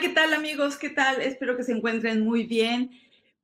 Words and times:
¿qué 0.00 0.08
tal 0.10 0.34
amigos? 0.34 0.76
¿Qué 0.76 0.90
tal? 0.90 1.22
Espero 1.22 1.56
que 1.56 1.62
se 1.62 1.72
encuentren 1.72 2.22
muy 2.22 2.44
bien. 2.44 2.90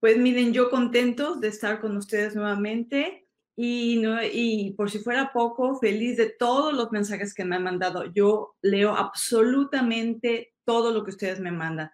Pues 0.00 0.18
miren, 0.18 0.52
yo 0.52 0.68
contentos 0.68 1.40
de 1.40 1.48
estar 1.48 1.80
con 1.80 1.96
ustedes 1.96 2.34
nuevamente 2.34 3.26
y, 3.56 3.98
no, 4.02 4.22
y 4.22 4.74
por 4.76 4.90
si 4.90 4.98
fuera 4.98 5.32
poco, 5.32 5.78
feliz 5.78 6.18
de 6.18 6.28
todos 6.28 6.74
los 6.74 6.92
mensajes 6.92 7.32
que 7.32 7.44
me 7.44 7.56
han 7.56 7.62
mandado. 7.62 8.04
Yo 8.12 8.56
leo 8.60 8.94
absolutamente 8.94 10.52
todo 10.64 10.92
lo 10.92 11.04
que 11.04 11.10
ustedes 11.12 11.40
me 11.40 11.52
mandan. 11.52 11.90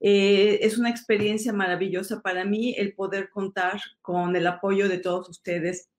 Eh, 0.00 0.60
es 0.62 0.78
una 0.78 0.88
experiencia 0.88 1.52
maravillosa 1.52 2.22
para 2.22 2.46
mí 2.46 2.74
el 2.78 2.94
poder 2.94 3.28
contar 3.28 3.82
con 4.00 4.34
el 4.34 4.46
apoyo 4.46 4.88
de 4.88 4.98
todos 4.98 5.28
ustedes. 5.28 5.90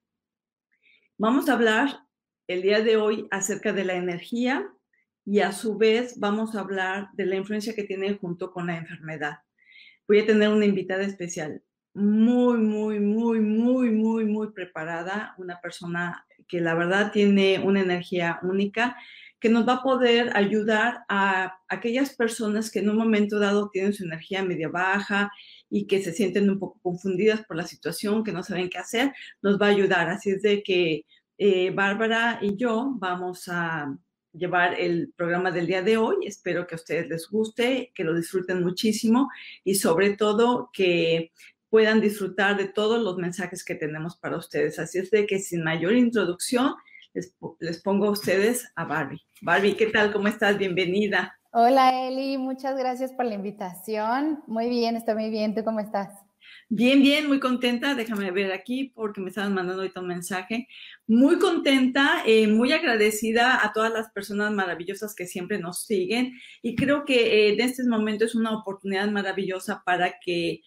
Vamos 1.20 1.50
a 1.50 1.54
hablar 1.54 2.00
el 2.48 2.64
día 2.64 2.82
de 2.82 2.98
hoy 2.98 3.28
acerca 3.30 3.74
de 3.74 3.86
la 3.86 3.94
energía 3.94 4.74
y 5.26 5.40
a 5.40 5.52
su 5.52 5.78
vez 5.78 6.20
vamos 6.20 6.56
a 6.56 6.62
hablar 6.62 7.10
de 7.14 7.26
la 7.26 7.36
influencia 7.36 7.76
que 7.76 7.84
tiene 7.84 8.16
junto 8.16 8.52
con 8.52 8.68
la 8.68 8.78
enfermedad. 8.78 9.40
Voy 10.08 10.20
a 10.20 10.26
tener 10.26 10.50
una 10.50 10.66
invitada 10.66 11.04
especial, 11.04 11.62
muy, 11.94 12.58
muy, 12.58 13.00
muy, 13.00 13.40
muy, 13.40 13.92
muy, 13.92 14.26
muy 14.26 14.52
preparada, 14.52 15.36
una 15.38 15.60
persona 15.62 16.26
que 16.48 16.62
la 16.62 16.74
verdad 16.74 17.12
tiene 17.12 17.60
una 17.60 17.82
energía 17.82 18.40
única 18.44 18.96
que 19.42 19.50
nos 19.50 19.68
va 19.68 19.74
a 19.76 19.84
poder 19.84 20.38
ayudar 20.38 21.04
a 21.10 21.58
aquellas 21.68 22.16
personas 22.16 22.70
que 22.70 22.80
en 22.80 22.90
un 22.90 22.98
momento 22.98 23.40
dado 23.40 23.70
tienen 23.72 23.92
su 23.92 24.04
energía 24.04 24.44
media 24.44 24.70
baja 24.70 25.32
y 25.70 25.88
que 25.88 26.02
se 26.02 26.14
sienten 26.14 26.50
un 26.50 26.60
poco 26.60 26.80
confundidas 26.82 27.44
por 27.46 27.58
la 27.58 27.66
situación, 27.66 28.24
que 28.24 28.32
no 28.32 28.44
saben 28.44 28.70
qué 28.70 28.78
hacer, 28.78 29.14
nos 29.42 29.60
va 29.60 29.68
a 29.68 29.70
ayudar. 29.70 30.10
Así 30.10 30.30
es 30.30 30.44
de 30.44 30.62
que 30.62 31.06
eh, 31.40 31.72
Bárbara 31.72 32.38
y 32.42 32.56
yo 32.56 32.94
vamos 33.00 33.48
a 33.48 33.98
llevar 34.34 34.80
el 34.80 35.14
programa 35.16 35.52
del 35.52 35.68
día 35.68 35.82
de 35.82 35.98
hoy. 35.98 36.26
Espero 36.26 36.68
que 36.68 36.76
a 36.76 36.78
ustedes 36.78 37.08
les 37.08 37.30
guste, 37.30 37.92
que 37.94 38.04
lo 38.04 38.16
disfruten 38.16 38.64
muchísimo 38.64 39.30
y 39.64 39.76
sobre 39.76 40.16
todo 40.16 40.70
que 40.74 41.32
puedan 41.70 42.02
disfrutar 42.02 42.58
de 42.58 42.68
todos 42.68 43.02
los 43.02 43.18
mensajes 43.18 43.64
que 43.64 43.76
tenemos 43.76 44.18
para 44.18 44.38
ustedes. 44.38 44.78
Así 44.80 45.00
es 45.00 45.10
de 45.12 45.26
que 45.26 45.40
sin 45.40 45.64
mayor 45.64 45.94
introducción, 45.94 46.74
les, 47.14 47.82
pongo 47.82 48.08
a 48.08 48.12
ustedes 48.12 48.72
a 48.76 48.86
Barbie. 48.86 49.22
Barbie, 49.42 49.76
¿qué 49.76 49.88
tal? 49.88 50.14
¿Cómo 50.14 50.28
estás? 50.28 50.58
Bienvenida. 50.58 51.38
Hola 51.54 52.08
Eli, 52.08 52.38
muchas 52.38 52.78
gracias 52.78 53.12
por 53.12 53.26
la 53.26 53.34
invitación. 53.34 54.42
Muy 54.48 54.70
bien, 54.70 54.96
estoy 54.96 55.16
muy 55.16 55.30
bien. 55.30 55.54
¿Tú 55.54 55.64
cómo 55.66 55.82
estás? 55.82 56.31
Bien, 56.70 57.02
bien, 57.02 57.28
muy 57.28 57.40
contenta. 57.40 57.96
Déjame 57.96 58.32
ver 58.32 58.52
aquí 58.52 58.92
porque 58.96 59.22
me 59.22 59.30
estaban 59.30 59.54
mandando 59.54 59.82
ahorita 59.82 60.00
un 60.00 60.08
mensaje. 60.08 60.68
Muy 61.08 61.38
contenta, 61.40 62.24
eh, 62.26 62.48
muy 62.48 62.72
agradecida 62.72 63.66
a 63.66 63.74
todas 63.74 63.92
las 63.92 64.12
personas 64.12 64.52
maravillosas 64.52 65.14
que 65.16 65.28
siempre 65.28 65.60
nos 65.60 65.84
siguen 65.86 66.34
y 66.62 66.76
creo 66.76 67.04
que 67.06 67.50
eh, 67.50 67.54
en 67.54 67.62
este 67.62 67.84
momento 67.84 68.26
es 68.26 68.36
una 68.36 68.58
oportunidad 68.58 69.10
maravillosa 69.12 69.84
para 69.86 70.16
que 70.24 70.62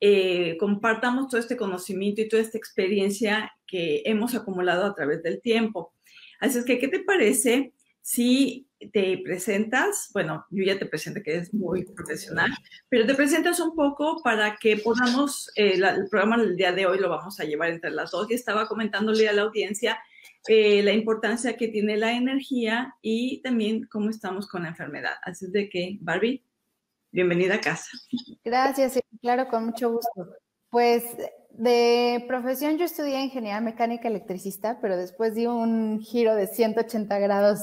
eh, 0.00 0.56
compartamos 0.58 1.28
todo 1.28 1.40
este 1.40 1.56
conocimiento 1.58 2.22
y 2.22 2.28
toda 2.28 2.42
esta 2.42 2.56
experiencia 2.56 3.52
que 3.66 4.02
hemos 4.06 4.34
acumulado 4.34 4.86
a 4.86 4.94
través 4.94 5.22
del 5.22 5.42
tiempo. 5.42 5.94
Así 6.40 6.58
es 6.58 6.64
que, 6.64 6.78
¿qué 6.78 6.88
te 6.88 7.00
parece 7.00 7.74
si 8.02 8.68
te 8.92 9.20
presentas, 9.22 10.10
bueno, 10.14 10.46
yo 10.50 10.64
ya 10.64 10.78
te 10.78 10.86
presenté 10.86 11.22
que 11.22 11.36
es 11.36 11.52
muy 11.52 11.84
profesional, 11.84 12.50
pero 12.88 13.06
te 13.06 13.14
presentas 13.14 13.60
un 13.60 13.74
poco 13.74 14.22
para 14.22 14.56
que 14.56 14.78
podamos, 14.78 15.50
eh, 15.54 15.74
el 15.74 16.08
programa 16.08 16.38
del 16.38 16.56
día 16.56 16.72
de 16.72 16.86
hoy 16.86 16.98
lo 16.98 17.10
vamos 17.10 17.38
a 17.40 17.44
llevar 17.44 17.70
entre 17.70 17.90
las 17.90 18.10
dos 18.10 18.30
y 18.30 18.34
estaba 18.34 18.66
comentándole 18.66 19.28
a 19.28 19.32
la 19.32 19.42
audiencia 19.42 19.98
eh, 20.48 20.82
la 20.82 20.92
importancia 20.92 21.56
que 21.56 21.68
tiene 21.68 21.98
la 21.98 22.12
energía 22.12 22.96
y 23.02 23.42
también 23.42 23.86
cómo 23.90 24.08
estamos 24.08 24.48
con 24.48 24.62
la 24.62 24.70
enfermedad. 24.70 25.14
Así 25.22 25.44
es 25.44 25.52
de 25.52 25.68
que, 25.68 25.98
Barbie, 26.00 26.42
bienvenida 27.12 27.56
a 27.56 27.60
casa. 27.60 27.90
Gracias, 28.42 28.98
claro, 29.20 29.48
con 29.48 29.66
mucho 29.66 29.92
gusto. 29.92 30.36
Pues 30.70 31.04
de 31.50 32.24
profesión 32.26 32.78
yo 32.78 32.86
estudié 32.86 33.20
ingeniería 33.20 33.60
mecánica 33.60 34.08
electricista, 34.08 34.78
pero 34.80 34.96
después 34.96 35.34
di 35.34 35.46
un 35.46 36.00
giro 36.00 36.34
de 36.34 36.46
180 36.46 37.18
grados 37.18 37.60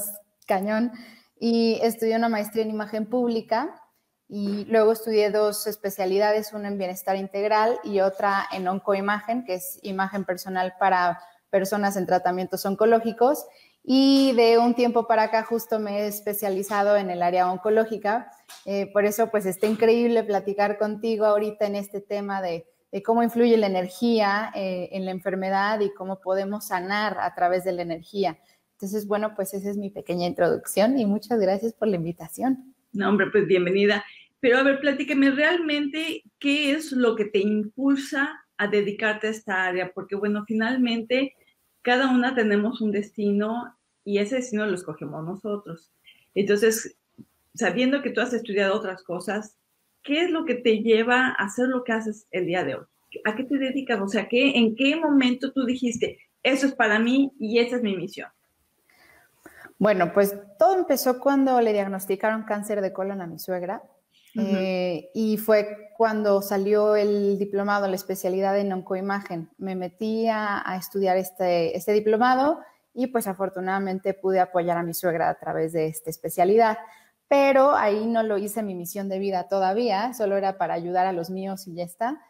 cañón, 0.48 0.90
y 1.38 1.78
estudié 1.82 2.16
una 2.16 2.28
maestría 2.28 2.64
en 2.64 2.70
imagen 2.70 3.06
pública 3.06 3.80
y 4.28 4.64
luego 4.64 4.92
estudié 4.92 5.30
dos 5.30 5.66
especialidades, 5.66 6.52
una 6.52 6.68
en 6.68 6.78
bienestar 6.78 7.16
integral 7.16 7.78
y 7.84 8.00
otra 8.00 8.46
en 8.52 8.66
oncoimagen, 8.66 9.44
que 9.44 9.54
es 9.54 9.78
imagen 9.82 10.24
personal 10.24 10.74
para 10.78 11.20
personas 11.50 11.96
en 11.96 12.06
tratamientos 12.06 12.66
oncológicos. 12.66 13.46
Y 13.82 14.32
de 14.32 14.58
un 14.58 14.74
tiempo 14.74 15.06
para 15.06 15.22
acá 15.24 15.44
justo 15.44 15.78
me 15.78 16.00
he 16.00 16.08
especializado 16.08 16.96
en 16.98 17.08
el 17.08 17.22
área 17.22 17.50
oncológica. 17.50 18.30
Eh, 18.66 18.90
por 18.92 19.06
eso 19.06 19.30
pues 19.30 19.46
está 19.46 19.66
increíble 19.66 20.24
platicar 20.24 20.76
contigo 20.76 21.24
ahorita 21.24 21.66
en 21.66 21.76
este 21.76 22.02
tema 22.02 22.42
de, 22.42 22.66
cómo 23.02 23.22
influye 23.22 23.56
la 23.56 23.66
energía 23.66 24.50
eh, 24.54 24.90
en 24.92 25.06
la 25.06 25.12
enfermedad 25.12 25.80
y 25.80 25.94
cómo 25.94 26.20
podemos 26.20 26.66
sanar 26.66 27.18
a 27.18 27.34
través 27.34 27.64
de 27.64 27.72
la 27.72 27.82
energía. 27.82 28.38
Entonces, 28.78 29.08
bueno, 29.08 29.34
pues 29.34 29.54
esa 29.54 29.70
es 29.70 29.76
mi 29.76 29.90
pequeña 29.90 30.28
introducción 30.28 31.00
y 31.00 31.04
muchas 31.04 31.40
gracias 31.40 31.72
por 31.72 31.88
la 31.88 31.96
invitación. 31.96 32.76
No, 32.92 33.08
hombre, 33.08 33.26
pues 33.32 33.44
bienvenida. 33.44 34.04
Pero 34.38 34.58
a 34.58 34.62
ver, 34.62 34.78
platícame 34.78 35.32
realmente 35.32 36.22
qué 36.38 36.70
es 36.70 36.92
lo 36.92 37.16
que 37.16 37.24
te 37.24 37.40
impulsa 37.40 38.40
a 38.56 38.68
dedicarte 38.68 39.26
a 39.26 39.30
esta 39.30 39.64
área, 39.64 39.90
porque 39.92 40.14
bueno, 40.14 40.44
finalmente 40.46 41.34
cada 41.82 42.08
una 42.08 42.36
tenemos 42.36 42.80
un 42.80 42.92
destino 42.92 43.76
y 44.04 44.18
ese 44.18 44.36
destino 44.36 44.64
lo 44.64 44.76
escogemos 44.76 45.24
nosotros. 45.24 45.90
Entonces, 46.36 46.96
sabiendo 47.56 48.00
que 48.00 48.10
tú 48.10 48.20
has 48.20 48.32
estudiado 48.32 48.76
otras 48.76 49.02
cosas, 49.02 49.58
¿qué 50.04 50.20
es 50.20 50.30
lo 50.30 50.44
que 50.44 50.54
te 50.54 50.84
lleva 50.84 51.30
a 51.30 51.46
hacer 51.46 51.66
lo 51.66 51.82
que 51.82 51.94
haces 51.94 52.28
el 52.30 52.46
día 52.46 52.62
de 52.62 52.76
hoy? 52.76 52.84
¿A 53.24 53.34
qué 53.34 53.42
te 53.42 53.58
dedicas? 53.58 54.00
O 54.00 54.06
sea, 54.06 54.28
¿qué, 54.28 54.56
¿en 54.56 54.76
qué 54.76 54.94
momento 54.94 55.52
tú 55.52 55.64
dijiste, 55.64 56.20
eso 56.44 56.68
es 56.68 56.76
para 56.76 57.00
mí 57.00 57.32
y 57.40 57.58
esa 57.58 57.74
es 57.74 57.82
mi 57.82 57.96
misión? 57.96 58.28
Bueno, 59.78 60.12
pues 60.12 60.34
todo 60.58 60.74
empezó 60.76 61.20
cuando 61.20 61.60
le 61.60 61.72
diagnosticaron 61.72 62.42
cáncer 62.42 62.80
de 62.80 62.92
colon 62.92 63.20
a 63.20 63.26
mi 63.26 63.38
suegra. 63.38 63.82
Eh, 64.40 65.10
y 65.14 65.36
fue 65.36 65.90
cuando 65.96 66.42
salió 66.42 66.94
el 66.94 67.38
diplomado, 67.38 67.88
la 67.88 67.96
especialidad 67.96 68.58
en 68.58 68.72
oncoimagen. 68.72 69.50
Me 69.58 69.74
metí 69.74 70.28
a, 70.28 70.62
estudiar 70.78 71.16
este, 71.16 71.76
este, 71.76 71.92
diplomado 71.92 72.60
y 72.94 73.08
pues 73.08 73.26
afortunadamente 73.26 74.14
pude 74.14 74.38
apoyar 74.38 74.76
a 74.76 74.82
mi 74.82 74.94
suegra 74.94 75.28
a 75.28 75.38
través 75.38 75.72
de 75.72 75.86
esta 75.86 76.10
especialidad. 76.10 76.78
Pero 77.26 77.74
ahí 77.74 78.06
no 78.06 78.22
lo 78.22 78.38
hice 78.38 78.62
mi 78.62 78.74
misión 78.74 79.08
de 79.08 79.18
vida 79.18 79.48
todavía, 79.48 80.14
solo 80.14 80.36
era 80.36 80.56
para 80.56 80.74
ayudar 80.74 81.06
a 81.06 81.12
los 81.12 81.30
míos 81.30 81.66
y 81.66 81.74
ya 81.74 81.84
está. 81.84 82.20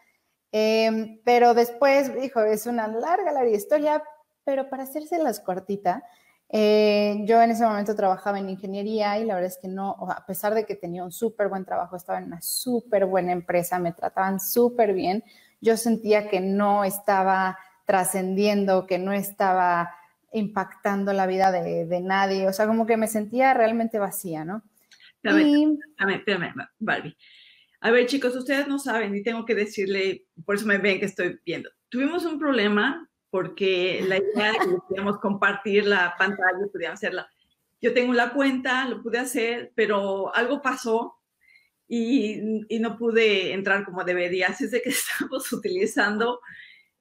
Em, 0.51 1.21
pero 1.23 1.53
después, 1.53 2.13
dijo, 2.19 2.41
es 2.41 2.65
una 2.65 2.87
larga, 2.87 3.31
larga 3.31 3.51
historia, 3.51 4.03
pero 4.43 4.69
para 4.69 4.83
hacerse 4.83 5.19
las 5.19 5.39
cortita, 5.39 6.03
eh, 6.51 7.21
yo 7.25 7.41
en 7.41 7.51
ese 7.51 7.63
momento 7.63 7.95
trabajaba 7.95 8.39
en 8.39 8.49
ingeniería 8.49 9.19
y 9.19 9.25
la 9.25 9.35
verdad 9.35 9.51
es 9.51 9.59
que 9.61 9.67
no, 9.67 9.95
a 10.09 10.25
pesar 10.25 10.55
de 10.55 10.65
que 10.65 10.75
tenía 10.75 11.03
un 11.03 11.11
súper 11.11 11.47
buen 11.47 11.63
trabajo, 11.63 11.95
estaba 11.95 12.17
en 12.17 12.25
una 12.25 12.41
súper 12.41 13.05
buena 13.05 13.31
empresa, 13.31 13.77
me 13.77 13.93
trataban 13.93 14.39
súper 14.39 14.93
bien, 14.93 15.23
yo 15.61 15.77
sentía 15.77 16.27
que 16.27 16.39
no 16.39 16.83
estaba 16.83 17.59
trascendiendo, 17.85 18.87
que 18.87 18.97
no 18.97 19.13
estaba 19.13 19.91
impactando 20.31 21.13
la 21.13 21.27
vida 21.27 21.51
de, 21.51 22.01
nadie, 22.01 22.47
o 22.47 22.53
sea, 22.53 22.65
como 22.67 22.85
que 22.85 22.97
me 22.97 23.07
sentía 23.07 23.53
realmente 23.53 23.99
vacía, 23.99 24.43
¿no? 24.43 24.63
Espérame, 25.23 26.53
Barbie. 26.79 27.17
A 27.81 27.91
ver, 27.91 28.07
chicos, 28.07 28.35
ustedes 28.35 28.67
no 28.67 28.77
saben 28.79 29.15
y 29.15 29.23
tengo 29.23 29.45
que 29.45 29.55
decirle, 29.55 30.25
por 30.45 30.55
eso 30.55 30.65
me 30.65 30.77
ven 30.77 30.99
que 30.99 31.05
estoy 31.05 31.39
viendo. 31.45 31.69
Tuvimos 31.89 32.25
un 32.25 32.39
problema 32.39 33.08
porque 33.29 34.03
la 34.07 34.17
idea 34.17 34.53
de 34.53 34.59
que 34.59 34.77
pudiéramos 34.87 35.19
compartir 35.19 35.85
la 35.85 36.15
pantalla, 36.17 36.67
podíamos 36.71 36.99
hacerla. 36.99 37.29
Yo 37.81 37.93
tengo 37.93 38.13
la 38.13 38.33
cuenta, 38.33 38.87
lo 38.87 39.01
pude 39.01 39.19
hacer, 39.19 39.71
pero 39.75 40.35
algo 40.35 40.61
pasó 40.61 41.15
y, 41.87 42.41
no 42.79 42.97
pude 42.97 43.53
entrar 43.53 43.85
como 43.85 44.03
debería. 44.03 44.47
Así 44.47 44.65
es 44.65 44.71
que 44.71 44.89
estamos 44.89 45.51
utilizando 45.53 46.39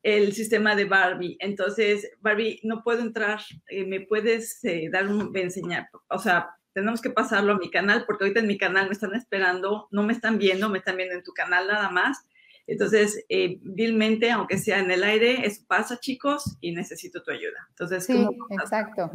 el 0.02 0.32
sistema 0.32 0.76
de 0.76 0.84
Barbie. 0.84 1.36
Entonces, 1.40 2.10
Barbie, 2.20 2.60
no 2.62 2.82
puedo 2.82 3.00
entrar. 3.00 3.40
Eh, 3.68 3.84
¿Me 3.84 4.00
puedes 4.00 4.62
eh, 4.64 4.88
dar 4.92 5.08
un 5.08 5.36
enseñar? 5.36 5.88
O 6.08 6.18
sea, 6.18 6.50
tenemos 6.72 7.00
que 7.00 7.10
pasarlo 7.10 7.54
a 7.54 7.58
mi 7.58 7.70
canal 7.70 8.04
porque 8.06 8.24
ahorita 8.24 8.40
en 8.40 8.46
mi 8.46 8.56
canal 8.56 8.86
me 8.86 8.92
están 8.92 9.14
esperando, 9.14 9.88
no 9.90 10.04
me 10.04 10.12
están 10.12 10.38
viendo, 10.38 10.68
me 10.68 10.78
están 10.78 10.96
viendo 10.96 11.14
en 11.14 11.24
tu 11.24 11.32
canal 11.32 11.66
nada 11.66 11.90
más 11.90 12.27
entonces, 12.68 13.24
eh, 13.30 13.58
vilmente, 13.62 14.30
aunque 14.30 14.58
sea 14.58 14.78
en 14.78 14.90
el 14.90 15.02
aire, 15.02 15.46
eso 15.46 15.62
pasa, 15.66 15.98
chicos, 15.98 16.58
y 16.60 16.72
necesito 16.72 17.22
tu 17.22 17.30
ayuda. 17.30 17.66
Entonces, 17.70 18.04
sí, 18.04 18.28
exacto. 18.50 19.10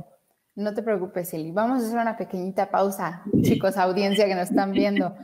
No 0.56 0.74
te 0.74 0.82
preocupes, 0.82 1.32
Eli. 1.36 1.52
Vamos 1.52 1.84
a 1.84 1.86
hacer 1.86 2.00
una 2.00 2.18
pequeñita 2.18 2.72
pausa, 2.72 3.24
chicos, 3.44 3.78
audiencia 3.78 4.26
que 4.26 4.34
nos 4.34 4.50
están 4.50 4.72
viendo. 4.72 5.16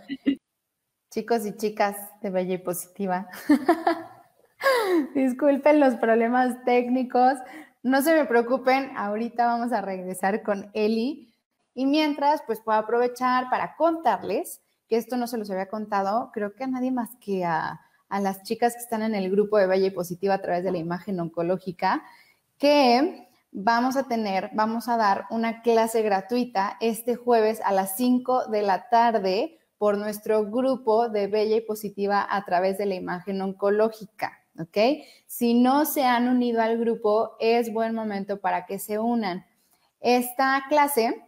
chicos 1.09 1.43
y 1.47 1.57
chicas 1.57 1.95
de 2.21 2.29
Bella 2.29 2.53
y 2.53 2.57
Positiva. 2.59 3.27
Disculpen 5.15 5.79
los 5.79 5.95
problemas 5.95 6.63
técnicos. 6.65 7.33
No 7.81 8.03
se 8.03 8.13
me 8.13 8.25
preocupen, 8.25 8.91
ahorita 8.95 9.47
vamos 9.47 9.73
a 9.73 9.81
regresar 9.81 10.43
con 10.43 10.69
Eli. 10.73 11.33
Y 11.73 11.87
mientras, 11.87 12.43
pues 12.43 12.61
puedo 12.61 12.77
aprovechar 12.77 13.49
para 13.49 13.75
contarles 13.75 14.61
que 14.87 14.97
esto 14.97 15.17
no 15.17 15.25
se 15.25 15.39
los 15.39 15.49
había 15.49 15.67
contado, 15.67 16.29
creo 16.31 16.53
que 16.53 16.63
a 16.63 16.67
nadie 16.67 16.91
más 16.91 17.09
que 17.19 17.43
a, 17.43 17.79
a 18.09 18.19
las 18.19 18.43
chicas 18.43 18.73
que 18.73 18.79
están 18.79 19.03
en 19.03 19.15
el 19.15 19.31
grupo 19.31 19.57
de 19.57 19.67
Bella 19.67 19.87
y 19.87 19.91
Positiva 19.91 20.33
a 20.33 20.41
través 20.41 20.63
de 20.63 20.71
la 20.71 20.77
imagen 20.77 21.19
oncológica, 21.19 22.03
que 22.57 23.29
vamos 23.51 23.95
a 23.95 24.03
tener, 24.03 24.49
vamos 24.53 24.87
a 24.89 24.97
dar 24.97 25.25
una 25.29 25.61
clase 25.61 26.01
gratuita 26.01 26.77
este 26.81 27.15
jueves 27.15 27.61
a 27.63 27.71
las 27.71 27.95
5 27.97 28.47
de 28.47 28.61
la 28.61 28.89
tarde 28.89 29.59
por 29.77 29.97
nuestro 29.97 30.45
grupo 30.45 31.09
de 31.09 31.27
Bella 31.27 31.55
y 31.55 31.61
Positiva 31.61 32.27
a 32.29 32.43
través 32.45 32.77
de 32.77 32.85
la 32.85 32.95
imagen 32.95 33.41
oncológica. 33.41 34.33
¿Ok? 34.59 34.77
Si 35.25 35.53
no 35.53 35.85
se 35.85 36.03
han 36.03 36.27
unido 36.27 36.61
al 36.61 36.77
grupo, 36.77 37.37
es 37.39 37.71
buen 37.71 37.95
momento 37.95 38.41
para 38.41 38.65
que 38.65 38.77
se 38.77 38.99
unan. 38.99 39.45
Esta 40.01 40.65
clase 40.67 41.25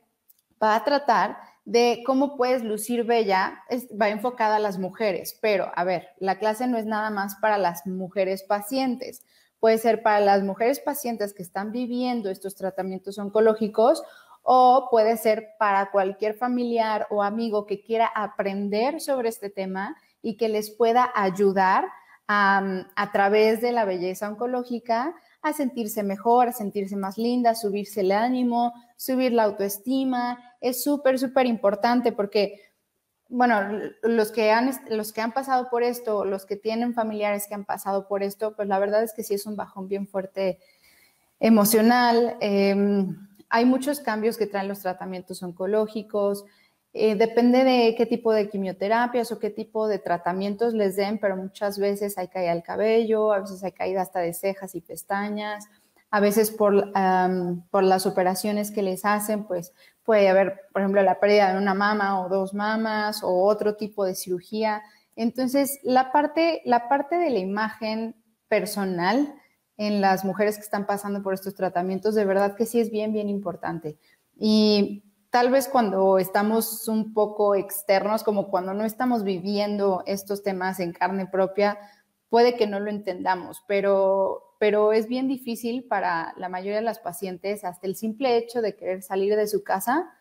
va 0.61 0.75
a 0.75 0.83
tratar 0.83 1.37
de 1.65 2.01
cómo 2.05 2.37
puedes 2.37 2.63
lucir 2.63 3.03
bella, 3.03 3.63
va 3.99 4.09
enfocada 4.09 4.55
a 4.55 4.59
las 4.59 4.79
mujeres, 4.79 5.37
pero 5.41 5.71
a 5.75 5.83
ver, 5.83 6.07
la 6.19 6.39
clase 6.39 6.67
no 6.67 6.77
es 6.77 6.85
nada 6.85 7.09
más 7.11 7.35
para 7.35 7.57
las 7.57 7.85
mujeres 7.85 8.43
pacientes, 8.43 9.23
puede 9.59 9.77
ser 9.77 10.01
para 10.01 10.19
las 10.19 10.43
mujeres 10.43 10.79
pacientes 10.79 11.33
que 11.33 11.43
están 11.43 11.71
viviendo 11.71 12.29
estos 12.29 12.55
tratamientos 12.55 13.17
oncológicos 13.19 14.01
o 14.41 14.87
puede 14.89 15.17
ser 15.17 15.49
para 15.59 15.91
cualquier 15.91 16.33
familiar 16.33 17.05
o 17.11 17.21
amigo 17.21 17.67
que 17.67 17.83
quiera 17.83 18.07
aprender 18.07 18.99
sobre 18.99 19.29
este 19.29 19.51
tema 19.51 19.95
y 20.23 20.35
que 20.37 20.49
les 20.49 20.71
pueda 20.71 21.11
ayudar 21.13 21.85
a, 22.27 22.85
a 22.95 23.11
través 23.11 23.61
de 23.61 23.71
la 23.71 23.85
belleza 23.85 24.27
oncológica 24.29 25.13
a 25.41 25.53
sentirse 25.53 26.03
mejor, 26.03 26.49
a 26.49 26.53
sentirse 26.53 26.95
más 26.95 27.17
linda, 27.17 27.55
subirse 27.55 28.01
el 28.01 28.11
ánimo, 28.11 28.73
subir 28.95 29.33
la 29.33 29.43
autoestima. 29.43 30.37
Es 30.61 30.83
súper, 30.83 31.17
súper 31.17 31.47
importante 31.47 32.11
porque, 32.11 32.61
bueno, 33.27 33.59
los 34.03 34.31
que, 34.31 34.51
han, 34.51 34.71
los 34.89 35.11
que 35.11 35.21
han 35.21 35.31
pasado 35.31 35.69
por 35.69 35.83
esto, 35.83 36.25
los 36.25 36.45
que 36.45 36.57
tienen 36.57 36.93
familiares 36.93 37.47
que 37.47 37.55
han 37.55 37.65
pasado 37.65 38.07
por 38.07 38.21
esto, 38.21 38.55
pues 38.55 38.67
la 38.67 38.79
verdad 38.79 39.03
es 39.03 39.13
que 39.13 39.23
sí 39.23 39.33
es 39.33 39.45
un 39.45 39.55
bajón 39.55 39.87
bien 39.87 40.07
fuerte 40.07 40.59
emocional. 41.39 42.37
Em, 42.39 43.27
hay 43.49 43.65
muchos 43.65 43.99
cambios 43.99 44.37
que 44.37 44.47
traen 44.47 44.67
los 44.67 44.79
tratamientos 44.79 45.41
oncológicos. 45.41 46.45
Eh, 46.93 47.15
depende 47.15 47.63
de 47.63 47.95
qué 47.95 48.05
tipo 48.05 48.33
de 48.33 48.49
quimioterapias 48.49 49.31
o 49.31 49.39
qué 49.39 49.49
tipo 49.49 49.87
de 49.87 49.97
tratamientos 49.97 50.73
les 50.73 50.97
den, 50.97 51.19
pero 51.19 51.37
muchas 51.37 51.79
veces 51.79 52.17
hay 52.17 52.27
caída 52.27 52.53
del 52.53 52.63
cabello, 52.63 53.31
a 53.31 53.39
veces 53.39 53.63
hay 53.63 53.71
caída 53.71 54.01
hasta 54.01 54.19
de 54.19 54.33
cejas 54.33 54.75
y 54.75 54.81
pestañas, 54.81 55.69
a 56.09 56.19
veces 56.19 56.51
por, 56.51 56.91
por 57.69 57.83
las 57.83 58.05
operaciones 58.05 58.71
que 58.71 58.81
les 58.81 59.05
hacen, 59.05 59.45
pues 59.45 59.73
puede 60.03 60.27
haber, 60.27 60.63
por 60.73 60.81
ejemplo, 60.81 61.01
la 61.01 61.21
pérdida 61.21 61.53
de 61.53 61.57
una 61.57 61.73
mama 61.73 62.21
o 62.21 62.27
dos 62.27 62.53
mamas 62.53 63.23
o 63.23 63.45
otro 63.45 63.77
tipo 63.77 64.03
de 64.03 64.13
cirugía. 64.13 64.81
Entonces, 65.15 65.79
la 65.83 66.11
parte, 66.11 66.61
la 66.65 66.89
parte 66.89 67.15
de 67.17 67.29
la 67.29 67.39
imagen 67.39 68.15
personal 68.49 69.33
en 69.77 70.01
las 70.01 70.25
mujeres 70.25 70.57
que 70.57 70.63
están 70.63 70.85
pasando 70.85 71.23
por 71.23 71.33
estos 71.33 71.55
tratamientos, 71.55 72.15
de 72.15 72.25
verdad 72.25 72.55
que 72.55 72.65
sí 72.65 72.81
es 72.81 72.91
bien, 72.91 73.13
bien 73.13 73.29
importante. 73.29 73.97
Y 74.35 75.05
tal 75.31 75.49
vez 75.49 75.67
cuando 75.67 76.19
estamos 76.19 76.87
un 76.87 77.13
poco 77.13 77.55
externos, 77.55 78.23
como 78.23 78.49
cuando 78.49 78.73
no 78.73 78.83
estamos 78.83 79.23
viviendo 79.23 80.03
estos 80.05 80.43
temas 80.43 80.79
en 80.79 80.91
carne 80.91 81.25
propia, 81.25 81.79
puede 82.29 82.55
que 82.55 82.67
no 82.67 82.79
lo 82.79 82.89
entendamos, 82.89 83.63
pero, 83.65 84.55
pero 84.59 84.93
es 84.93 85.07
bien 85.07 85.27
difícil 85.27 85.85
para 85.87 86.33
la 86.37 86.49
mayoría 86.49 86.77
de 86.77 86.83
las 86.83 86.99
pacientes 86.99 87.63
hasta 87.63 87.87
el 87.87 87.95
simple 87.95 88.37
hecho 88.37 88.61
de 88.61 88.75
querer 88.75 89.01
salir 89.01 89.35
de 89.35 89.47
su 89.47 89.63
casa 89.63 90.11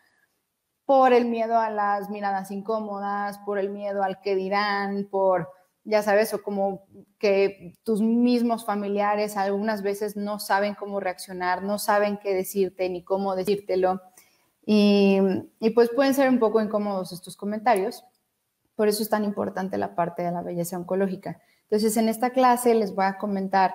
por 0.86 1.12
el 1.12 1.26
miedo 1.26 1.58
a 1.58 1.70
las 1.70 2.08
miradas 2.08 2.50
incómodas, 2.50 3.38
por 3.38 3.58
el 3.58 3.70
miedo 3.70 4.02
al 4.02 4.20
que 4.20 4.34
dirán, 4.34 5.08
por, 5.10 5.48
ya 5.84 6.02
sabes, 6.02 6.34
o 6.34 6.42
como 6.42 6.86
que 7.18 7.74
tus 7.84 8.00
mismos 8.00 8.64
familiares 8.64 9.36
algunas 9.36 9.82
veces 9.82 10.16
no 10.16 10.38
saben 10.38 10.74
cómo 10.74 10.98
reaccionar, 11.00 11.62
no 11.62 11.78
saben 11.78 12.18
qué 12.18 12.34
decirte 12.34 12.88
ni 12.88 13.04
cómo 13.04 13.36
decírtelo. 13.36 14.00
Y, 14.72 15.20
pues 15.74 15.90
pueden 15.90 16.14
ser 16.14 16.28
un 16.28 16.38
poco 16.38 16.60
incómodos 16.60 17.10
estos 17.10 17.36
comentarios. 17.36 18.04
Por 18.76 18.86
eso 18.86 19.02
es 19.02 19.08
tan 19.08 19.24
importante 19.24 19.76
la 19.78 19.96
parte 19.96 20.22
de 20.22 20.30
la 20.30 20.42
belleza 20.42 20.78
oncológica. 20.78 21.40
Entonces, 21.62 21.96
en 21.96 22.08
esta 22.08 22.30
clase 22.30 22.72
les 22.74 22.94
voy 22.94 23.06
a 23.06 23.18
comentar, 23.18 23.74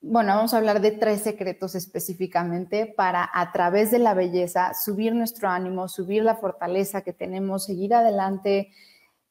bueno, 0.00 0.36
vamos 0.36 0.54
a 0.54 0.58
hablar 0.58 0.80
de 0.80 0.92
tres 0.92 1.22
secretos 1.22 1.74
específicamente 1.74 2.86
para 2.86 3.28
a 3.32 3.50
través 3.50 3.90
de 3.90 3.98
la 3.98 4.14
belleza 4.14 4.74
subir 4.74 5.12
nuestro 5.12 5.48
ánimo, 5.48 5.88
subir 5.88 6.22
la 6.22 6.36
fortaleza 6.36 7.00
que 7.00 7.12
tenemos, 7.12 7.64
seguir 7.64 7.92
adelante, 7.92 8.70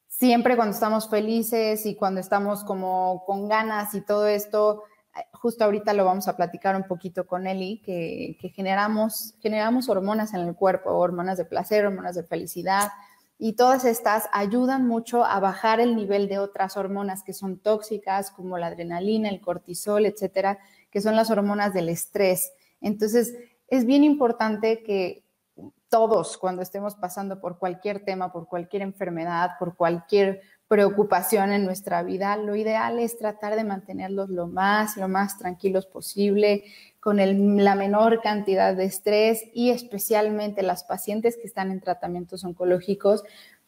siempre 0.08 0.56
cuando 0.56 0.74
estamos 0.74 1.08
felices 1.08 1.86
y 1.86 1.96
cuando 1.96 2.20
estamos 2.20 2.64
como 2.64 3.24
con 3.24 3.48
ganas 3.48 3.94
y 3.94 4.02
todo 4.02 4.26
esto, 4.26 4.82
justo 5.32 5.64
ahorita 5.64 5.92
lo 5.92 6.04
vamos 6.04 6.28
a 6.28 6.36
platicar 6.36 6.76
un 6.76 6.84
poquito 6.84 7.26
con 7.26 7.46
Eli, 7.46 7.80
que, 7.82 8.36
generamos, 8.54 9.34
generamos 9.40 9.88
hormonas 9.88 10.34
en 10.34 10.40
el 10.40 10.54
cuerpo, 10.54 10.90
hormonas 10.90 11.38
de 11.38 11.44
placer, 11.44 11.86
hormonas 11.86 12.16
de 12.16 12.24
felicidad, 12.24 12.90
y 13.38 13.52
todas 13.52 13.84
estas 13.84 14.28
ayudan 14.32 14.86
mucho 14.86 15.24
a 15.24 15.40
bajar 15.40 15.80
el 15.80 15.94
nivel 15.94 16.26
de 16.28 16.38
otras 16.38 16.76
hormonas 16.76 17.22
que 17.22 17.34
son 17.34 17.58
tóxicas, 17.58 18.30
como 18.30 18.56
la 18.56 18.68
adrenalina, 18.68 19.28
el 19.28 19.40
cortisol, 19.40 20.06
etcétera, 20.06 20.58
que 20.90 21.02
son 21.02 21.16
las 21.16 21.30
hormonas 21.30 21.74
del 21.74 21.90
estrés. 21.90 22.52
Entonces, 22.80 23.34
es 23.68 23.84
bien 23.84 24.04
importante 24.04 24.82
que 24.82 25.26
todos, 25.88 26.36
cuando 26.38 26.62
estemos 26.62 26.94
pasando 26.94 27.40
por 27.40 27.58
cualquier 27.58 28.04
tema, 28.04 28.32
por 28.32 28.48
cualquier 28.48 28.82
enfermedad, 28.82 29.52
por 29.58 29.76
cualquier 29.76 30.42
preocupación 30.68 31.52
en 31.52 31.64
nuestra 31.64 32.02
vida, 32.02 32.36
lo 32.36 32.56
ideal 32.56 32.98
es 32.98 33.18
tratar 33.18 33.54
de 33.56 33.64
mantenerlos 33.64 34.30
lo 34.30 34.48
más, 34.48 34.96
lo 34.96 35.08
más 35.08 35.38
tranquilos 35.38 35.86
posible, 35.86 36.64
con 36.98 37.18
la 37.18 37.74
menor 37.76 38.20
cantidad 38.20 38.74
de 38.74 38.84
estrés 38.84 39.44
y 39.54 39.70
especialmente 39.70 40.62
las 40.62 40.82
pacientes 40.82 41.36
que 41.36 41.46
están 41.46 41.70
en 41.70 41.80
tratamientos 41.80 42.44
oncológicos. 42.44 43.22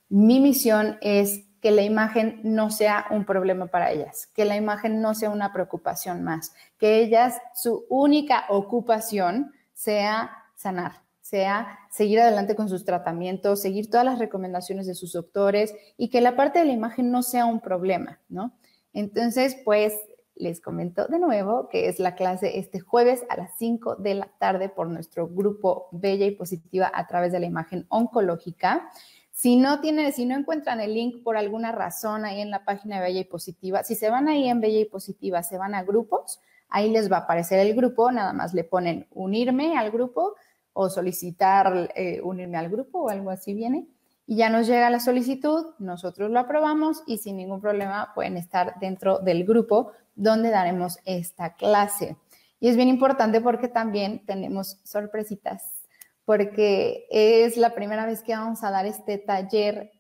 Mi 0.09 0.41
misión 0.41 0.99
es 1.00 1.45
que 1.61 1.71
la 1.71 1.83
imagen 1.83 2.41
no 2.43 2.71
sea 2.71 3.06
un 3.11 3.25
problema 3.25 3.67
para 3.67 3.93
ellas, 3.93 4.29
que 4.35 4.45
la 4.45 4.56
imagen 4.56 5.00
no 5.00 5.15
sea 5.15 5.31
una 5.31 5.53
preocupación 5.53 6.25
más, 6.25 6.53
que 6.79 6.99
ellas, 6.99 7.37
su 7.55 7.85
única 7.89 8.45
ocupación 8.49 9.52
sea 9.73 10.33
sanar, 10.57 11.02
sea 11.28 11.78
seguir 11.90 12.20
adelante 12.20 12.56
con 12.56 12.68
sus 12.68 12.85
tratamientos, 12.85 13.61
seguir 13.61 13.90
todas 13.90 14.06
las 14.06 14.18
recomendaciones 14.18 14.87
de 14.87 14.94
sus 14.94 15.12
doctores 15.12 15.75
y 15.97 16.08
que 16.08 16.20
la 16.20 16.37
parte 16.37 16.58
de 16.58 16.64
la 16.64 16.73
imagen 16.73 17.11
no 17.11 17.23
sea 17.23 17.44
un 17.44 17.61
problema, 17.61 18.20
¿no? 18.28 18.52
Entonces, 18.92 19.56
pues 19.64 19.94
les 20.35 20.61
comento 20.61 21.06
de 21.06 21.18
nuevo 21.18 21.68
que 21.68 21.88
es 21.88 21.99
la 21.99 22.14
clase 22.14 22.58
este 22.58 22.80
jueves 22.80 23.25
a 23.28 23.37
las 23.37 23.50
5 23.58 23.97
de 23.97 24.14
la 24.14 24.30
tarde 24.38 24.68
por 24.68 24.88
nuestro 24.88 25.28
grupo 25.28 25.88
Bella 25.92 26.26
y 26.26 26.30
Positiva 26.30 26.90
a 26.94 27.06
través 27.06 27.32
de 27.32 27.40
la 27.40 27.47
imagen 27.47 27.87
oncológica. 27.88 28.88
Si 29.32 29.56
no 29.56 29.80
tienen, 29.80 30.12
si 30.12 30.25
no 30.26 30.37
encuentran 30.37 30.80
el 30.80 30.94
link 30.94 31.23
por 31.23 31.37
alguna 31.37 31.73
razón 31.73 32.25
ahí 32.25 32.40
en 32.40 32.50
la 32.50 32.64
página 32.64 32.97
de 32.97 33.02
Bella 33.02 33.20
y 33.20 33.25
Positiva, 33.25 33.85
si 33.85 33.94
se 33.94 34.11
van 34.11 34.28
ahí 34.28 34.49
en 34.49 34.61
Bella 34.61 34.80
y 34.80 34.85
Positiva, 34.85 35.42
se 35.42 35.58
van 35.58 35.75
a 35.75 35.82
grupos, 35.82 36.40
ahí 36.68 36.90
les 36.90 37.11
va 37.11 37.18
a 37.18 37.20
aparecer 37.20 37.58
el 37.58 37.75
grupo, 37.75 38.11
nada 38.11 38.32
más 38.32 38.54
le 38.54 38.64
ponen 38.64 39.06
unirme 39.11 39.76
al 39.76 39.90
grupo 39.90 40.35
o 40.80 40.88
solicitar 40.88 41.90
eh, 41.97 42.20
unirme 42.23 42.56
al 42.56 42.68
grupo 42.68 43.00
o 43.00 43.08
algo 43.08 43.30
así 43.30 43.52
viene. 43.52 43.88
Y 44.26 44.37
ya 44.37 44.49
nos 44.49 44.68
llega 44.68 44.88
la 44.90 45.00
solicitud, 45.00 45.75
nosotros 45.80 46.30
lo 46.30 46.38
aprobamos 46.38 47.02
y 47.04 47.18
sin 47.18 47.37
ningún 47.37 47.61
problema 47.61 48.12
pueden 48.14 48.37
estar 48.37 48.78
dentro 48.78 49.18
del 49.18 49.44
grupo 49.44 49.90
donde 50.14 50.50
daremos 50.50 50.99
esta 51.04 51.54
clase. 51.56 52.16
Y 52.61 52.68
es 52.68 52.76
bien 52.76 52.88
importante 52.88 53.40
porque 53.40 53.66
también 53.66 54.25
tenemos 54.25 54.78
sorpresitas, 54.85 55.82
porque 56.25 57.08
es 57.11 57.56
la 57.56 57.75
primera 57.75 58.06
vez 58.06 58.23
que 58.23 58.37
vamos 58.37 58.62
a 58.62 58.70
dar 58.70 58.87
este 58.87 59.18
taller 59.18 59.90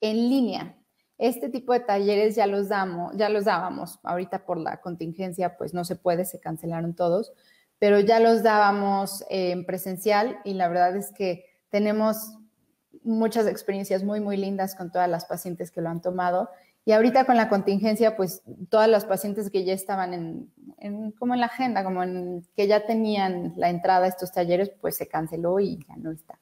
en 0.00 0.28
línea. 0.28 0.76
Este 1.18 1.50
tipo 1.50 1.72
de 1.72 1.80
talleres 1.80 2.34
ya 2.34 2.48
los 2.48 2.68
damos, 2.68 3.16
ya 3.16 3.28
los 3.28 3.44
dábamos. 3.44 4.00
Ahorita 4.02 4.44
por 4.44 4.58
la 4.58 4.80
contingencia, 4.80 5.56
pues 5.56 5.72
no 5.72 5.84
se 5.84 5.94
puede, 5.94 6.24
se 6.24 6.40
cancelaron 6.40 6.96
todos, 6.96 7.32
pero 7.78 8.00
ya 8.00 8.20
los 8.20 8.42
dábamos 8.42 9.24
en 9.28 9.66
presencial 9.66 10.38
y 10.44 10.54
la 10.54 10.68
verdad 10.68 10.96
es 10.96 11.12
que 11.12 11.44
tenemos 11.70 12.38
muchas 13.02 13.46
experiencias 13.46 14.02
muy, 14.02 14.20
muy 14.20 14.36
lindas 14.36 14.74
con 14.74 14.90
todas 14.90 15.08
las 15.08 15.26
pacientes 15.26 15.70
que 15.70 15.80
lo 15.80 15.88
han 15.88 16.00
tomado. 16.00 16.50
Y 16.84 16.92
ahorita 16.92 17.24
con 17.24 17.36
la 17.36 17.48
contingencia, 17.48 18.16
pues 18.16 18.42
todas 18.68 18.88
las 18.88 19.04
pacientes 19.04 19.50
que 19.50 19.64
ya 19.64 19.72
estaban 19.72 20.14
en, 20.78 21.12
como 21.12 21.34
en 21.34 21.40
la 21.40 21.46
agenda, 21.46 21.82
como 21.82 22.02
en 22.02 22.46
que 22.56 22.68
ya 22.68 22.86
tenían 22.86 23.54
la 23.56 23.70
entrada 23.70 24.06
a 24.06 24.08
estos 24.08 24.32
talleres, 24.32 24.70
pues 24.80 24.96
se 24.96 25.08
canceló 25.08 25.58
y 25.58 25.84
ya 25.88 25.96
no 25.96 26.12
está. 26.12 26.38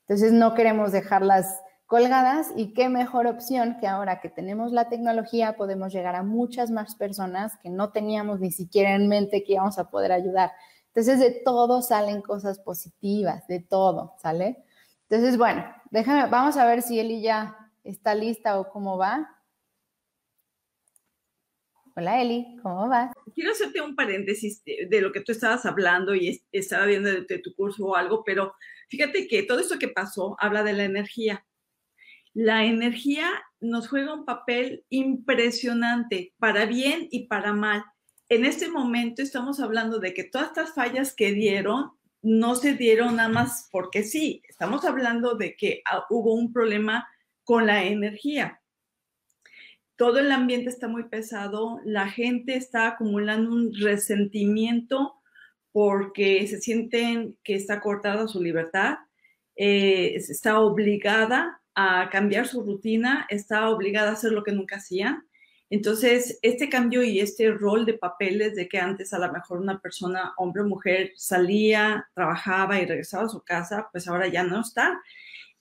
Entonces 0.00 0.32
no 0.32 0.54
queremos 0.54 0.92
dejarlas 0.92 1.60
colgadas 1.88 2.52
y 2.54 2.72
qué 2.74 2.88
mejor 2.88 3.26
opción 3.26 3.78
que 3.80 3.88
ahora 3.88 4.20
que 4.20 4.28
tenemos 4.28 4.70
la 4.70 4.88
tecnología 4.88 5.56
podemos 5.56 5.92
llegar 5.92 6.14
a 6.14 6.22
muchas 6.22 6.70
más 6.70 6.94
personas 6.94 7.58
que 7.60 7.70
no 7.70 7.90
teníamos 7.90 8.38
ni 8.38 8.52
siquiera 8.52 8.94
en 8.94 9.08
mente 9.08 9.42
que 9.42 9.54
íbamos 9.54 9.80
a 9.80 9.90
poder 9.90 10.12
ayudar. 10.12 10.52
Entonces 10.94 11.18
de 11.18 11.42
todo 11.44 11.82
salen 11.82 12.22
cosas 12.22 12.60
positivas, 12.60 13.48
de 13.48 13.58
todo, 13.58 14.14
¿sale? 14.22 14.62
Entonces, 15.08 15.36
bueno, 15.36 15.64
déjame, 15.90 16.30
vamos 16.30 16.56
a 16.56 16.66
ver 16.66 16.82
si 16.82 17.00
Eli 17.00 17.22
ya 17.22 17.56
¿Está 17.88 18.14
lista 18.14 18.60
o 18.60 18.70
cómo 18.70 18.98
va? 18.98 19.34
Hola 21.96 22.20
Eli, 22.20 22.58
¿cómo 22.62 22.86
vas? 22.86 23.12
Quiero 23.34 23.52
hacerte 23.52 23.80
un 23.80 23.96
paréntesis 23.96 24.62
de, 24.62 25.00
lo 25.00 25.10
que 25.10 25.22
tú 25.22 25.32
estabas 25.32 25.64
hablando 25.64 26.14
y 26.14 26.44
estaba 26.52 26.84
viendo 26.84 27.10
de, 27.10 27.38
tu 27.38 27.54
curso 27.54 27.86
o 27.86 27.96
algo, 27.96 28.24
pero 28.24 28.54
fíjate 28.90 29.26
que 29.26 29.42
todo 29.42 29.60
esto 29.60 29.78
que 29.78 29.88
pasó 29.88 30.36
habla 30.38 30.62
de 30.64 30.74
la 30.74 30.84
energía. 30.84 31.46
La 32.34 32.64
energía 32.64 33.28
nos 33.60 33.88
juega 33.88 34.14
un 34.14 34.24
papel 34.24 34.84
impresionante, 34.88 36.34
para 36.38 36.66
bien 36.66 37.08
y 37.10 37.26
para 37.26 37.52
mal. 37.52 37.84
En 38.28 38.44
este 38.44 38.68
momento 38.68 39.22
estamos 39.22 39.60
hablando 39.60 39.98
de 39.98 40.14
que 40.14 40.24
todas 40.24 40.48
estas 40.48 40.74
fallas 40.74 41.14
que 41.14 41.32
dieron 41.32 41.92
no 42.20 42.54
se 42.56 42.74
dieron 42.74 43.16
nada 43.16 43.28
más 43.28 43.68
porque 43.70 44.02
sí, 44.02 44.42
estamos 44.48 44.84
hablando 44.84 45.34
de 45.34 45.56
que 45.56 45.82
ah, 45.84 46.04
hubo 46.10 46.34
un 46.34 46.52
problema 46.52 47.08
con 47.44 47.66
la 47.66 47.84
energía 47.84 48.60
todo 49.98 50.20
el 50.20 50.30
ambiente 50.30 50.70
está 50.70 50.86
muy 50.86 51.08
pesado, 51.08 51.80
la 51.84 52.08
gente 52.08 52.54
está 52.54 52.86
acumulando 52.86 53.50
un 53.50 53.74
resentimiento 53.74 55.16
porque 55.72 56.46
se 56.46 56.60
sienten 56.60 57.36
que 57.42 57.56
está 57.56 57.80
cortada 57.80 58.28
su 58.28 58.40
libertad, 58.40 58.98
eh, 59.56 60.14
está 60.14 60.60
obligada 60.60 61.60
a 61.78 62.10
cambiar 62.10 62.48
su 62.48 62.62
rutina, 62.62 63.26
está 63.30 63.70
obligada 63.70 64.10
a 64.10 64.12
hacer 64.14 64.32
lo 64.32 64.42
que 64.42 64.52
nunca 64.52 64.76
hacía. 64.76 65.24
Entonces, 65.70 66.38
este 66.42 66.68
cambio 66.68 67.02
y 67.02 67.20
este 67.20 67.50
rol 67.52 67.86
de 67.86 67.94
papeles 67.94 68.56
de 68.56 68.68
que 68.68 68.78
antes 68.78 69.12
a 69.12 69.18
lo 69.18 69.30
mejor 69.32 69.60
una 69.60 69.80
persona, 69.80 70.32
hombre 70.38 70.62
o 70.62 70.66
mujer, 70.66 71.12
salía, 71.14 72.08
trabajaba 72.14 72.80
y 72.80 72.86
regresaba 72.86 73.24
a 73.24 73.28
su 73.28 73.42
casa, 73.42 73.88
pues 73.92 74.08
ahora 74.08 74.26
ya 74.26 74.42
no 74.42 74.60
está 74.60 75.00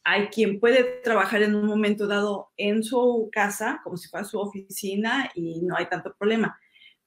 hay 0.10 0.28
quien 0.28 0.62
puede 0.62 1.02
trabajar 1.04 1.44
en 1.44 1.54
un 1.54 1.66
momento 1.66 2.08
dado 2.08 2.54
en 2.56 2.82
su 2.82 3.30
casa, 3.30 3.82
como 3.84 3.98
si 3.98 4.08
fuera 4.08 4.24
su 4.24 4.40
oficina, 4.40 5.30
y 5.36 5.60
no 5.64 5.76
hay 5.76 5.88
tanto 5.88 6.16
problema. 6.18 6.58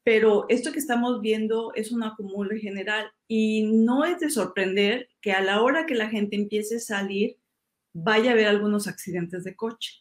Pero 0.02 0.44
esto 0.50 0.70
que 0.70 0.80
estamos 0.80 1.22
viendo 1.22 1.72
es 1.74 1.92
un 1.92 2.02
acumulo 2.02 2.54
general 2.60 3.10
y 3.26 3.62
no 3.72 4.04
es 4.04 4.18
de 4.18 4.28
sorprender 4.28 5.08
que 5.22 5.32
a 5.32 5.40
la 5.40 5.62
hora 5.62 5.86
que 5.86 5.94
la 5.94 6.10
gente 6.10 6.36
empiece 6.36 6.76
a 6.76 6.80
salir, 6.80 7.38
vaya 7.92 8.30
a 8.30 8.32
haber 8.34 8.48
algunos 8.48 8.86
accidentes 8.86 9.44
de 9.44 9.56
coche. 9.56 9.92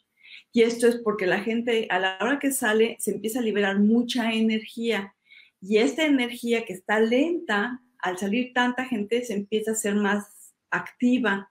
Y 0.51 0.63
esto 0.63 0.87
es 0.87 0.97
porque 0.97 1.27
la 1.27 1.41
gente 1.41 1.87
a 1.89 1.99
la 1.99 2.17
hora 2.21 2.39
que 2.39 2.51
sale 2.51 2.97
se 2.99 3.11
empieza 3.11 3.39
a 3.39 3.43
liberar 3.43 3.79
mucha 3.79 4.31
energía 4.33 5.13
y 5.61 5.77
esta 5.77 6.05
energía 6.05 6.65
que 6.65 6.73
está 6.73 6.99
lenta, 6.99 7.81
al 7.99 8.17
salir 8.17 8.53
tanta 8.53 8.85
gente 8.85 9.23
se 9.25 9.33
empieza 9.33 9.71
a 9.71 9.75
ser 9.75 9.95
más 9.95 10.53
activa 10.71 11.49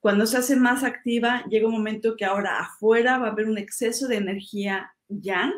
cuando 0.00 0.26
se 0.26 0.36
hace 0.36 0.56
más 0.56 0.84
activa, 0.84 1.44
llega 1.48 1.66
un 1.66 1.72
momento 1.72 2.16
que 2.16 2.24
ahora 2.24 2.60
afuera 2.60 3.18
va 3.18 3.28
a 3.28 3.30
haber 3.32 3.46
un 3.46 3.58
exceso 3.58 4.06
de 4.06 4.16
energía 4.16 4.92
yang 5.08 5.54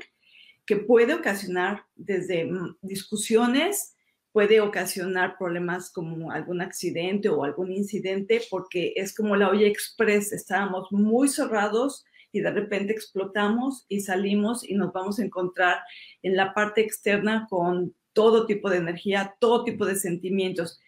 que 0.64 0.76
puede 0.76 1.14
ocasionar 1.14 1.84
desde 1.94 2.46
mm, 2.46 2.78
discusiones, 2.80 3.96
puede 4.32 4.60
ocasionar 4.60 5.36
problemas 5.38 5.90
como 5.90 6.30
algún 6.30 6.60
accidente 6.60 7.28
o 7.28 7.44
algún 7.44 7.72
incidente, 7.72 8.42
porque 8.50 8.92
es 8.96 9.14
como 9.14 9.36
la 9.36 9.48
olla 9.48 9.66
express, 9.66 10.32
estábamos 10.32 10.88
muy 10.92 11.28
cerrados 11.28 12.04
y 12.32 12.40
de 12.40 12.50
repente 12.50 12.92
explotamos 12.92 13.86
y 13.88 14.00
salimos 14.00 14.68
y 14.68 14.74
nos 14.74 14.92
vamos 14.92 15.18
a 15.18 15.24
encontrar 15.24 15.78
en 16.22 16.36
la 16.36 16.54
parte 16.54 16.80
externa 16.80 17.46
con 17.50 17.94
todo 18.12 18.46
tipo 18.46 18.70
de 18.70 18.78
energía, 18.78 19.34
todo 19.40 19.64
tipo 19.64 19.84
de 19.84 19.96
sentimientos. 19.96 20.80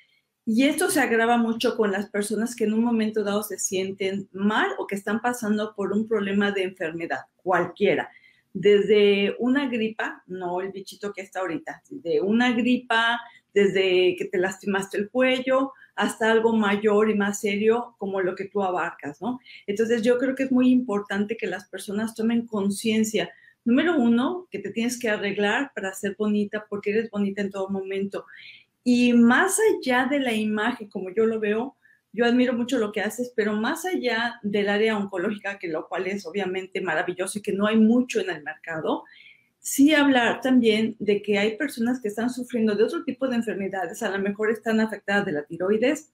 Y 0.45 0.65
esto 0.65 0.91
se 0.91 1.01
agrava 1.01 1.37
mucho 1.37 1.77
con 1.77 1.93
las 1.93 2.11
personas 2.11 2.57
que 2.57 2.65
en 2.65 2.73
un 2.73 2.83
momento 2.83 3.23
dado 3.23 3.43
se 3.43 3.59
sienten 3.59 4.29
mal 4.33 4.71
o 4.79 4.87
que 4.87 4.97
están 4.97 5.21
pasando 5.21 5.75
por 5.75 5.93
un 5.93 6.09
problema 6.09 6.51
de 6.51 6.65
enfermedad, 6.65 7.21
cualquiera. 7.37 8.11
Desde 8.55 9.35
una 9.39 9.69
gripa, 9.69 10.23
no 10.27 10.61
el 10.61 10.73
bichito 10.73 11.13
que 11.13 11.23
está 11.23 11.41
ahorita, 11.41 11.83
de 11.91 12.21
una 12.21 12.53
gripa, 12.53 13.21
desde 13.55 14.17
que 14.17 14.27
te 14.31 14.39
lastimaste 14.39 14.99
el 14.99 15.11
cuello, 15.11 15.73
hasta 15.95 16.31
algo 16.31 16.55
mayor 16.55 17.11
y 17.11 17.15
más 17.15 17.41
serio 17.41 17.95
como 17.99 18.21
lo 18.21 18.35
que 18.35 18.47
tú 18.47 18.63
abarcas, 18.63 19.21
¿no? 19.21 19.39
Entonces 19.67 20.03
yo 20.03 20.19
creo 20.19 20.35
que 20.35 20.45
es 20.45 20.53
muy 20.53 20.71
importante 20.71 21.37
que 21.37 21.47
las 21.47 21.69
personas 21.69 22.15
tomen 22.15 22.47
conciencia. 22.47 23.31
Número 23.65 23.97
uno, 23.97 24.49
que 24.51 24.59
te 24.59 24.71
tienes 24.71 24.99
que 24.99 25.11
arreglar 25.11 25.71
para 25.75 25.95
ser 25.95 26.17
bonita 26.19 26.67
porque 26.69 26.91
eres 26.91 27.11
bonita 27.11 27.43
en 27.43 27.51
todo 27.51 27.69
momento. 27.69 28.25
Y 28.85 29.13
más 29.13 29.59
allá 29.61 30.07
de 30.11 30.19
la 30.19 30.33
imagen, 30.33 30.89
como 30.89 31.11
yo 31.15 31.27
lo 31.27 31.39
veo, 31.39 31.77
yo 32.13 32.25
admiro 32.25 32.53
mucho 32.53 32.79
lo 32.79 32.93
que 32.93 33.01
haces, 33.01 33.33
pero 33.35 33.55
más 33.55 33.85
allá 33.85 34.39
del 34.43 34.69
área 34.69 34.97
oncológica, 34.97 35.59
que 35.59 35.69
lo 35.69 35.89
cual 35.89 36.07
es 36.07 36.27
obviamente 36.27 36.81
maravilloso 36.81 37.39
y 37.39 37.43
que 37.43 37.53
no 37.53 37.67
hay 37.67 37.77
mucho 37.77 38.21
en 38.21 38.31
el 38.31 38.43
mercado, 38.43 39.05
sí 39.59 39.95
hablar 39.95 40.41
también 40.41 40.97
de 40.99 41.23
que 41.23 41.39
hay 41.39 41.57
personas 41.57 42.01
que 42.01 42.09
están 42.09 42.31
sufriendo 42.31 42.75
de 42.75 42.85
otro 42.85 43.05
tipo 43.05 43.29
de 43.29 43.37
enfermedades, 43.37 44.03
a 44.03 44.11
lo 44.11 44.19
mejor 44.19 44.51
están 44.51 44.81
afectadas 44.81 45.25
de 45.25 45.33
la 45.33 45.45
tiroides, 45.45 46.13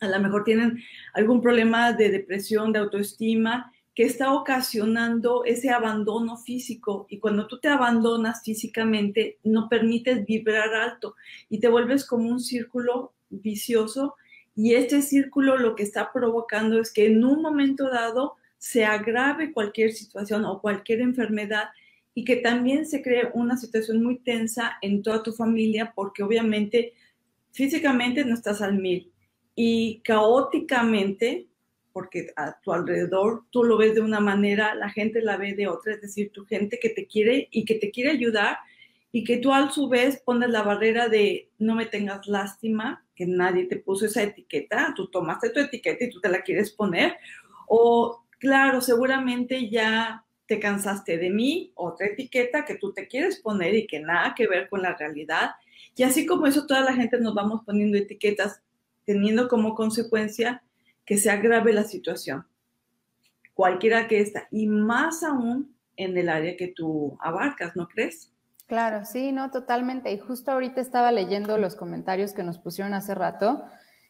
a 0.00 0.08
lo 0.08 0.20
mejor 0.20 0.44
tienen 0.44 0.78
algún 1.14 1.40
problema 1.40 1.92
de 1.92 2.10
depresión, 2.10 2.72
de 2.72 2.80
autoestima, 2.80 3.72
que 3.96 4.02
está 4.02 4.34
ocasionando 4.34 5.42
ese 5.46 5.70
abandono 5.70 6.36
físico. 6.36 7.06
Y 7.08 7.18
cuando 7.18 7.46
tú 7.46 7.58
te 7.58 7.68
abandonas 7.68 8.42
físicamente, 8.44 9.38
no 9.42 9.70
permites 9.70 10.26
vibrar 10.26 10.74
alto 10.74 11.16
y 11.48 11.60
te 11.60 11.68
vuelves 11.68 12.04
como 12.04 12.28
un 12.28 12.38
círculo 12.38 13.14
vicioso. 13.30 14.16
Y 14.56 14.74
este 14.74 15.02
círculo 15.02 15.58
lo 15.58 15.76
que 15.76 15.82
está 15.82 16.10
provocando 16.12 16.80
es 16.80 16.90
que 16.90 17.06
en 17.06 17.22
un 17.22 17.42
momento 17.42 17.90
dado 17.90 18.36
se 18.58 18.86
agrave 18.86 19.52
cualquier 19.52 19.92
situación 19.92 20.46
o 20.46 20.60
cualquier 20.60 21.02
enfermedad 21.02 21.68
y 22.14 22.24
que 22.24 22.36
también 22.36 22.86
se 22.86 23.02
cree 23.02 23.30
una 23.34 23.58
situación 23.58 24.02
muy 24.02 24.18
tensa 24.18 24.78
en 24.80 25.02
toda 25.02 25.22
tu 25.22 25.32
familia 25.34 25.92
porque 25.94 26.22
obviamente 26.22 26.94
físicamente 27.52 28.24
no 28.24 28.34
estás 28.34 28.62
al 28.62 28.78
mil. 28.78 29.12
Y 29.54 30.00
caóticamente 30.02 31.48
porque 31.92 32.28
a 32.36 32.58
tu 32.60 32.72
alrededor 32.72 33.44
tú 33.50 33.64
lo 33.64 33.78
ves 33.78 33.94
de 33.94 34.02
una 34.02 34.20
manera, 34.20 34.74
la 34.74 34.90
gente 34.90 35.22
la 35.22 35.38
ve 35.38 35.54
de 35.54 35.66
otra, 35.66 35.94
es 35.94 36.02
decir, 36.02 36.30
tu 36.30 36.44
gente 36.44 36.78
que 36.78 36.90
te 36.90 37.06
quiere 37.06 37.48
y 37.50 37.64
que 37.64 37.76
te 37.76 37.90
quiere 37.90 38.10
ayudar 38.10 38.58
y 39.12 39.24
que 39.24 39.38
tú 39.38 39.52
a 39.52 39.70
su 39.70 39.88
vez 39.88 40.20
pones 40.22 40.50
la 40.50 40.62
barrera 40.62 41.08
de 41.08 41.48
no 41.58 41.74
me 41.74 41.86
tengas 41.86 42.26
lástima, 42.26 43.05
que 43.16 43.26
nadie 43.26 43.64
te 43.64 43.76
puso 43.76 44.06
esa 44.06 44.22
etiqueta, 44.22 44.92
tú 44.94 45.08
tomaste 45.08 45.50
tu 45.50 45.58
etiqueta 45.58 46.04
y 46.04 46.10
tú 46.10 46.20
te 46.20 46.28
la 46.28 46.42
quieres 46.42 46.70
poner, 46.70 47.16
o 47.66 48.24
claro, 48.38 48.80
seguramente 48.80 49.68
ya 49.70 50.24
te 50.46 50.60
cansaste 50.60 51.18
de 51.18 51.30
mí, 51.30 51.72
otra 51.74 52.06
etiqueta 52.06 52.64
que 52.64 52.76
tú 52.76 52.92
te 52.92 53.08
quieres 53.08 53.40
poner 53.40 53.74
y 53.74 53.86
que 53.86 53.98
nada 53.98 54.34
que 54.36 54.46
ver 54.46 54.68
con 54.68 54.82
la 54.82 54.94
realidad. 54.94 55.52
Y 55.96 56.04
así 56.04 56.24
como 56.26 56.46
eso, 56.46 56.66
toda 56.66 56.82
la 56.82 56.94
gente 56.94 57.18
nos 57.18 57.34
vamos 57.34 57.62
poniendo 57.64 57.98
etiquetas, 57.98 58.62
teniendo 59.04 59.48
como 59.48 59.74
consecuencia 59.74 60.62
que 61.04 61.18
se 61.18 61.30
agrave 61.30 61.72
la 61.72 61.84
situación, 61.84 62.46
cualquiera 63.54 64.06
que 64.06 64.20
está, 64.20 64.46
y 64.50 64.66
más 64.66 65.22
aún 65.22 65.74
en 65.96 66.16
el 66.18 66.28
área 66.28 66.56
que 66.56 66.68
tú 66.68 67.16
abarcas, 67.20 67.74
¿no 67.74 67.88
crees? 67.88 68.30
Claro, 68.66 69.04
sí, 69.04 69.30
no, 69.30 69.50
totalmente. 69.50 70.10
Y 70.12 70.18
justo 70.18 70.50
ahorita 70.50 70.80
estaba 70.80 71.12
leyendo 71.12 71.56
los 71.56 71.76
comentarios 71.76 72.32
que 72.32 72.42
nos 72.42 72.58
pusieron 72.58 72.94
hace 72.94 73.14
rato 73.14 73.62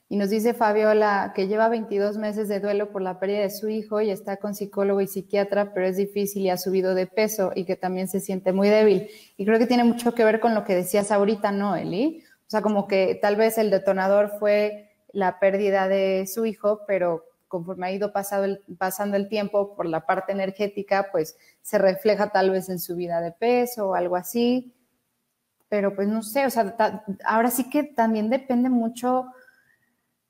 y 0.08 0.16
nos 0.16 0.30
dice 0.30 0.54
Fabiola 0.54 1.32
que 1.34 1.48
lleva 1.48 1.68
22 1.68 2.16
meses 2.16 2.48
de 2.48 2.60
duelo 2.60 2.90
por 2.90 3.02
la 3.02 3.18
pérdida 3.18 3.40
de 3.40 3.50
su 3.50 3.68
hijo 3.68 4.00
y 4.00 4.10
está 4.10 4.36
con 4.36 4.54
psicólogo 4.54 5.00
y 5.00 5.08
psiquiatra, 5.08 5.74
pero 5.74 5.86
es 5.86 5.96
difícil 5.96 6.42
y 6.42 6.50
ha 6.50 6.56
subido 6.56 6.94
de 6.94 7.06
peso 7.06 7.52
y 7.54 7.64
que 7.64 7.76
también 7.76 8.08
se 8.08 8.20
siente 8.20 8.52
muy 8.52 8.68
débil. 8.68 9.10
Y 9.36 9.44
creo 9.44 9.58
que 9.58 9.66
tiene 9.66 9.84
mucho 9.84 10.14
que 10.14 10.24
ver 10.24 10.40
con 10.40 10.54
lo 10.54 10.64
que 10.64 10.74
decías 10.74 11.10
ahorita, 11.10 11.52
¿no, 11.52 11.76
Eli? 11.76 12.22
O 12.46 12.50
sea, 12.50 12.62
como 12.62 12.86
que 12.86 13.18
tal 13.20 13.36
vez 13.36 13.58
el 13.58 13.70
detonador 13.70 14.38
fue 14.38 14.90
la 15.12 15.38
pérdida 15.40 15.88
de 15.88 16.26
su 16.26 16.46
hijo, 16.46 16.80
pero 16.86 17.24
conforme 17.56 17.86
ha 17.86 17.92
ido 17.92 18.12
pasando 18.12 19.16
el 19.16 19.28
tiempo 19.30 19.74
por 19.74 19.86
la 19.86 20.04
parte 20.04 20.32
energética, 20.32 21.08
pues 21.10 21.38
se 21.62 21.78
refleja 21.78 22.28
tal 22.28 22.50
vez 22.50 22.68
en 22.68 22.78
su 22.78 22.96
vida 22.96 23.22
de 23.22 23.32
peso 23.32 23.88
o 23.88 23.94
algo 23.94 24.14
así. 24.16 24.74
Pero 25.70 25.96
pues 25.96 26.06
no 26.06 26.22
sé, 26.22 26.44
o 26.44 26.50
sea, 26.50 26.76
ahora 27.24 27.50
sí 27.50 27.70
que 27.70 27.82
también 27.82 28.28
depende 28.28 28.68
mucho, 28.68 29.26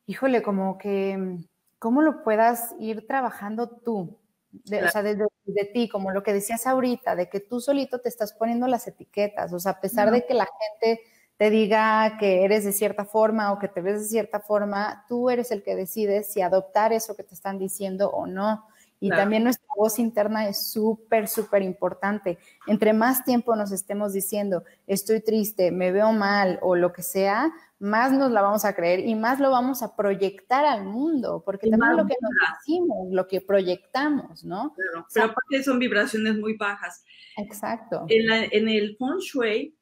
híjole, 0.06 0.40
como 0.40 0.78
que 0.78 1.38
cómo 1.80 2.00
lo 2.00 2.23
puedas 2.23 2.76
ir 2.78 3.09
trabajando 3.09 3.68
tú, 3.68 4.16
o 4.54 4.88
sea, 4.88 5.02
desde 5.02 5.26
de, 5.47 5.64
ti, 5.64 5.88
como 5.88 6.12
lo 6.12 6.23
que 6.23 6.33
decías 6.33 6.64
ahorita, 6.68 7.16
de 7.16 7.28
que 7.28 7.40
tú 7.40 7.61
solito 7.61 8.00
te 8.00 8.09
estás 8.09 8.33
poniendo 8.35 8.68
las 8.68 8.87
etiquetas, 8.87 9.52
o 9.52 9.59
sea, 9.59 9.73
a 9.73 9.80
pesar 9.80 10.12
de 10.12 10.25
que 10.25 10.35
la 10.35 10.47
gente 10.80 11.02
te 11.37 11.50
diga 11.50 12.16
que 12.19 12.45
eres 12.45 12.64
de 12.64 12.73
cierta 12.73 13.05
forma 13.05 13.52
o 13.52 13.59
que 13.59 13.69
te 13.69 13.83
ves 13.83 14.00
de 14.00 14.09
cierta 14.09 14.40
forma, 14.40 15.05
tú 15.09 15.28
eres 15.28 15.50
el 15.50 15.62
que 15.62 15.76
decides 15.76 16.33
si 16.33 16.40
adoptar 16.40 16.93
eso 16.93 17.14
que 17.14 17.25
te 17.25 17.35
están 17.35 17.59
diciendo 17.59 18.11
o 18.11 18.26
no. 18.26 18.66
Y 18.99 19.11
también 19.11 19.45
nuestra 19.45 19.66
voz 19.76 19.99
interna 19.99 20.49
es 20.49 20.71
súper, 20.71 21.28
súper 21.28 21.61
importante. 21.61 22.38
Entre 22.66 22.95
más 22.95 23.26
tiempo 23.26 23.55
nos 23.55 23.71
estemos 23.71 24.14
diciendo, 24.14 24.64
estoy 24.87 25.21
triste, 25.21 25.71
me 25.71 25.93
veo 25.93 26.12
mal 26.12 26.59
o 26.62 26.76
lo 26.76 26.95
que 26.95 27.02
sea, 27.02 27.52
más 27.78 28.11
nos 28.12 28.31
la 28.31 28.40
vamos 28.40 28.64
a 28.64 28.75
creer 28.75 29.00
y 29.00 29.14
más 29.14 29.38
lo 29.38 29.50
vamos 29.50 29.83
a 29.83 29.95
proyectar 29.95 30.64
al 30.64 30.87
mundo, 30.87 31.43
porque 31.45 31.69
también 31.69 31.95
lo 31.95 32.07
que 32.07 32.16
nos 32.19 32.33
decimos, 32.57 33.09
lo 33.11 33.28
que 33.28 33.43
proyectamos, 33.43 34.45
¿no? 34.45 34.75
pero 35.12 35.31
aparte 35.31 35.62
son 35.62 35.78
vibraciones 35.78 36.38
muy 36.38 36.57
bajas. 36.57 37.05
Exacto. 37.37 38.07
En, 38.09 38.31
en 38.50 38.69
el 38.69 38.97
feng 38.97 39.19
shui 39.19 39.76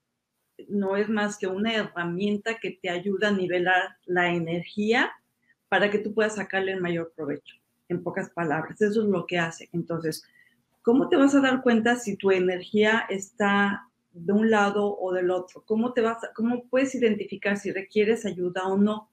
no 0.68 0.96
es 0.96 1.08
más 1.08 1.38
que 1.38 1.46
una 1.46 1.74
herramienta 1.74 2.58
que 2.58 2.70
te 2.70 2.90
ayuda 2.90 3.28
a 3.28 3.32
nivelar 3.32 3.96
la 4.06 4.32
energía 4.32 5.12
para 5.68 5.90
que 5.90 5.98
tú 5.98 6.14
puedas 6.14 6.36
sacarle 6.36 6.72
el 6.72 6.80
mayor 6.80 7.12
provecho, 7.16 7.56
en 7.88 8.02
pocas 8.02 8.30
palabras. 8.30 8.80
Eso 8.80 9.02
es 9.02 9.08
lo 9.08 9.26
que 9.26 9.38
hace. 9.38 9.68
Entonces, 9.72 10.24
¿cómo 10.82 11.08
te 11.08 11.16
vas 11.16 11.34
a 11.34 11.40
dar 11.40 11.62
cuenta 11.62 11.96
si 11.96 12.16
tu 12.16 12.30
energía 12.30 13.04
está 13.08 13.88
de 14.12 14.32
un 14.32 14.50
lado 14.50 14.96
o 14.96 15.12
del 15.12 15.30
otro? 15.30 15.64
¿Cómo, 15.66 15.92
te 15.92 16.00
vas 16.00 16.18
¿Cómo 16.34 16.68
puedes 16.68 16.94
identificar 16.94 17.56
si 17.56 17.72
requieres 17.72 18.24
ayuda 18.24 18.66
o 18.66 18.78
no? 18.78 19.10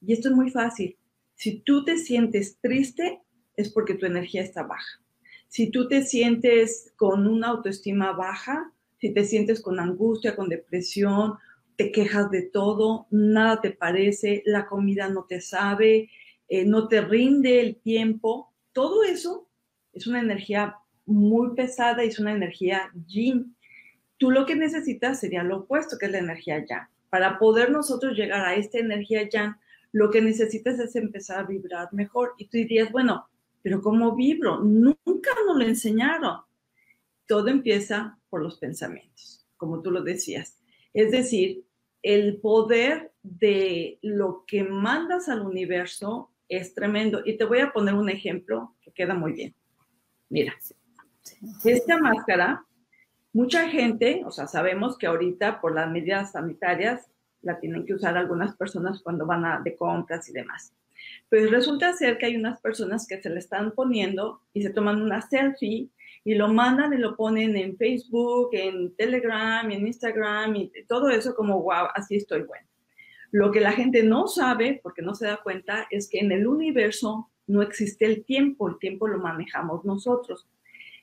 Y 0.00 0.12
esto 0.12 0.28
es 0.28 0.34
muy 0.34 0.50
fácil. 0.50 0.98
Si 1.34 1.60
tú 1.60 1.84
te 1.84 1.96
sientes 1.96 2.58
triste, 2.60 3.22
es 3.56 3.72
porque 3.72 3.94
tu 3.94 4.06
energía 4.06 4.42
está 4.42 4.62
baja. 4.62 5.00
Si 5.48 5.70
tú 5.70 5.88
te 5.88 6.02
sientes 6.02 6.92
con 6.96 7.26
una 7.26 7.48
autoestima 7.48 8.12
baja, 8.12 8.73
si 9.04 9.12
te 9.12 9.24
sientes 9.24 9.60
con 9.60 9.78
angustia, 9.78 10.34
con 10.34 10.48
depresión, 10.48 11.34
te 11.76 11.92
quejas 11.92 12.30
de 12.30 12.40
todo, 12.40 13.06
nada 13.10 13.60
te 13.60 13.70
parece, 13.70 14.42
la 14.46 14.64
comida 14.64 15.10
no 15.10 15.24
te 15.24 15.42
sabe, 15.42 16.08
eh, 16.48 16.64
no 16.64 16.88
te 16.88 17.02
rinde 17.02 17.60
el 17.60 17.76
tiempo, 17.76 18.50
todo 18.72 19.04
eso 19.04 19.46
es 19.92 20.06
una 20.06 20.20
energía 20.20 20.76
muy 21.04 21.54
pesada 21.54 22.02
y 22.02 22.08
es 22.08 22.18
una 22.18 22.32
energía 22.32 22.90
yin. 23.06 23.54
Tú 24.16 24.30
lo 24.30 24.46
que 24.46 24.56
necesitas 24.56 25.20
sería 25.20 25.42
lo 25.42 25.58
opuesto, 25.58 25.98
que 25.98 26.06
es 26.06 26.12
la 26.12 26.20
energía 26.20 26.64
yang. 26.64 26.88
Para 27.10 27.38
poder 27.38 27.70
nosotros 27.70 28.16
llegar 28.16 28.40
a 28.40 28.54
esta 28.54 28.78
energía 28.78 29.28
yang, 29.28 29.54
lo 29.92 30.10
que 30.10 30.22
necesitas 30.22 30.78
es 30.78 30.96
empezar 30.96 31.40
a 31.40 31.46
vibrar 31.46 31.92
mejor. 31.92 32.32
Y 32.38 32.46
tú 32.46 32.56
dirías, 32.56 32.90
bueno, 32.90 33.28
pero 33.60 33.82
¿cómo 33.82 34.16
vibro? 34.16 34.60
Nunca 34.60 35.30
nos 35.46 35.58
lo 35.58 35.64
enseñaron. 35.66 36.40
Todo 37.26 37.48
empieza 37.48 38.18
por 38.28 38.42
los 38.42 38.58
pensamientos, 38.58 39.46
como 39.56 39.82
tú 39.82 39.90
lo 39.90 40.02
decías. 40.02 40.58
Es 40.92 41.10
decir, 41.10 41.64
el 42.02 42.40
poder 42.40 43.12
de 43.22 43.98
lo 44.02 44.44
que 44.46 44.62
mandas 44.62 45.28
al 45.28 45.42
universo 45.42 46.30
es 46.48 46.74
tremendo. 46.74 47.22
Y 47.24 47.36
te 47.36 47.44
voy 47.44 47.60
a 47.60 47.72
poner 47.72 47.94
un 47.94 48.10
ejemplo 48.10 48.74
que 48.82 48.92
queda 48.92 49.14
muy 49.14 49.32
bien. 49.32 49.54
Mira, 50.28 50.54
esta 51.64 51.98
máscara, 51.98 52.64
mucha 53.32 53.68
gente, 53.68 54.22
o 54.26 54.30
sea, 54.30 54.46
sabemos 54.46 54.98
que 54.98 55.06
ahorita 55.06 55.60
por 55.60 55.74
las 55.74 55.90
medidas 55.90 56.32
sanitarias 56.32 57.10
la 57.42 57.58
tienen 57.60 57.84
que 57.86 57.94
usar 57.94 58.16
algunas 58.16 58.56
personas 58.56 59.02
cuando 59.02 59.26
van 59.26 59.44
a, 59.44 59.60
de 59.60 59.76
compras 59.76 60.28
y 60.28 60.32
demás. 60.32 60.74
Pues 61.28 61.50
resulta 61.50 61.92
ser 61.92 62.18
que 62.18 62.26
hay 62.26 62.36
unas 62.36 62.60
personas 62.60 63.06
que 63.06 63.20
se 63.20 63.30
le 63.30 63.38
están 63.38 63.72
poniendo 63.72 64.42
y 64.52 64.62
se 64.62 64.70
toman 64.70 65.02
una 65.02 65.20
selfie 65.20 65.88
y 66.24 66.34
lo 66.34 66.48
mandan 66.48 66.94
y 66.94 66.96
lo 66.96 67.16
ponen 67.16 67.56
en 67.56 67.76
Facebook, 67.76 68.50
en 68.52 68.96
Telegram, 68.96 69.70
en 69.70 69.86
Instagram 69.86 70.56
y 70.56 70.72
todo 70.88 71.10
eso 71.10 71.34
como, 71.34 71.62
wow, 71.62 71.88
así 71.94 72.16
estoy 72.16 72.42
bueno. 72.42 72.66
Lo 73.30 73.50
que 73.50 73.60
la 73.60 73.72
gente 73.72 74.02
no 74.02 74.26
sabe, 74.26 74.80
porque 74.82 75.02
no 75.02 75.14
se 75.14 75.26
da 75.26 75.40
cuenta, 75.42 75.86
es 75.90 76.08
que 76.08 76.20
en 76.20 76.32
el 76.32 76.46
universo 76.46 77.30
no 77.46 77.62
existe 77.62 78.06
el 78.06 78.24
tiempo, 78.24 78.68
el 78.68 78.78
tiempo 78.78 79.06
lo 79.06 79.18
manejamos 79.18 79.84
nosotros. 79.84 80.48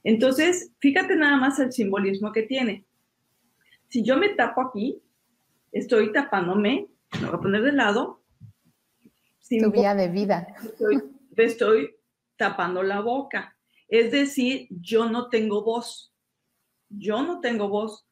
Entonces, 0.04 0.72
fíjate 0.80 1.16
nada 1.16 1.38
más 1.38 1.60
el 1.60 1.72
simbolismo 1.72 2.32
que 2.32 2.44
tiene. 2.44 2.86
Si 3.90 4.04
yo 4.04 4.18
me 4.18 4.30
tapo 4.30 4.62
aquí, 4.62 5.02
estoy 5.72 6.12
tapándome, 6.12 6.88
me 7.20 7.28
voy 7.28 7.36
a 7.36 7.40
poner 7.40 7.62
de 7.62 7.72
lado. 7.74 8.22
Tu 9.48 9.72
vía 9.72 9.94
de 9.94 10.08
vida. 10.08 10.48
Estoy, 10.64 11.04
estoy 11.36 11.96
tapando 12.38 12.82
la 12.82 13.02
boca. 13.02 13.56
Es 13.92 14.10
decir, 14.10 14.68
yo 14.70 15.10
no 15.10 15.30
tengo 15.30 15.64
voz. 15.64 16.14
Yo 16.90 17.22
no 17.22 17.42
tengo 17.42 17.68
voz. 17.68 18.08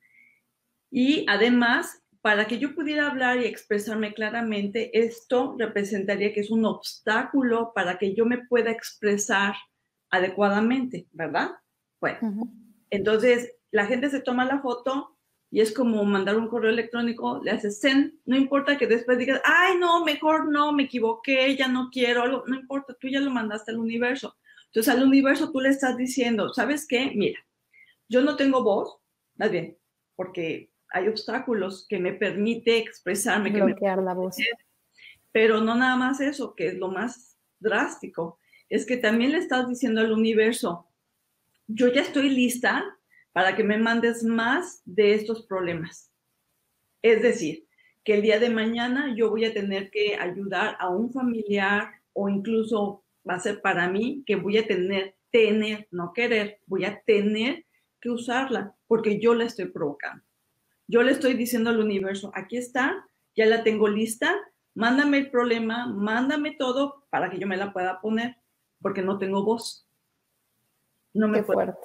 Y 0.91 1.25
además, 1.29 2.03
para 2.21 2.47
que 2.47 2.59
yo 2.59 2.75
pudiera 2.75 3.09
hablar 3.09 3.39
y 3.39 3.45
expresarme 3.45 4.13
claramente, 4.13 4.91
esto 4.99 5.55
representaría 5.57 6.33
que 6.33 6.41
es 6.41 6.51
un 6.51 6.65
obstáculo 6.65 7.71
para 7.73 7.97
que 7.97 8.13
yo 8.13 8.25
me 8.25 8.45
pueda 8.45 8.71
expresar 8.71 9.55
adecuadamente, 10.09 11.07
¿verdad? 11.13 11.51
Bueno, 12.01 12.51
entonces 12.89 13.53
la 13.71 13.85
gente 13.85 14.09
se 14.09 14.19
toma 14.19 14.43
la 14.43 14.59
foto 14.59 15.17
y 15.49 15.61
es 15.61 15.73
como 15.73 16.03
mandar 16.03 16.37
un 16.37 16.49
correo 16.49 16.71
electrónico, 16.71 17.41
le 17.41 17.51
haces 17.51 17.79
send, 17.79 18.15
no 18.25 18.35
importa 18.35 18.77
que 18.77 18.85
después 18.85 19.17
digas, 19.17 19.41
ay, 19.45 19.77
no, 19.77 20.03
mejor 20.03 20.51
no, 20.51 20.73
me 20.73 20.83
equivoqué, 20.83 21.55
ya 21.55 21.69
no 21.69 21.89
quiero, 21.89 22.43
no 22.45 22.55
importa, 22.55 22.95
tú 22.99 23.07
ya 23.07 23.21
lo 23.21 23.31
mandaste 23.31 23.71
al 23.71 23.79
universo. 23.79 24.35
Entonces 24.71 24.93
al 24.93 25.03
universo 25.03 25.51
tú 25.51 25.59
le 25.59 25.69
estás 25.69 25.97
diciendo, 25.97 26.53
¿sabes 26.53 26.85
qué? 26.87 27.11
Mira, 27.15 27.39
yo 28.07 28.21
no 28.21 28.35
tengo 28.35 28.63
voz, 28.63 28.99
más 29.35 29.51
bien, 29.51 29.77
porque 30.15 30.71
hay 30.89 31.07
obstáculos 31.07 31.85
que 31.87 31.99
me 31.99 32.13
permite 32.13 32.77
expresarme. 32.77 33.51
Bloquear 33.51 33.95
que 33.95 34.01
me... 34.01 34.05
la 34.05 34.13
voz. 34.13 34.35
Pero 35.31 35.61
no 35.61 35.75
nada 35.75 35.95
más 35.95 36.19
eso, 36.19 36.55
que 36.55 36.67
es 36.67 36.75
lo 36.75 36.89
más 36.89 37.37
drástico, 37.59 38.39
es 38.69 38.85
que 38.85 38.97
también 38.97 39.31
le 39.31 39.39
estás 39.39 39.67
diciendo 39.67 40.01
al 40.01 40.11
universo, 40.11 40.87
yo 41.67 41.87
ya 41.91 42.01
estoy 42.01 42.29
lista 42.29 42.83
para 43.31 43.55
que 43.55 43.63
me 43.63 43.77
mandes 43.77 44.23
más 44.23 44.81
de 44.85 45.13
estos 45.13 45.45
problemas. 45.45 46.11
Es 47.01 47.21
decir, 47.21 47.67
que 48.03 48.15
el 48.15 48.21
día 48.21 48.39
de 48.39 48.49
mañana 48.49 49.13
yo 49.15 49.29
voy 49.29 49.45
a 49.45 49.53
tener 49.53 49.89
que 49.91 50.15
ayudar 50.15 50.75
a 50.79 50.89
un 50.89 51.11
familiar 51.11 51.91
o 52.13 52.27
incluso 52.27 53.03
va 53.29 53.35
a 53.35 53.39
ser 53.39 53.61
para 53.61 53.89
mí 53.89 54.23
que 54.25 54.35
voy 54.35 54.57
a 54.57 54.65
tener, 54.65 55.15
tener, 55.31 55.87
no 55.91 56.13
querer, 56.13 56.59
voy 56.65 56.85
a 56.85 57.01
tener 57.05 57.65
que 58.01 58.09
usarla 58.09 58.75
porque 58.87 59.19
yo 59.19 59.35
la 59.35 59.45
estoy 59.45 59.69
provocando. 59.69 60.23
Yo 60.87 61.03
le 61.03 61.11
estoy 61.11 61.35
diciendo 61.35 61.69
al 61.69 61.79
universo, 61.79 62.31
aquí 62.33 62.57
está, 62.57 63.05
ya 63.35 63.45
la 63.45 63.63
tengo 63.63 63.87
lista, 63.87 64.35
mándame 64.73 65.19
el 65.19 65.29
problema, 65.29 65.87
mándame 65.87 66.55
todo 66.57 67.05
para 67.11 67.29
que 67.29 67.37
yo 67.37 67.45
me 67.45 67.57
la 67.57 67.71
pueda 67.71 68.01
poner, 68.01 68.37
porque 68.81 69.03
no 69.03 69.19
tengo 69.19 69.43
voz. 69.43 69.87
No 71.13 71.27
me 71.27 71.43
puedo. 71.43 71.77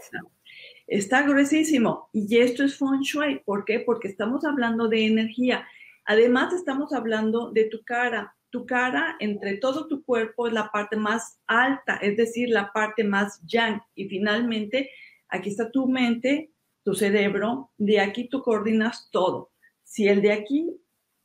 Está 0.87 1.23
gruesísimo. 1.23 2.09
Y 2.13 2.39
esto 2.39 2.63
es 2.63 2.79
feng 2.79 3.01
shui. 3.01 3.41
¿Por 3.41 3.65
qué? 3.65 3.81
Porque 3.81 4.09
estamos 4.09 4.45
hablando 4.45 4.89
de 4.89 5.07
energía. 5.07 5.67
Además, 6.05 6.53
estamos 6.53 6.93
hablando 6.93 7.51
de 7.51 7.65
tu 7.65 7.83
cara 7.85 8.37
tu 8.55 8.67
cara 8.67 9.17
entre 9.19 9.57
todo 9.57 9.89
tu 9.89 10.05
cuerpo 10.05 10.47
es 10.47 10.53
la 10.53 10.71
parte 10.71 10.95
más 10.95 11.41
alta, 11.49 11.97
es 11.97 12.17
decir, 12.17 12.51
la 12.51 12.73
parte 12.73 13.03
más 13.03 13.43
yang. 13.45 13.83
Y 13.97 14.09
finalmente, 14.09 14.91
aquí 15.29 15.51
está 15.51 15.73
tu 15.73 15.89
mente, 15.89 16.53
tu 16.85 16.95
cerebro, 16.95 17.73
de 17.79 17.99
aquí 17.99 18.29
tú 18.29 18.43
coordinas 18.43 19.09
todo. 19.11 19.51
Si 19.83 20.07
el 20.07 20.23
de 20.23 20.31
aquí 20.31 20.71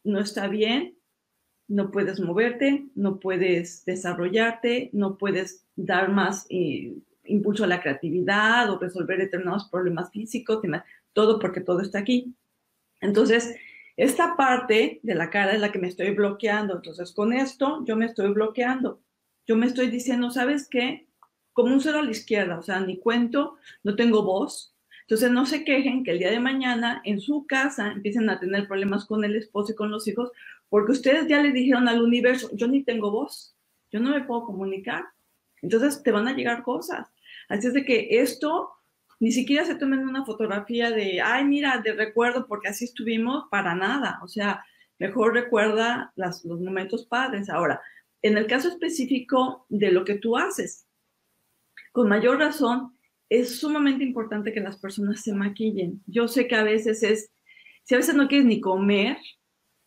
no 0.04 0.20
está 0.20 0.48
bien, 0.48 0.98
no 1.68 1.92
puedes 1.92 2.20
moverte, 2.20 2.88
no 2.96 3.20
puedes 3.20 3.86
desarrollarte, 3.86 4.90
no 4.92 5.16
puedes 5.16 5.68
dar 5.76 6.10
más 6.10 6.48
eh, 6.50 6.96
impulso 7.26 7.64
a 7.64 7.68
la 7.68 7.80
creatividad 7.80 8.72
o 8.72 8.80
resolver 8.80 9.20
determinados 9.20 9.70
problemas 9.70 10.10
físicos, 10.10 10.64
todo 11.14 11.38
porque 11.38 11.62
todo 11.62 11.82
está 11.82 12.00
aquí. 12.00 12.34
Entonces, 13.02 13.56
esta 14.00 14.38
parte 14.38 15.02
de 15.04 15.14
la 15.14 15.30
cara 15.30 15.52
es 15.52 15.60
la 15.60 15.74
que 15.74 15.80
me 15.80 15.90
estoy 15.90 16.12
bloqueando. 16.12 16.78
Entonces, 16.78 17.12
con 17.12 17.34
esto 17.34 17.84
yo 17.86 17.98
me 17.98 18.06
estoy 18.06 18.32
bloqueando. 18.32 19.02
Yo 19.46 19.58
me 19.58 19.66
estoy 19.66 19.90
diciendo, 19.90 20.32
¿sabes 20.32 20.70
qué? 20.70 21.10
Como 21.52 21.74
un 21.74 21.82
cero 21.82 22.00
a 22.00 22.04
la 22.04 22.12
izquierda, 22.12 22.58
o 22.58 22.62
sea, 22.62 22.80
ni 22.80 22.98
cuento, 22.98 23.58
no 23.84 23.98
tengo 23.98 24.24
voz. 24.24 24.74
Entonces, 25.02 25.32
no 25.32 25.46
se 25.46 25.66
quejen 25.66 26.06
que 26.06 26.12
el 26.12 26.20
día 26.20 26.32
de 26.32 26.40
mañana 26.40 27.02
en 27.04 27.20
su 27.20 27.46
casa 27.46 27.92
empiecen 27.92 28.30
a 28.30 28.40
tener 28.40 28.70
problemas 28.70 29.06
con 29.06 29.26
el 29.26 29.36
esposo 29.36 29.74
y 29.74 29.76
con 29.76 29.92
los 29.92 30.08
hijos, 30.08 30.32
porque 30.70 30.94
ustedes 30.94 31.28
ya 31.28 31.42
le 31.42 31.52
dijeron 31.52 31.90
al 31.90 32.02
universo, 32.02 32.50
yo 32.54 32.70
ni 32.70 32.84
tengo 32.84 33.12
voz, 33.12 33.54
yo 33.92 34.00
no 34.00 34.12
me 34.12 34.24
puedo 34.24 34.46
comunicar. 34.46 35.04
Entonces, 35.62 36.02
te 36.04 36.12
van 36.12 36.30
a 36.30 36.34
llegar 36.34 36.64
cosas. 36.64 37.10
Así 37.50 37.68
es 37.68 37.74
de 37.74 37.84
que 37.84 38.08
esto 38.12 38.72
ni 39.20 39.32
siquiera 39.32 39.66
se 39.66 39.76
tomen 39.76 40.08
una 40.08 40.26
fotografía 40.26 40.92
de, 40.92 41.22
ay, 41.22 41.44
mira, 41.46 41.80
de 41.80 41.94
recuerdo 41.94 42.48
porque 42.48 42.70
así 42.70 42.86
estuvimos, 42.86 43.46
para 43.52 43.76
nada. 43.76 44.20
O 44.24 44.28
sea, 44.28 44.64
mejor 44.98 45.34
recuerda 45.34 46.14
los 46.16 46.46
momentos 46.46 47.06
padres. 47.06 47.50
Ahora, 47.50 47.82
en 48.22 48.38
el 48.38 48.48
caso 48.48 48.70
específico 48.70 49.66
de 49.70 49.92
lo 49.92 50.06
que 50.06 50.16
tú 50.16 50.38
haces, 50.38 50.86
con 51.92 52.08
mayor 52.08 52.40
razón, 52.40 52.94
es 53.28 53.60
sumamente 53.60 54.04
importante 54.04 54.54
que 54.54 54.62
las 54.62 54.78
personas 54.78 55.22
se 55.22 55.34
maquillen. 55.34 56.02
Yo 56.08 56.28
sé 56.28 56.48
que 56.48 56.56
a 56.56 56.64
veces 56.64 57.04
es, 57.04 57.32
si 57.84 57.96
a 57.96 57.98
veces 57.98 58.16
no 58.16 58.28
quieres 58.28 58.48
ni 58.48 58.62
comer, 58.62 59.18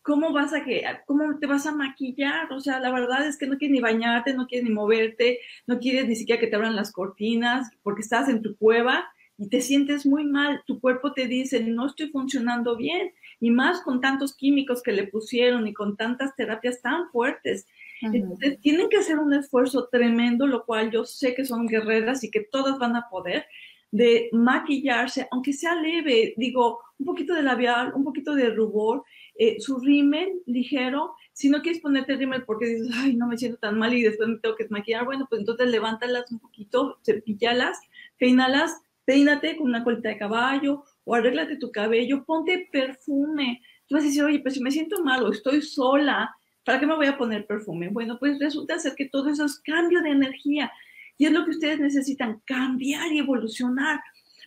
¿cómo 0.03 0.31
vas 0.31 0.53
a 0.53 0.63
que, 0.63 0.83
cómo 1.07 1.39
te 1.39 1.47
vas 1.47 1.65
a 1.65 1.73
maquillar? 1.73 2.51
O 2.53 2.59
sea, 2.59 2.79
la 2.79 2.91
verdad 2.91 3.25
es 3.27 3.37
que 3.37 3.47
no 3.47 3.57
quieres 3.57 3.73
ni 3.73 3.81
bañarte, 3.81 4.33
no 4.33 4.47
quieres 4.47 4.67
ni 4.67 4.73
moverte, 4.73 5.39
no 5.65 5.79
quieres 5.79 6.07
ni 6.07 6.15
siquiera 6.15 6.39
que 6.39 6.47
te 6.47 6.55
abran 6.55 6.75
las 6.75 6.91
cortinas 6.91 7.69
porque 7.81 8.01
estás 8.01 8.29
en 8.29 8.41
tu 8.41 8.55
cueva 8.57 9.05
y 9.37 9.49
te 9.49 9.61
sientes 9.61 10.05
muy 10.05 10.25
mal. 10.25 10.61
Tu 10.65 10.79
cuerpo 10.79 11.13
te 11.13 11.27
dice, 11.27 11.63
no 11.63 11.87
estoy 11.87 12.09
funcionando 12.09 12.75
bien. 12.75 13.11
Y 13.39 13.51
más 13.51 13.81
con 13.81 13.99
tantos 13.99 14.35
químicos 14.35 14.81
que 14.81 14.91
le 14.91 15.07
pusieron 15.07 15.67
y 15.67 15.73
con 15.73 15.97
tantas 15.97 16.35
terapias 16.35 16.81
tan 16.81 17.09
fuertes. 17.09 17.65
Entonces, 18.01 18.59
tienen 18.59 18.89
que 18.89 18.97
hacer 18.97 19.17
un 19.17 19.33
esfuerzo 19.33 19.87
tremendo, 19.89 20.45
lo 20.45 20.65
cual 20.65 20.91
yo 20.91 21.05
sé 21.05 21.33
que 21.35 21.45
son 21.45 21.67
guerreras 21.67 22.23
y 22.23 22.31
que 22.31 22.41
todas 22.41 22.77
van 22.77 22.95
a 22.95 23.09
poder, 23.09 23.45
de 23.91 24.29
maquillarse, 24.33 25.27
aunque 25.31 25.53
sea 25.53 25.75
leve, 25.75 26.33
digo, 26.35 26.79
un 26.97 27.05
poquito 27.05 27.33
de 27.33 27.43
labial, 27.43 27.93
un 27.95 28.03
poquito 28.03 28.33
de 28.33 28.49
rubor, 28.49 29.03
eh, 29.35 29.59
su 29.59 29.79
rímel 29.79 30.41
ligero. 30.45 31.13
Si 31.31 31.49
no 31.49 31.61
quieres 31.61 31.81
ponerte 31.81 32.15
rímel 32.15 32.43
porque 32.43 32.65
dices, 32.65 32.89
ay, 32.95 33.15
no 33.15 33.27
me 33.27 33.37
siento 33.37 33.57
tan 33.57 33.77
mal 33.77 33.93
y 33.93 34.01
después 34.01 34.27
me 34.29 34.39
tengo 34.39 34.55
que 34.55 34.67
maquillar, 34.69 35.05
bueno, 35.05 35.27
pues 35.29 35.41
entonces 35.41 35.69
levántalas 35.69 36.31
un 36.31 36.39
poquito, 36.39 36.97
cepíllalas, 37.03 37.79
peínalas, 38.17 38.81
peínate 39.05 39.57
con 39.57 39.67
una 39.67 39.83
colita 39.83 40.09
de 40.09 40.17
caballo 40.17 40.83
o 41.03 41.15
arréglate 41.15 41.57
tu 41.57 41.71
cabello, 41.71 42.23
ponte 42.25 42.69
perfume. 42.71 43.61
Tú 43.87 43.95
vas 43.95 44.03
a 44.03 44.07
decir, 44.07 44.23
oye, 44.23 44.39
pues 44.39 44.55
si 44.55 44.61
me 44.61 44.71
siento 44.71 45.03
mal 45.03 45.23
o 45.23 45.31
estoy 45.31 45.61
sola, 45.61 46.33
¿para 46.63 46.79
qué 46.79 46.87
me 46.87 46.95
voy 46.95 47.07
a 47.07 47.17
poner 47.17 47.45
perfume? 47.45 47.89
Bueno, 47.89 48.17
pues 48.19 48.39
resulta 48.39 48.79
ser 48.79 48.95
que 48.95 49.09
todo 49.09 49.29
eso 49.29 49.45
es 49.45 49.59
cambio 49.59 50.01
de 50.01 50.09
energía 50.09 50.71
y 51.17 51.25
es 51.25 51.31
lo 51.31 51.45
que 51.45 51.51
ustedes 51.51 51.79
necesitan, 51.79 52.41
cambiar 52.45 53.11
y 53.11 53.19
evolucionar. 53.19 53.99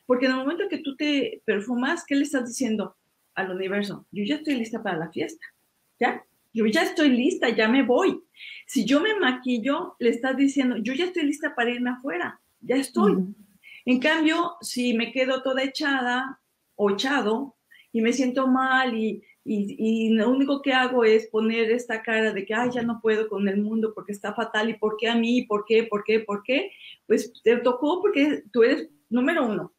Porque 0.06 0.26
en 0.26 0.32
el 0.32 0.38
momento 0.38 0.68
que 0.68 0.78
tú 0.78 0.96
te 0.96 1.42
perfumas, 1.44 2.04
¿qué 2.06 2.14
le 2.14 2.22
estás 2.22 2.46
diciendo 2.46 2.96
al 3.34 3.50
universo? 3.50 4.06
Yo 4.12 4.24
ya 4.24 4.36
estoy 4.36 4.54
lista 4.54 4.82
para 4.82 4.96
la 4.96 5.10
fiesta, 5.10 5.44
¿ya? 5.98 6.24
Yo 6.52 6.64
ya 6.66 6.82
estoy 6.82 7.10
lista, 7.10 7.50
ya 7.50 7.68
me 7.68 7.82
voy. 7.82 8.22
Si 8.66 8.86
yo 8.86 9.00
me 9.00 9.14
maquillo, 9.18 9.94
le 9.98 10.08
estás 10.08 10.36
diciendo, 10.36 10.76
yo 10.78 10.94
ya 10.94 11.04
estoy 11.04 11.24
lista 11.24 11.54
para 11.54 11.70
irme 11.70 11.90
afuera, 11.90 12.40
ya 12.60 12.76
estoy. 12.76 13.16
En 13.86 14.00
cambio, 14.00 14.56
si 14.60 14.94
me 14.94 15.12
quedo 15.12 15.42
toda 15.42 15.62
echada 15.62 16.40
o 16.74 16.90
echado 16.90 17.56
y 17.92 18.00
me 18.00 18.12
siento 18.12 18.48
mal 18.48 18.96
y, 18.96 19.22
y, 19.44 20.10
lo 20.10 20.28
único 20.28 20.60
que 20.60 20.72
hago 20.72 21.04
es 21.04 21.28
poner 21.28 21.70
esta 21.70 22.02
cara 22.02 22.32
de 22.32 22.44
que, 22.44 22.52
ay, 22.52 22.70
ya 22.74 22.82
no 22.82 23.00
puedo 23.00 23.28
con 23.28 23.48
el 23.48 23.58
mundo 23.62 23.92
porque 23.94 24.10
está 24.10 24.34
fatal 24.34 24.70
y 24.70 24.74
por 24.74 24.96
qué 24.96 25.08
a 25.08 25.14
mí, 25.14 25.42
por 25.42 25.64
qué, 25.64 25.84
por 25.84 26.02
qué, 26.02 26.18
por 26.18 26.42
qué, 26.42 26.72
pues 27.06 27.32
te 27.44 27.58
tocó 27.58 28.02
porque 28.02 28.42
tú 28.52 28.64
eres 28.64 28.90
número 29.08 29.46
uno, 29.46 29.72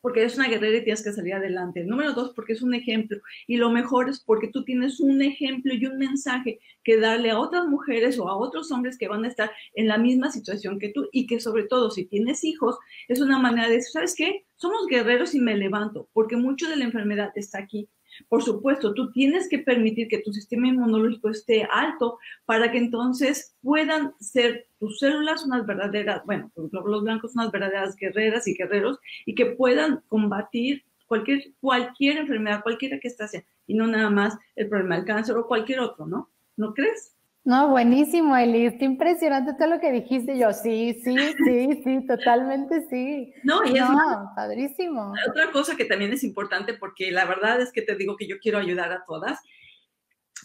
porque 0.00 0.20
eres 0.20 0.36
una 0.36 0.48
guerrera 0.48 0.78
y 0.78 0.84
tienes 0.84 1.02
que 1.02 1.12
salir 1.12 1.34
adelante. 1.34 1.84
Número 1.84 2.12
dos, 2.12 2.32
porque 2.34 2.54
es 2.54 2.62
un 2.62 2.74
ejemplo. 2.74 3.20
Y 3.46 3.56
lo 3.56 3.70
mejor 3.70 4.08
es 4.08 4.20
porque 4.20 4.48
tú 4.48 4.64
tienes 4.64 5.00
un 5.00 5.22
ejemplo 5.22 5.74
y 5.74 5.86
un 5.86 5.98
mensaje 5.98 6.60
que 6.82 6.98
darle 6.98 7.30
a 7.30 7.38
otras 7.38 7.66
mujeres 7.66 8.18
o 8.18 8.28
a 8.28 8.36
otros 8.36 8.70
hombres 8.72 8.98
que 8.98 9.08
van 9.08 9.24
a 9.24 9.28
estar 9.28 9.50
en 9.74 9.88
la 9.88 9.98
misma 9.98 10.30
situación 10.30 10.78
que 10.78 10.90
tú 10.90 11.08
y 11.12 11.26
que 11.26 11.40
sobre 11.40 11.64
todo 11.64 11.90
si 11.90 12.06
tienes 12.06 12.44
hijos, 12.44 12.76
es 13.08 13.20
una 13.20 13.38
manera 13.38 13.68
de 13.68 13.76
decir, 13.76 13.92
¿sabes 13.92 14.14
qué? 14.16 14.44
Somos 14.56 14.86
guerreros 14.86 15.34
y 15.34 15.40
me 15.40 15.56
levanto, 15.56 16.08
porque 16.12 16.36
mucho 16.36 16.68
de 16.68 16.76
la 16.76 16.84
enfermedad 16.84 17.32
está 17.34 17.58
aquí. 17.58 17.88
Por 18.28 18.42
supuesto, 18.42 18.94
tú 18.94 19.10
tienes 19.12 19.48
que 19.48 19.58
permitir 19.58 20.08
que 20.08 20.18
tu 20.18 20.32
sistema 20.32 20.68
inmunológico 20.68 21.30
esté 21.30 21.66
alto 21.70 22.18
para 22.44 22.70
que 22.70 22.78
entonces 22.78 23.56
puedan 23.62 24.14
ser 24.20 24.66
tus 24.78 24.98
células 24.98 25.44
unas 25.44 25.66
verdaderas, 25.66 26.24
bueno, 26.24 26.50
glóbulos 26.54 27.02
blancos 27.02 27.34
unas 27.34 27.50
verdaderas 27.50 27.96
guerreras 27.96 28.46
y 28.48 28.54
guerreros 28.54 28.98
y 29.26 29.34
que 29.34 29.46
puedan 29.46 30.02
combatir 30.08 30.84
cualquier, 31.06 31.52
cualquier 31.60 32.18
enfermedad, 32.18 32.62
cualquiera 32.62 32.98
que 33.00 33.08
esté 33.08 33.44
y 33.66 33.74
no 33.74 33.86
nada 33.86 34.10
más 34.10 34.38
el 34.56 34.68
problema 34.68 34.96
del 34.96 35.04
cáncer 35.04 35.36
o 35.36 35.46
cualquier 35.46 35.80
otro, 35.80 36.06
¿no? 36.06 36.30
¿No 36.56 36.72
crees? 36.74 37.14
No, 37.42 37.70
buenísimo, 37.70 38.36
Eli. 38.36 38.66
Está 38.66 38.84
impresionante 38.84 39.54
todo 39.54 39.68
lo 39.68 39.80
que 39.80 39.90
dijiste. 39.90 40.38
Yo, 40.38 40.52
sí, 40.52 41.00
sí, 41.02 41.16
sí, 41.44 41.82
sí, 41.82 42.06
totalmente 42.06 42.86
sí. 42.90 43.32
No, 43.44 43.64
y 43.64 43.78
es 43.78 43.84
padrísimo. 44.36 45.14
Otra 45.28 45.50
cosa 45.50 45.74
que 45.74 45.86
también 45.86 46.12
es 46.12 46.22
importante, 46.22 46.74
porque 46.74 47.10
la 47.10 47.24
verdad 47.24 47.60
es 47.60 47.72
que 47.72 47.80
te 47.80 47.96
digo 47.96 48.16
que 48.16 48.28
yo 48.28 48.38
quiero 48.40 48.58
ayudar 48.58 48.92
a 48.92 49.04
todas. 49.06 49.40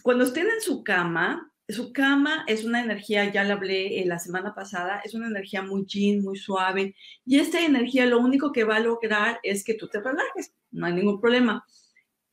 Cuando 0.02 0.24
estén 0.24 0.46
en 0.46 0.62
su 0.62 0.82
cama, 0.84 1.52
su 1.68 1.92
cama 1.92 2.44
es 2.46 2.64
una 2.64 2.80
energía, 2.80 3.30
ya 3.30 3.44
la 3.44 3.54
hablé 3.54 4.02
la 4.06 4.18
semana 4.18 4.54
pasada, 4.54 5.02
es 5.04 5.14
una 5.14 5.26
energía 5.26 5.60
muy 5.60 5.84
yin, 5.84 6.22
muy 6.22 6.38
suave. 6.38 6.94
Y 7.26 7.40
esta 7.40 7.60
energía 7.60 8.06
lo 8.06 8.20
único 8.20 8.52
que 8.52 8.64
va 8.64 8.76
a 8.76 8.80
lograr 8.80 9.38
es 9.42 9.64
que 9.64 9.74
tú 9.74 9.88
te 9.88 10.00
relajes. 10.00 10.54
No 10.70 10.86
hay 10.86 10.94
ningún 10.94 11.20
problema. 11.20 11.62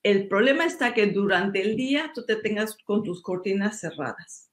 El 0.03 0.29
problema 0.29 0.65
está 0.65 0.93
que 0.93 1.07
durante 1.07 1.61
el 1.61 1.75
día 1.75 2.11
tú 2.15 2.25
te 2.25 2.37
tengas 2.37 2.77
con 2.85 3.03
tus 3.03 3.21
cortinas 3.21 3.81
cerradas 3.81 4.52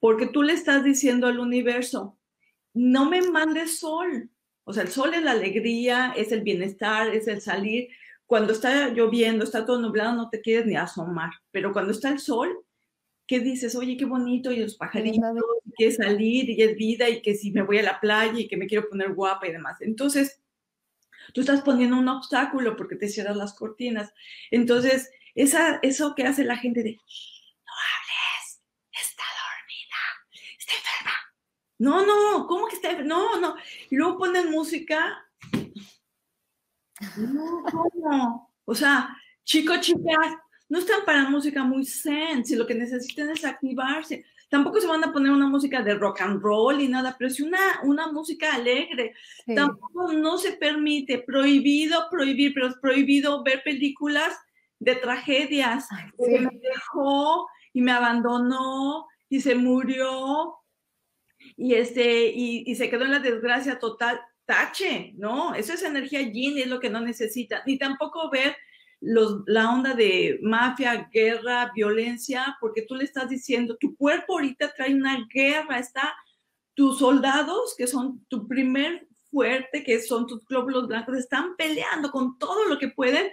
porque 0.00 0.26
tú 0.26 0.42
le 0.42 0.52
estás 0.52 0.84
diciendo 0.84 1.26
al 1.26 1.38
universo, 1.38 2.18
no 2.74 3.08
me 3.08 3.22
mandes 3.22 3.78
sol. 3.78 4.30
O 4.64 4.72
sea, 4.72 4.82
el 4.82 4.90
sol 4.90 5.14
es 5.14 5.22
la 5.22 5.32
alegría, 5.32 6.12
es 6.16 6.32
el 6.32 6.42
bienestar, 6.42 7.08
es 7.14 7.28
el 7.28 7.40
salir. 7.40 7.88
Cuando 8.26 8.52
está 8.52 8.88
lloviendo, 8.88 9.44
está 9.44 9.64
todo 9.64 9.80
nublado, 9.80 10.14
no 10.14 10.28
te 10.28 10.40
quieres 10.40 10.66
ni 10.66 10.76
asomar. 10.76 11.30
Pero 11.52 11.72
cuando 11.72 11.92
está 11.92 12.10
el 12.10 12.18
sol, 12.18 12.56
¿qué 13.26 13.40
dices? 13.40 13.76
Oye, 13.76 13.96
qué 13.96 14.04
bonito, 14.04 14.52
y 14.52 14.58
los 14.58 14.76
pajaritos, 14.76 15.20
y 15.64 15.72
que 15.76 15.92
salir, 15.92 16.50
y 16.50 16.62
es 16.62 16.76
vida, 16.76 17.08
y 17.08 17.22
que 17.22 17.34
si 17.34 17.50
me 17.52 17.62
voy 17.62 17.78
a 17.78 17.82
la 17.82 18.00
playa, 18.00 18.40
y 18.40 18.48
que 18.48 18.56
me 18.56 18.66
quiero 18.66 18.88
poner 18.88 19.14
guapa 19.14 19.46
y 19.48 19.52
demás. 19.52 19.80
Entonces, 19.80 20.42
tú 21.32 21.40
estás 21.40 21.62
poniendo 21.62 21.96
un 21.96 22.08
obstáculo 22.08 22.76
porque 22.76 22.96
te 22.96 23.08
cierras 23.08 23.36
las 23.36 23.54
cortinas. 23.54 24.12
Entonces, 24.50 25.10
esa, 25.34 25.78
eso 25.82 26.14
que 26.14 26.24
hace 26.24 26.44
la 26.44 26.56
gente 26.56 26.82
de, 26.82 26.98
No, 31.78 32.04
no, 32.06 32.46
¿cómo 32.46 32.66
que 32.66 32.76
está? 32.76 33.02
No, 33.02 33.38
no. 33.38 33.56
Y 33.90 33.96
luego 33.96 34.18
ponen 34.18 34.50
música. 34.50 35.26
No, 37.16 37.62
¿cómo? 37.70 38.50
O 38.64 38.74
sea, 38.74 39.16
chicos, 39.44 39.80
chicas, 39.80 40.34
no 40.68 40.78
están 40.78 41.04
para 41.04 41.28
música 41.28 41.62
muy 41.62 41.84
zen, 41.84 42.44
si 42.44 42.56
lo 42.56 42.66
que 42.66 42.74
necesitan 42.74 43.30
es 43.30 43.44
activarse. 43.44 44.24
Tampoco 44.48 44.80
se 44.80 44.86
van 44.86 45.04
a 45.04 45.12
poner 45.12 45.32
una 45.32 45.48
música 45.48 45.82
de 45.82 45.94
rock 45.94 46.20
and 46.20 46.40
roll 46.40 46.80
y 46.80 46.88
nada, 46.88 47.16
pero 47.18 47.30
si 47.30 47.42
una, 47.42 47.80
una 47.82 48.10
música 48.10 48.54
alegre. 48.54 49.14
Tampoco 49.54 50.12
no 50.12 50.38
se 50.38 50.52
permite, 50.52 51.18
prohibido 51.18 52.08
prohibir, 52.10 52.54
pero 52.54 52.68
es 52.68 52.76
prohibido 52.76 53.42
ver 53.42 53.62
películas 53.64 54.36
de 54.78 54.94
tragedias. 54.96 55.88
Que 56.16 56.40
me 56.40 56.58
dejó 56.60 57.48
y 57.72 57.80
me 57.80 57.92
abandonó 57.92 59.06
y 59.28 59.40
se 59.40 59.54
murió 59.56 60.54
y, 61.56 61.74
este, 61.74 62.26
y, 62.28 62.74
se 62.74 62.90
quedó 62.90 63.04
en 63.04 63.12
la 63.12 63.18
desgracia 63.18 63.78
total, 63.78 64.20
tache, 64.44 65.12
¿no? 65.16 65.54
Eso 65.54 65.72
es 65.72 65.82
energía 65.82 66.20
yin 66.22 66.58
es 66.58 66.68
lo 66.68 66.78
que 66.80 66.90
no 66.90 67.00
necesita. 67.00 67.62
Ni 67.66 67.78
tampoco 67.78 68.30
ver 68.30 68.56
los, 69.00 69.42
la 69.46 69.70
onda 69.70 69.94
de 69.94 70.38
mafia, 70.42 71.08
guerra, 71.12 71.72
violencia, 71.74 72.56
porque 72.60 72.82
tú 72.82 72.94
le 72.94 73.04
estás 73.04 73.28
diciendo, 73.28 73.76
tu 73.78 73.96
cuerpo 73.96 74.34
ahorita 74.34 74.72
trae 74.74 74.94
una 74.94 75.26
guerra, 75.32 75.78
está 75.78 76.14
tus 76.74 76.98
soldados, 76.98 77.74
que 77.76 77.86
son 77.86 78.24
tu 78.28 78.46
primer 78.46 79.08
fuerte, 79.30 79.82
que 79.82 80.00
son 80.00 80.26
tus 80.26 80.44
glóbulos 80.46 80.86
blancos, 80.86 81.16
están 81.16 81.56
peleando 81.56 82.10
con 82.10 82.38
todo 82.38 82.66
lo 82.66 82.78
que 82.78 82.88
pueden 82.88 83.30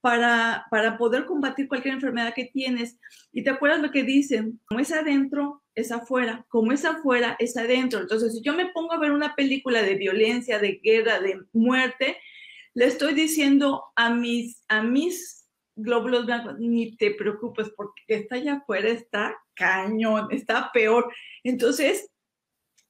para, 0.00 0.66
para 0.70 0.98
poder 0.98 1.24
combatir 1.26 1.68
cualquier 1.68 1.94
enfermedad 1.94 2.34
que 2.34 2.46
tienes. 2.46 2.98
Y 3.32 3.42
te 3.42 3.50
acuerdas 3.50 3.80
lo 3.80 3.90
que 3.90 4.04
dicen, 4.04 4.60
como 4.66 4.80
es 4.80 4.92
adentro, 4.92 5.62
es 5.74 5.92
afuera, 5.92 6.44
como 6.48 6.72
es 6.72 6.84
afuera, 6.84 7.36
es 7.38 7.56
adentro. 7.56 8.00
Entonces, 8.00 8.34
si 8.34 8.42
yo 8.42 8.54
me 8.54 8.70
pongo 8.72 8.92
a 8.92 8.98
ver 8.98 9.12
una 9.12 9.34
película 9.34 9.82
de 9.82 9.94
violencia, 9.94 10.58
de 10.58 10.80
guerra, 10.82 11.20
de 11.20 11.40
muerte, 11.52 12.16
le 12.74 12.86
estoy 12.86 13.14
diciendo 13.14 13.84
a 13.94 14.10
mis, 14.10 14.62
a 14.68 14.82
mis 14.82 15.48
glóbulos 15.76 16.26
blancos, 16.26 16.58
ni 16.58 16.96
te 16.96 17.10
preocupes, 17.12 17.70
porque 17.76 18.02
está 18.08 18.36
allá 18.36 18.54
afuera, 18.54 18.88
está 18.88 19.36
cañón, 19.54 20.28
está 20.30 20.70
peor. 20.72 21.12
Entonces, 21.44 22.10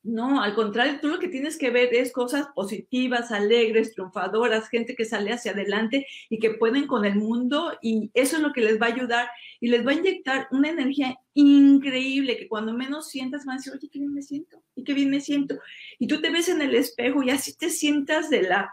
no, 0.07 0.41
al 0.41 0.55
contrario, 0.55 1.01
tú 1.01 1.09
lo 1.09 1.19
que 1.19 1.29
tienes 1.29 1.59
que 1.59 1.71
ver 1.71 1.93
es 1.93 2.13
cosas 2.13 2.47
positivas, 2.55 3.33
alegres, 3.33 3.93
triunfadoras, 3.93 4.69
gente 4.69 4.95
que 4.95 5.05
sale 5.05 5.33
hacia 5.33 5.51
adelante 5.51 6.07
y 6.31 6.39
que 6.39 6.55
pueden 6.55 6.87
con 6.87 7.05
el 7.05 7.17
mundo 7.17 7.77
y 7.83 8.11
eso 8.15 8.37
es 8.37 8.43
lo 8.43 8.53
que 8.53 8.61
les 8.61 8.81
va 8.81 8.87
a 8.87 8.93
ayudar 8.93 9.29
y 9.59 9.67
les 9.67 9.85
va 9.85 9.91
a 9.91 9.95
inyectar 9.95 10.47
una 10.53 10.69
energía 10.69 11.17
increíble 11.35 12.37
que 12.37 12.47
cuando 12.47 12.73
menos 12.73 13.11
sientas 13.11 13.45
van 13.45 13.55
a 13.55 13.57
decir, 13.59 13.73
oye, 13.73 13.89
qué 13.91 13.99
bien 13.99 14.15
me 14.15 14.23
siento 14.23 14.63
y 14.77 14.85
qué 14.85 14.95
bien 14.95 15.11
me 15.11 15.21
siento. 15.21 15.59
Y 15.99 16.07
tú 16.07 16.21
te 16.21 16.31
ves 16.31 16.49
en 16.49 16.63
el 16.63 16.77
espejo 16.77 17.25
y 17.25 17.31
así 17.31 17.57
te 17.57 17.69
sientas 17.69 18.31
de 18.31 18.43
la 18.43 18.73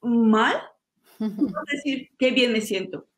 mal, 0.00 0.62
vas 1.18 1.54
a 1.56 1.72
decir, 1.72 2.10
qué 2.18 2.30
bien 2.30 2.52
me 2.52 2.60
siento. 2.60 3.08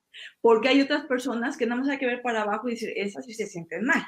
Porque 0.40 0.68
hay 0.68 0.80
otras 0.80 1.04
personas 1.04 1.58
que 1.58 1.66
nada 1.66 1.82
más 1.82 1.90
hay 1.90 1.98
que 1.98 2.06
ver 2.06 2.22
para 2.22 2.42
abajo 2.42 2.68
y 2.68 2.72
decir, 2.72 2.90
esas 2.96 3.26
sí 3.26 3.34
se 3.34 3.46
sienten 3.46 3.84
mal. 3.84 4.02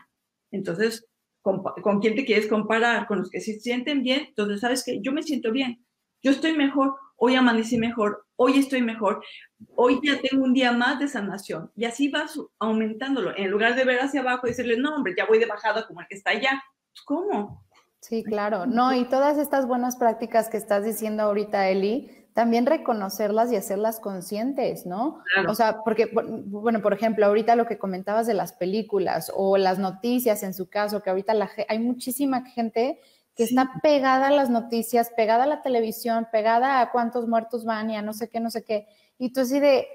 Entonces, 0.50 1.06
con, 1.42 2.00
quién 2.00 2.14
te 2.14 2.24
quieres 2.24 2.46
comparar, 2.46 3.06
con 3.06 3.18
los 3.18 3.30
que 3.30 3.40
se 3.40 3.58
sienten 3.60 4.02
bien, 4.02 4.26
entonces 4.28 4.60
sabes 4.60 4.84
que 4.84 5.00
yo 5.00 5.12
me 5.12 5.22
siento 5.22 5.52
bien, 5.52 5.84
yo 6.22 6.30
estoy 6.30 6.56
mejor 6.56 6.94
hoy 7.22 7.36
amanecí 7.36 7.76
mejor, 7.76 8.24
hoy 8.36 8.58
estoy 8.58 8.80
mejor, 8.80 9.22
hoy 9.76 10.00
ya 10.02 10.18
tengo 10.22 10.42
un 10.42 10.54
día 10.54 10.72
más 10.72 10.98
de 10.98 11.06
sanación. 11.06 11.70
Y 11.76 11.84
así 11.84 12.08
vas 12.08 12.40
aumentándolo. 12.58 13.36
En 13.36 13.50
lugar 13.50 13.76
de 13.76 13.84
ver 13.84 14.00
hacia 14.00 14.22
abajo 14.22 14.46
y 14.46 14.50
decirle, 14.50 14.78
no, 14.78 14.96
hombre, 14.96 15.14
ya 15.16 15.26
voy 15.26 15.38
de 15.38 15.44
bajada 15.44 15.86
como 15.86 16.00
el 16.00 16.06
que 16.08 16.16
está 16.16 16.30
allá. 16.30 16.62
¿Cómo? 17.04 17.66
Sí, 18.00 18.24
claro. 18.24 18.64
No, 18.64 18.94
y 18.94 19.04
todas 19.04 19.36
estas 19.36 19.66
buenas 19.66 19.96
prácticas 19.96 20.48
que 20.48 20.56
estás 20.56 20.82
diciendo 20.82 21.24
ahorita, 21.24 21.68
Eli, 21.68 22.10
también 22.34 22.66
reconocerlas 22.66 23.52
y 23.52 23.56
hacerlas 23.56 24.00
conscientes, 24.00 24.86
¿no? 24.86 25.22
O 25.48 25.54
sea, 25.54 25.82
porque, 25.84 26.10
bueno, 26.12 26.80
por 26.80 26.92
ejemplo, 26.92 27.26
ahorita 27.26 27.56
lo 27.56 27.66
que 27.66 27.78
comentabas 27.78 28.26
de 28.26 28.34
las 28.34 28.52
películas 28.52 29.32
o 29.34 29.56
las 29.56 29.78
noticias 29.78 30.42
en 30.42 30.54
su 30.54 30.68
caso, 30.68 31.02
que 31.02 31.10
ahorita 31.10 31.34
la, 31.34 31.50
hay 31.68 31.78
muchísima 31.78 32.44
gente 32.44 33.00
que 33.34 33.44
está 33.44 33.72
pegada 33.82 34.28
a 34.28 34.32
las 34.32 34.50
noticias, 34.50 35.10
pegada 35.16 35.44
a 35.44 35.46
la 35.46 35.62
televisión, 35.62 36.28
pegada 36.30 36.80
a 36.80 36.90
cuántos 36.92 37.26
muertos 37.26 37.64
van 37.64 37.90
y 37.90 37.96
a 37.96 38.02
no 38.02 38.12
sé 38.12 38.28
qué, 38.28 38.40
no 38.40 38.50
sé 38.50 38.64
qué. 38.64 38.86
Y 39.18 39.32
tú 39.32 39.40
así 39.40 39.60
de, 39.60 39.88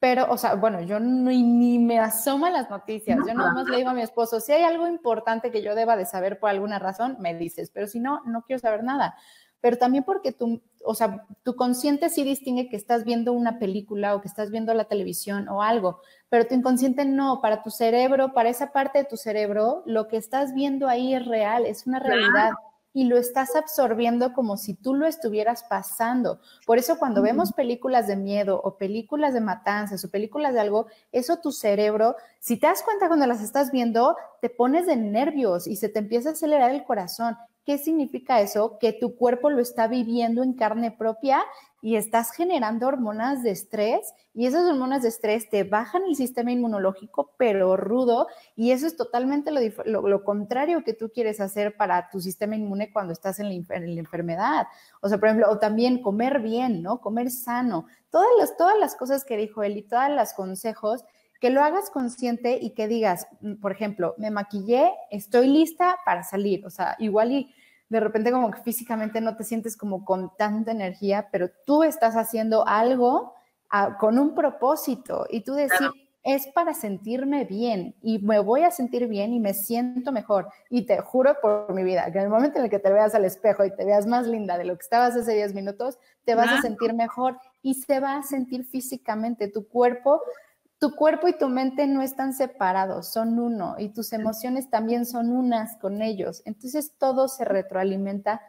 pero, 0.00 0.30
o 0.30 0.38
sea, 0.38 0.54
bueno, 0.54 0.80
yo 0.80 1.00
ni, 1.00 1.42
ni 1.42 1.78
me 1.78 1.98
asomo 1.98 2.46
a 2.46 2.50
las 2.50 2.70
noticias. 2.70 3.18
Yo 3.26 3.34
nada 3.34 3.52
más 3.52 3.66
le 3.66 3.78
digo 3.78 3.90
a 3.90 3.94
mi 3.94 4.02
esposo, 4.02 4.40
si 4.40 4.52
hay 4.52 4.62
algo 4.62 4.86
importante 4.86 5.50
que 5.50 5.60
yo 5.60 5.74
deba 5.74 5.96
de 5.96 6.06
saber 6.06 6.38
por 6.38 6.50
alguna 6.50 6.78
razón, 6.78 7.16
me 7.18 7.34
dices, 7.34 7.70
pero 7.72 7.88
si 7.88 7.98
no, 7.98 8.22
no 8.24 8.42
quiero 8.42 8.60
saber 8.60 8.84
nada. 8.84 9.16
Pero 9.60 9.76
también 9.76 10.04
porque 10.04 10.32
tú, 10.32 10.60
o 10.84 10.94
sea, 10.94 11.26
tu 11.42 11.56
consciente 11.56 12.10
sí 12.10 12.22
distingue 12.22 12.68
que 12.68 12.76
estás 12.76 13.04
viendo 13.04 13.32
una 13.32 13.58
película 13.58 14.14
o 14.14 14.20
que 14.20 14.28
estás 14.28 14.50
viendo 14.50 14.72
la 14.74 14.84
televisión 14.84 15.48
o 15.48 15.62
algo, 15.62 16.00
pero 16.28 16.46
tu 16.46 16.54
inconsciente 16.54 17.04
no, 17.04 17.40
para 17.40 17.62
tu 17.62 17.70
cerebro, 17.70 18.32
para 18.32 18.48
esa 18.48 18.72
parte 18.72 18.98
de 18.98 19.04
tu 19.04 19.16
cerebro, 19.16 19.82
lo 19.86 20.08
que 20.08 20.16
estás 20.16 20.54
viendo 20.54 20.88
ahí 20.88 21.14
es 21.14 21.26
real, 21.26 21.66
es 21.66 21.86
una 21.86 21.98
realidad 21.98 22.52
y 22.98 23.04
lo 23.04 23.16
estás 23.16 23.54
absorbiendo 23.54 24.32
como 24.32 24.56
si 24.56 24.74
tú 24.74 24.94
lo 24.94 25.06
estuvieras 25.06 25.62
pasando. 25.62 26.40
Por 26.66 26.78
eso 26.78 26.98
cuando 26.98 27.22
vemos 27.22 27.52
películas 27.52 28.06
de 28.06 28.16
miedo 28.16 28.60
o 28.62 28.76
películas 28.76 29.34
de 29.34 29.40
matanzas 29.40 30.04
o 30.04 30.10
películas 30.10 30.54
de 30.54 30.60
algo, 30.60 30.86
eso 31.12 31.36
tu 31.36 31.52
cerebro, 31.52 32.16
si 32.40 32.56
te 32.56 32.66
das 32.66 32.82
cuenta 32.82 33.06
cuando 33.08 33.26
las 33.26 33.42
estás 33.42 33.70
viendo, 33.70 34.16
te 34.40 34.50
pones 34.50 34.86
de 34.86 34.96
nervios 34.96 35.66
y 35.66 35.76
se 35.76 35.88
te 35.88 36.00
empieza 36.00 36.30
a 36.30 36.32
acelerar 36.32 36.70
el 36.70 36.84
corazón. 36.84 37.36
¿Qué 37.64 37.76
significa 37.78 38.40
eso? 38.40 38.78
Que 38.78 38.92
tu 38.92 39.16
cuerpo 39.16 39.50
lo 39.50 39.60
está 39.60 39.88
viviendo 39.88 40.42
en 40.42 40.54
carne 40.54 40.90
propia 40.90 41.44
y 41.80 41.96
estás 41.96 42.32
generando 42.32 42.86
hormonas 42.86 43.42
de 43.42 43.50
estrés 43.50 44.14
y 44.34 44.46
esas 44.46 44.64
hormonas 44.64 45.02
de 45.02 45.08
estrés 45.08 45.48
te 45.50 45.64
bajan 45.64 46.02
el 46.08 46.16
sistema 46.16 46.50
inmunológico, 46.50 47.34
pero 47.36 47.76
rudo, 47.76 48.26
y 48.56 48.70
eso 48.70 48.86
es 48.86 48.96
totalmente 48.96 49.50
lo, 49.50 50.24
contrario 50.24 50.82
que 50.82 50.94
tú 50.94 51.10
quieres 51.12 51.40
hacer 51.40 51.76
para 51.76 52.08
tu 52.10 52.20
sistema 52.20 52.56
inmune 52.56 52.92
cuando 52.92 53.12
estás 53.12 53.38
en 53.38 53.48
la, 53.48 53.76
en 53.76 53.94
la, 53.94 54.00
enfermedad. 54.00 54.66
O 55.00 55.08
sea, 55.08 55.18
por 55.18 55.28
ejemplo, 55.28 55.50
o 55.50 55.58
también 55.58 56.02
comer 56.02 56.40
bien, 56.40 56.82
¿no? 56.82 57.00
Comer 57.00 57.30
sano. 57.30 57.86
Todas 58.10 58.28
las, 58.38 58.56
todas 58.56 58.78
las 58.78 58.96
cosas 58.96 59.24
que 59.24 59.36
dijo 59.36 59.62
él 59.62 59.76
y 59.76 59.82
todos 59.82 60.08
los 60.10 60.32
consejos 60.32 61.04
que 61.40 61.50
lo 61.50 61.62
hagas 61.62 61.90
consciente 61.90 62.58
y 62.60 62.70
que 62.70 62.88
digas, 62.88 63.28
mm, 63.40 63.54
por 63.54 63.72
ejemplo, 63.72 64.14
me 64.18 64.30
maquillé, 64.30 64.92
estoy 65.10 65.48
lista 65.48 65.96
para 66.04 66.22
salir, 66.22 66.66
o 66.66 66.70
sea, 66.70 66.96
igual 66.98 67.32
y 67.32 67.54
de 67.88 68.00
repente 68.00 68.32
como 68.32 68.50
que 68.50 68.60
físicamente 68.62 69.20
no 69.20 69.36
te 69.36 69.44
sientes 69.44 69.76
como 69.76 70.04
con 70.04 70.30
tanta 70.36 70.72
energía, 70.72 71.28
pero 71.32 71.48
tú 71.64 71.84
estás 71.84 72.16
haciendo 72.16 72.66
algo 72.66 73.34
ah, 73.70 73.96
con 73.98 74.18
un 74.18 74.34
propósito 74.34 75.26
y 75.30 75.40
tú 75.40 75.54
decir, 75.54 75.90
es 76.22 76.46
para 76.48 76.74
sentirme 76.74 77.44
bien 77.44 77.94
y 78.02 78.18
me 78.18 78.38
voy 78.40 78.62
a 78.62 78.70
sentir 78.70 79.06
bien 79.06 79.32
y 79.32 79.40
me 79.40 79.54
siento 79.54 80.12
mejor. 80.12 80.48
Y 80.68 80.84
te 80.84 80.98
juro 80.98 81.36
por 81.40 81.72
mi 81.72 81.82
vida 81.82 82.10
que 82.12 82.18
en 82.18 82.24
el 82.24 82.30
momento 82.30 82.58
en 82.58 82.64
el 82.64 82.70
que 82.70 82.78
te 82.78 82.92
veas 82.92 83.14
al 83.14 83.24
espejo 83.24 83.64
y 83.64 83.74
te 83.74 83.86
veas 83.86 84.06
más 84.06 84.26
linda 84.26 84.58
de 84.58 84.66
lo 84.66 84.76
que 84.76 84.82
estabas 84.82 85.16
hace 85.16 85.34
10 85.34 85.54
minutos, 85.54 85.98
te 86.24 86.34
vas 86.34 86.50
a 86.52 86.60
sentir 86.60 86.92
mejor 86.92 87.38
y 87.62 87.74
se 87.74 88.00
va 88.00 88.16
a 88.18 88.22
sentir 88.22 88.66
físicamente. 88.66 89.48
Tu 89.48 89.66
cuerpo 89.68 90.20
tu 90.78 90.94
cuerpo 90.94 91.28
y 91.28 91.36
tu 91.36 91.48
mente 91.48 91.86
no 91.86 92.02
están 92.02 92.32
separados, 92.32 93.08
son 93.08 93.38
uno 93.38 93.74
y 93.78 93.88
tus 93.88 94.12
emociones 94.12 94.70
también 94.70 95.06
son 95.06 95.30
unas 95.30 95.76
con 95.76 96.02
ellos. 96.02 96.42
Entonces 96.44 96.92
todo 96.98 97.26
se 97.26 97.44
retroalimenta, 97.44 98.40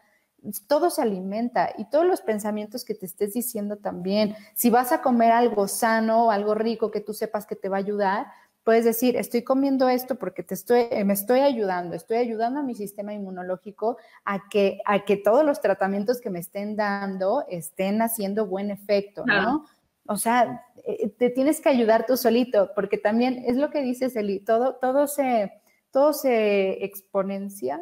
todo 0.67 0.91
se 0.91 1.01
alimenta 1.01 1.71
y 1.77 1.89
todos 1.89 2.05
los 2.05 2.21
pensamientos 2.21 2.85
que 2.85 2.93
te 2.93 3.07
estés 3.07 3.33
diciendo 3.33 3.77
también. 3.77 4.35
Si 4.53 4.69
vas 4.69 4.91
a 4.91 5.01
comer 5.01 5.31
algo 5.31 5.67
sano, 5.67 6.29
algo 6.29 6.53
rico 6.53 6.91
que 6.91 7.01
tú 7.01 7.13
sepas 7.13 7.47
que 7.47 7.55
te 7.55 7.67
va 7.67 7.77
a 7.77 7.79
ayudar, 7.79 8.27
puedes 8.63 8.85
decir, 8.85 9.15
estoy 9.17 9.41
comiendo 9.41 9.89
esto 9.89 10.15
porque 10.19 10.43
te 10.43 10.53
estoy, 10.53 10.85
eh, 10.91 11.03
me 11.03 11.13
estoy 11.13 11.39
ayudando, 11.39 11.95
estoy 11.95 12.17
ayudando 12.17 12.59
a 12.59 12.63
mi 12.63 12.75
sistema 12.75 13.11
inmunológico 13.11 13.97
a 14.23 14.47
que, 14.49 14.79
a 14.85 15.03
que 15.05 15.17
todos 15.17 15.43
los 15.43 15.61
tratamientos 15.61 16.21
que 16.21 16.29
me 16.29 16.37
estén 16.37 16.75
dando 16.75 17.45
estén 17.49 18.03
haciendo 18.03 18.45
buen 18.45 18.69
efecto, 18.69 19.25
¿no? 19.25 19.65
O 20.09 20.17
sea, 20.17 20.65
eh, 20.87 21.07
te 21.19 21.29
tienes 21.29 21.61
que 21.61 21.69
ayudar 21.69 22.07
tú 22.07 22.17
solito, 22.17 22.71
porque 22.73 22.97
también 22.97 23.43
es 23.45 23.57
lo 23.57 23.69
que 23.69 23.83
dices, 23.83 24.15
Eli, 24.15 24.39
todo, 24.39 24.73
todo 24.81 25.05
se, 25.05 25.51
todo 25.91 26.13
se 26.13 26.83
exponencia, 26.83 27.79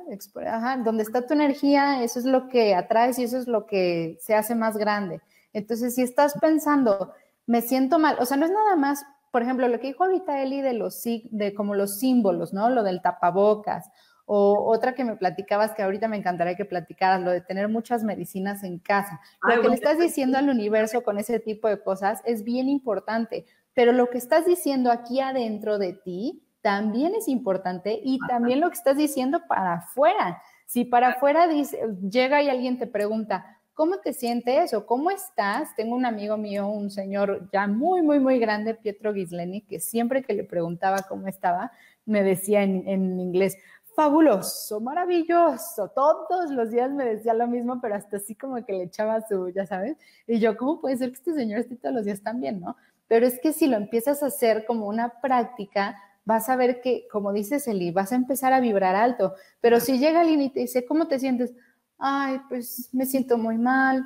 donde 0.84 1.04
está 1.04 1.26
tu 1.26 1.34
energía, 1.34 2.04
eso 2.04 2.20
es 2.20 2.26
lo 2.26 2.50
que 2.50 2.76
atraes 2.76 3.18
y 3.18 3.24
eso 3.24 3.38
es 3.38 3.48
lo 3.48 3.66
que 3.66 4.18
se 4.20 4.36
hace 4.36 4.56
más 4.56 4.76
grande. 4.76 5.22
Entonces, 5.54 5.96
si 5.96 6.02
estás 6.02 6.38
pensando, 6.42 7.14
me 7.46 7.62
siento 7.62 7.98
mal, 7.98 8.18
o 8.20 8.26
sea, 8.26 8.36
no 8.36 8.46
es 8.46 8.52
nada 8.52 8.76
más, 8.76 9.06
por 9.32 9.42
ejemplo, 9.42 9.70
lo 9.70 9.80
que 9.80 9.88
dijo 9.88 10.04
ahorita 10.04 10.44
Eli 10.44 10.62
de 10.62 10.74
los 10.74 11.02
de 11.04 11.54
como 11.56 11.76
los 11.76 11.98
símbolos, 11.98 12.52
¿no? 12.52 12.70
Lo 12.70 12.84
del 12.84 13.02
tapabocas 13.02 13.90
o 14.30 14.72
otra 14.74 14.94
que 14.94 15.06
me 15.06 15.16
platicabas, 15.16 15.74
que 15.74 15.82
ahorita 15.82 16.10
me 16.10 16.18
encantaría 16.18 16.58
que 16.58 16.66
platicaras, 16.66 17.22
lo 17.22 17.32
de 17.32 17.40
tener 17.40 17.70
muchas 17.70 18.04
medicinas 18.04 18.62
en 18.64 18.78
casa. 18.78 19.22
Lo 19.42 19.62
que 19.62 19.70
le 19.70 19.76
estás 19.76 19.98
diciendo 19.98 20.38
al 20.38 20.50
universo 20.50 21.02
con 21.02 21.18
ese 21.18 21.40
tipo 21.40 21.70
de 21.70 21.82
cosas 21.82 22.22
es 22.26 22.44
bien 22.44 22.68
importante, 22.68 23.46
pero 23.74 23.94
lo 23.94 24.10
que 24.10 24.18
estás 24.18 24.46
diciendo 24.46 24.92
aquí 24.92 25.22
adentro 25.22 25.78
de 25.78 25.94
ti 25.94 26.44
también 26.62 27.16
es 27.16 27.30
importante 27.30 28.02
y 28.04 28.20
también 28.28 28.60
lo 28.60 28.68
que 28.68 28.76
estás 28.76 28.98
diciendo 28.98 29.44
para 29.48 29.76
afuera. 29.76 30.42
Si 30.66 30.84
para 30.84 31.10
afuera 31.12 31.48
dice, 31.48 31.80
llega 32.12 32.44
y 32.44 32.50
alguien 32.50 32.78
te 32.78 32.86
pregunta, 32.86 33.58
¿cómo 33.74 34.00
te 34.00 34.12
sientes 34.12 34.74
o 34.74 34.86
cómo 34.86 35.10
estás? 35.10 35.74
Tengo 35.78 35.96
un 35.96 36.06
amigo 36.06 36.36
mío, 36.36 36.68
un 36.68 36.92
señor 36.92 37.50
ya 37.54 37.66
muy, 37.68 38.02
muy, 38.02 38.20
muy 38.20 38.40
grande, 38.40 38.74
Pietro 38.74 39.14
Gisleni, 39.14 39.62
que 39.62 39.80
siempre 39.80 40.22
que 40.22 40.34
le 40.34 40.44
preguntaba 40.44 41.04
cómo 41.08 41.28
estaba, 41.28 41.72
me 42.06 42.24
decía 42.24 42.64
en, 42.64 42.86
en 42.88 43.20
inglés, 43.20 43.58
fabuloso, 43.98 44.80
maravilloso. 44.80 45.88
Todos 45.88 46.52
los 46.52 46.70
días 46.70 46.92
me 46.92 47.04
decía 47.04 47.34
lo 47.34 47.48
mismo, 47.48 47.82
pero 47.82 47.96
hasta 47.96 48.18
así 48.18 48.36
como 48.36 48.64
que 48.64 48.74
le 48.74 48.84
echaba 48.84 49.22
su, 49.28 49.50
ya 49.50 49.66
sabes. 49.66 49.98
Y 50.28 50.38
yo, 50.38 50.56
¿cómo 50.56 50.80
puede 50.80 50.98
ser 50.98 51.10
que 51.10 51.16
este 51.16 51.34
señor 51.34 51.62
esté 51.62 51.78
todos 51.78 51.96
los 51.96 52.06
días 52.06 52.22
tan 52.22 52.40
bien, 52.40 52.62
no? 52.62 52.78
Pero 53.08 53.26
es 53.26 53.40
que 53.40 53.54
si 53.54 53.66
lo 53.66 53.76
empiezas 53.76 54.22
a 54.22 54.28
hacer 54.28 54.68
como 54.68 54.86
una 54.86 55.20
práctica, 55.20 55.98
vas 56.26 56.48
a 56.48 56.56
ver 56.56 56.80
que, 56.80 57.08
como 57.12 57.34
dices 57.34 57.68
Eli, 57.68 57.90
vas 57.90 58.12
a 58.12 58.18
empezar 58.18 58.54
a 58.54 58.60
vibrar 58.60 58.96
alto. 58.96 59.34
Pero 59.62 59.80
si 59.80 59.98
llega 59.98 60.22
alguien 60.22 60.44
y 60.44 60.52
te 60.52 60.60
dice, 60.60 60.86
¿cómo 60.86 61.08
te 61.08 61.18
sientes? 61.18 61.56
Ay, 61.98 62.40
pues 62.50 62.92
me 62.94 63.08
siento 63.08 63.40
muy 63.40 63.58
mal. 63.58 64.04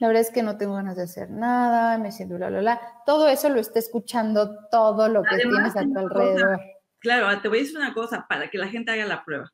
La 0.00 0.06
verdad 0.06 0.22
es 0.22 0.30
que 0.30 0.42
no 0.42 0.56
tengo 0.56 0.76
ganas 0.76 0.96
de 0.96 1.02
hacer 1.02 1.30
nada, 1.30 1.98
me 1.98 2.10
siento 2.10 2.36
bla, 2.36 2.48
bla, 2.48 2.60
bla. 2.60 2.80
Todo 3.04 3.28
eso 3.28 3.50
lo 3.50 3.60
está 3.60 3.80
escuchando 3.80 4.66
todo 4.70 5.10
lo 5.10 5.22
que 5.22 5.36
tienes 5.36 5.76
a 5.76 5.82
tu 5.82 5.98
alrededor. 5.98 6.58
Claro, 6.98 7.40
te 7.40 7.48
voy 7.48 7.58
a 7.58 7.60
decir 7.62 7.76
una 7.76 7.94
cosa 7.94 8.26
para 8.28 8.50
que 8.50 8.58
la 8.58 8.68
gente 8.68 8.90
haga 8.90 9.06
la 9.06 9.24
prueba. 9.24 9.52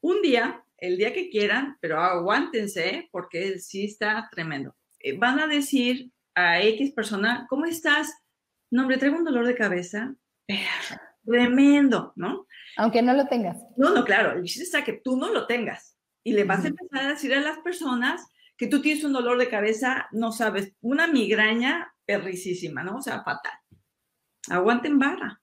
Un 0.00 0.22
día, 0.22 0.64
el 0.78 0.96
día 0.96 1.12
que 1.12 1.30
quieran, 1.30 1.76
pero 1.80 2.00
aguántense 2.00 3.08
porque 3.12 3.58
sí 3.58 3.84
está 3.84 4.28
tremendo. 4.30 4.74
Eh, 4.98 5.16
van 5.16 5.38
a 5.38 5.46
decir 5.46 6.10
a 6.34 6.60
X 6.60 6.92
persona, 6.92 7.46
¿cómo 7.48 7.66
estás? 7.66 8.12
No, 8.70 8.82
hombre, 8.82 8.98
traigo 8.98 9.18
un 9.18 9.24
dolor 9.24 9.46
de 9.46 9.54
cabeza. 9.54 10.14
Tremendo, 11.24 12.12
¿no? 12.16 12.46
Aunque 12.76 13.02
no 13.02 13.14
lo 13.14 13.26
tengas. 13.28 13.58
No, 13.76 13.90
no, 13.90 14.04
claro. 14.04 14.32
El 14.32 14.44
chiste 14.44 14.64
está 14.64 14.82
que 14.82 14.94
tú 14.94 15.16
no 15.16 15.28
lo 15.30 15.46
tengas. 15.46 15.96
Y 16.24 16.32
le 16.32 16.44
vas 16.44 16.64
a 16.64 16.68
empezar 16.68 17.04
a 17.04 17.08
decir 17.10 17.34
a 17.34 17.40
las 17.40 17.58
personas 17.58 18.26
que 18.56 18.66
tú 18.66 18.80
tienes 18.80 19.04
un 19.04 19.12
dolor 19.12 19.38
de 19.38 19.48
cabeza, 19.48 20.08
no 20.12 20.32
sabes, 20.32 20.72
una 20.80 21.06
migraña 21.06 21.94
perricísima, 22.04 22.82
¿no? 22.82 22.96
O 22.96 23.02
sea, 23.02 23.22
fatal. 23.22 23.52
Aguanten 24.48 24.98
vara 24.98 25.41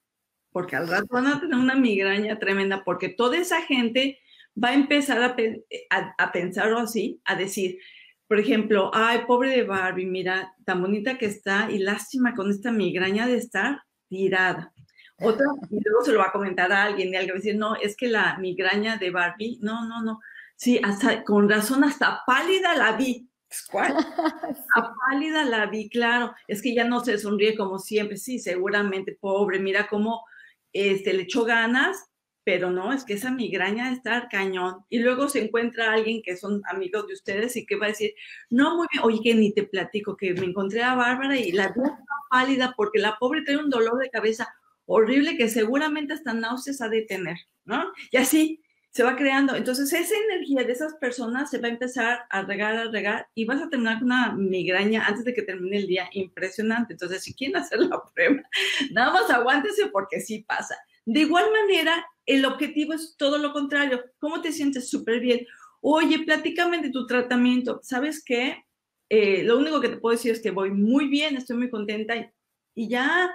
porque 0.60 0.76
al 0.76 0.90
rato 0.90 1.08
van 1.10 1.26
a 1.26 1.40
tener 1.40 1.58
una 1.58 1.76
migraña 1.76 2.38
tremenda, 2.38 2.84
porque 2.84 3.08
toda 3.08 3.38
esa 3.38 3.62
gente 3.62 4.20
va 4.62 4.72
a 4.72 4.74
empezar 4.74 5.24
a, 5.24 6.32
pensar 6.34 6.74
o 6.74 6.80
así, 6.80 7.22
a 7.24 7.36
decir, 7.36 7.80
por 8.28 8.42
ejemplo, 8.42 8.92
ay, 8.94 9.20
pobre 9.26 9.52
de 9.52 9.64
Barbie, 9.64 10.06
mira, 10.06 10.54
tan 10.66 10.82
bonita 10.82 11.18
que 11.18 11.28
está 11.28 11.72
y 11.72 11.78
lástima 11.78 12.36
con 12.36 12.52
esta 12.52 12.74
migraña 12.74 13.26
de 13.26 13.38
estar 13.38 13.84
tirada. 14.10 14.74
Otra, 15.22 15.46
y 15.70 15.80
luego 15.82 16.04
se 16.04 16.12
lo 16.12 16.20
va 16.20 16.26
a 16.26 16.34
comentar 16.34 16.70
a 16.74 16.84
alguien 16.84 17.14
y 17.14 17.16
alguien 17.16 17.36
va 17.36 17.38
a 17.38 17.42
decir, 17.42 17.56
no, 17.56 17.76
es 17.78 17.96
que 17.96 18.10
la 18.10 18.38
migraña 18.38 18.98
de 18.98 19.12
Barbie, 19.12 19.60
no, 19.62 19.88
no, 19.88 20.02
no, 20.02 20.20
sí, 20.58 20.82
hasta, 20.84 21.24
con 21.24 21.48
razón, 21.48 21.86
hasta 21.86 22.24
pálida 22.28 22.76
la 22.76 22.98
vi. 22.98 23.30
¿Cuál? 23.72 23.96
A 24.76 24.94
pálida 24.94 25.46
la 25.46 25.68
vi, 25.68 25.88
claro. 25.88 26.34
Es 26.50 26.62
que 26.62 26.76
ya 26.76 26.84
no 26.84 27.00
se 27.00 27.18
sonríe 27.18 27.56
como 27.56 27.80
siempre. 27.80 28.18
Sí, 28.18 28.40
seguramente, 28.40 29.18
pobre. 29.20 29.58
Mira 29.58 29.88
cómo 29.88 30.26
este, 30.74 31.14
le 31.14 31.24
echó 31.24 31.46
ganas, 31.46 32.10
pero 32.44 32.72
no, 32.72 32.94
es 32.94 33.04
que 33.04 33.14
esa 33.14 33.32
migraña 33.32 33.92
está 33.92 34.28
cañón. 34.30 34.86
Y 34.90 35.00
luego 35.00 35.30
se 35.30 35.44
encuentra 35.44 35.94
alguien 35.94 36.22
que 36.24 36.36
son 36.36 36.62
amigos 36.70 37.08
de 37.08 37.14
ustedes 37.14 37.56
y 37.56 37.66
que 37.66 37.76
va 37.76 37.86
a 37.86 37.90
decir, 37.90 38.14
no, 38.50 38.78
muy 38.78 38.88
bien, 38.92 39.04
oye, 39.04 39.20
que 39.24 39.36
ni 39.36 39.54
te 39.54 39.64
platico, 39.64 40.18
que 40.18 40.34
me 40.34 40.46
encontré 40.46 40.82
a 40.84 40.96
Bárbara 40.96 41.38
y 41.38 41.52
la 41.52 41.68
vi 41.68 41.82
pálida 42.30 42.74
porque 42.76 43.00
la 43.00 43.18
pobre 43.20 43.44
tiene 43.44 43.64
un 43.64 43.70
dolor 43.70 44.00
de 44.00 44.10
cabeza 44.10 44.48
horrible 44.86 45.38
que 45.38 45.50
seguramente 45.50 46.14
hasta 46.14 46.34
náuseas 46.34 46.82
ha 46.82 46.90
de 46.90 47.04
tener, 47.04 47.38
¿no? 47.66 47.92
Y 48.12 48.18
así 48.18 48.64
se 48.92 49.04
va 49.04 49.16
creando. 49.16 49.56
Entonces, 49.56 49.92
esa 49.94 50.16
energía 50.16 50.64
de 50.64 50.72
esas 50.72 50.96
personas 50.96 51.50
se 51.50 51.60
va 51.60 51.68
a 51.68 51.72
empezar 51.72 52.22
a 52.30 52.42
regar, 52.42 52.76
a 52.76 52.90
regar 52.90 53.28
y 53.36 53.46
vas 53.46 53.62
a 53.62 53.70
terminar 53.70 54.00
con 54.00 54.06
una 54.06 54.34
migraña 54.34 55.06
antes 55.06 55.26
de 55.26 55.34
que 55.34 55.44
termine 55.44 55.78
el 55.78 55.88
día 55.88 56.10
impresionante. 56.14 56.94
Entonces, 56.94 57.24
si 57.24 57.34
quieren 57.34 57.58
hacer 57.58 57.80
la 57.80 58.02
prueba, 58.14 58.42
nada 58.92 59.14
más 59.14 59.30
aguántese 59.30 59.88
porque 59.88 60.20
sí 60.20 60.44
pasa. 60.48 60.76
De 61.06 61.22
igual 61.22 61.46
manera, 61.52 62.06
el 62.26 62.46
objetivo 62.46 62.94
es 62.94 63.16
todo 63.18 63.38
lo 63.38 63.54
contrario. 63.54 64.04
¿Cómo 64.20 64.42
te 64.42 64.52
sientes? 64.52 64.90
Súper 64.90 65.20
bien. 65.20 65.46
Oye, 65.82 66.20
platícame 66.20 66.82
de 66.82 66.90
tu 66.90 67.06
tratamiento. 67.06 67.80
¿Sabes 67.84 68.24
qué? 68.24 68.64
Eh, 69.10 69.44
lo 69.44 69.58
único 69.58 69.82
que 69.82 69.90
te 69.90 69.98
puedo 69.98 70.16
decir 70.16 70.32
es 70.32 70.42
que 70.42 70.52
voy 70.52 70.72
muy 70.72 71.08
bien, 71.08 71.36
estoy 71.36 71.58
muy 71.58 71.70
contenta 71.70 72.16
y, 72.16 72.30
y 72.76 72.90
ya 72.90 73.32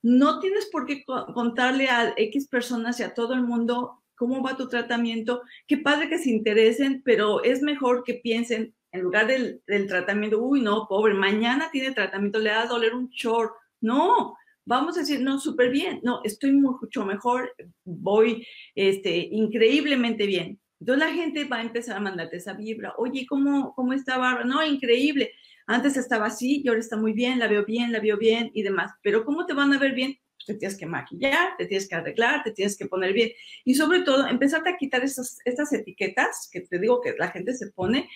no 0.00 0.40
tienes 0.40 0.66
por 0.66 0.86
qué 0.86 1.04
contarle 1.04 1.88
a 1.88 2.14
X 2.16 2.48
personas 2.48 2.98
y 3.00 3.02
a 3.02 3.12
todo 3.12 3.34
el 3.34 3.42
mundo 3.42 4.02
cómo 4.18 4.42
va 4.42 4.56
tu 4.56 4.68
tratamiento. 4.68 5.42
Qué 5.66 5.78
padre 5.78 6.08
que 6.08 6.18
se 6.18 6.30
interesen, 6.30 7.02
pero 7.04 7.42
es 7.44 7.62
mejor 7.62 8.02
que 8.04 8.14
piensen 8.14 8.74
en 8.92 9.02
lugar 9.02 9.26
del, 9.26 9.62
tratamiento, 9.86 10.40
uy, 10.40 10.60
no, 10.60 10.86
pobre, 10.88 11.14
mañana 11.14 11.68
tiene 11.70 11.92
tratamiento, 11.92 12.38
le 12.38 12.50
va 12.50 12.62
a 12.62 12.66
doler 12.66 12.94
un 12.94 13.08
short. 13.10 13.52
No, 13.80 14.34
vamos 14.64 14.96
a 14.96 15.00
decir, 15.00 15.20
no, 15.20 15.38
súper 15.38 15.70
bien, 15.70 16.00
no, 16.02 16.20
estoy 16.24 16.52
mucho 16.52 17.04
mejor, 17.04 17.54
voy 17.84 18.46
este, 18.74 19.28
increíblemente 19.30 20.26
bien. 20.26 20.60
Entonces 20.80 21.08
la 21.08 21.14
gente 21.14 21.44
va 21.44 21.58
a 21.58 21.62
empezar 21.62 21.96
a 21.96 22.00
mandarte 22.00 22.36
esa 22.36 22.54
vibra, 22.54 22.94
oye, 22.98 23.26
¿cómo, 23.28 23.74
cómo 23.74 23.92
está 23.92 24.16
Bárbara? 24.16 24.44
No, 24.44 24.64
increíble. 24.64 25.32
Antes 25.66 25.96
estaba 25.96 26.26
así 26.26 26.62
y 26.64 26.68
ahora 26.68 26.80
está 26.80 26.96
muy 26.96 27.12
bien, 27.12 27.38
la 27.38 27.46
veo 27.46 27.64
bien, 27.64 27.92
la 27.92 28.00
veo 28.00 28.16
bien 28.16 28.50
y 28.54 28.62
demás. 28.62 28.92
Pero 29.02 29.24
¿cómo 29.24 29.44
te 29.44 29.54
van 29.54 29.72
a 29.74 29.78
ver 29.78 29.92
bien? 29.92 30.18
Te 30.46 30.54
tienes 30.54 30.78
que 30.78 30.86
maquillar, 30.86 31.56
te 31.56 31.66
tienes 31.66 31.88
que 31.88 31.94
arreglar, 31.94 32.42
te 32.42 32.52
tienes 32.52 32.76
que 32.76 32.86
poner 32.86 33.12
bien. 33.12 33.30
Y 33.64 33.74
sobre 33.74 34.02
todo, 34.02 34.26
empezarte 34.26 34.70
a 34.70 34.76
quitar 34.76 35.04
esas, 35.04 35.38
estas 35.44 35.72
etiquetas 35.72 36.48
que 36.52 36.60
te 36.60 36.78
digo 36.78 37.00
que 37.00 37.14
la 37.18 37.30
gente 37.30 37.54
se 37.54 37.70
pone 37.70 38.08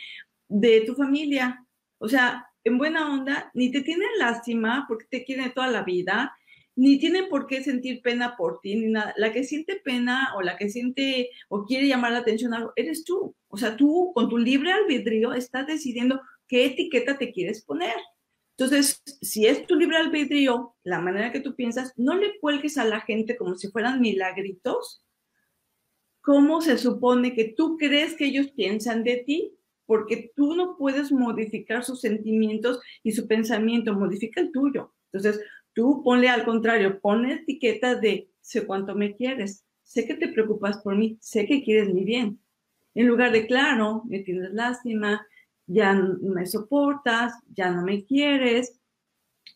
de 0.49 0.83
tu 0.83 0.95
familia. 0.95 1.67
O 1.99 2.09
sea, 2.09 2.47
en 2.65 2.79
buena 2.79 3.13
onda, 3.13 3.51
ni 3.55 3.71
te 3.71 3.81
tienen 3.81 4.09
lástima 4.19 4.85
porque 4.89 5.07
te 5.11 5.25
quieren 5.25 5.53
toda 5.53 5.69
la 5.69 5.83
vida, 5.83 6.33
ni 6.75 6.99
tienen 6.99 7.29
por 7.29 7.47
qué 7.47 7.63
sentir 7.63 8.01
pena 8.03 8.37
por 8.37 8.61
ti, 8.61 8.77
ni 8.77 8.91
nada. 8.91 9.13
La 9.17 9.33
que 9.33 9.45
siente 9.45 9.77
pena 9.77 10.33
o 10.37 10.43
la 10.43 10.57
que 10.57 10.71
siente 10.71 11.31
o 11.49 11.65
quiere 11.65 11.87
llamar 11.87 12.13
la 12.13 12.19
atención 12.19 12.55
a 12.55 12.59
algo, 12.59 12.73
eres 12.77 13.05
tú. 13.05 13.35
O 13.49 13.57
sea, 13.57 13.77
tú 13.77 14.13
con 14.15 14.29
tu 14.29 14.39
libre 14.39 14.73
albedrío 14.73 15.35
estás 15.35 15.67
decidiendo 15.67 16.21
qué 16.49 16.67
etiqueta 16.67 17.19
te 17.19 17.33
quieres 17.33 17.65
poner. 17.65 17.97
Entonces, 18.57 19.03
si 19.23 19.47
es 19.47 19.67
tu 19.67 19.75
libre 19.77 19.97
albedrío, 19.97 20.75
la 20.85 21.01
manera 21.01 21.33
que 21.33 21.41
tú 21.41 21.55
piensas, 21.55 21.93
no 21.97 22.15
le 22.15 22.39
cuelgues 22.39 22.79
a 22.79 22.85
la 22.85 23.01
gente 23.01 23.37
como 23.37 23.57
si 23.57 23.69
fueran 23.69 24.01
milagritos. 24.01 25.05
¿Cómo 26.21 26.61
se 26.61 26.79
supone 26.79 27.35
que 27.35 27.55
tú 27.57 27.77
crees 27.77 28.15
que 28.15 28.27
ellos 28.27 28.51
piensan 28.53 29.05
de 29.05 29.25
ti? 29.27 29.53
Porque 29.87 30.33
tú 30.37 30.55
no 30.55 30.77
puedes 30.77 31.11
modificar 31.11 31.85
sus 31.85 32.01
sentimientos 32.01 32.81
y 33.03 33.13
su 33.13 33.27
pensamiento, 33.27 33.95
modifica 33.95 34.41
el 34.41 34.53
tuyo. 34.53 34.95
Entonces, 35.13 35.43
tú 35.73 36.03
ponle 36.05 36.29
al 36.29 36.45
contrario, 36.45 37.01
ponle 37.01 37.35
etiqueta 37.35 37.97
de 37.97 38.29
sé 38.41 38.67
cuánto 38.67 38.95
me 38.95 39.17
quieres, 39.17 39.65
sé 39.83 40.07
que 40.07 40.15
te 40.15 40.29
preocupas 40.29 40.79
por 40.79 40.97
mí, 40.97 41.17
sé 41.21 41.47
que 41.47 41.63
quieres 41.63 41.93
mi 41.93 42.05
bien. 42.05 42.41
En 42.95 43.07
lugar 43.07 43.33
de, 43.33 43.47
claro, 43.47 44.03
me 44.07 44.21
tienes 44.21 44.53
lástima, 44.53 45.27
ya 45.67 45.95
no 45.95 46.17
me 46.21 46.47
soportas, 46.47 47.33
ya 47.55 47.71
no 47.71 47.83
me 47.83 48.05
quieres, 48.05 48.81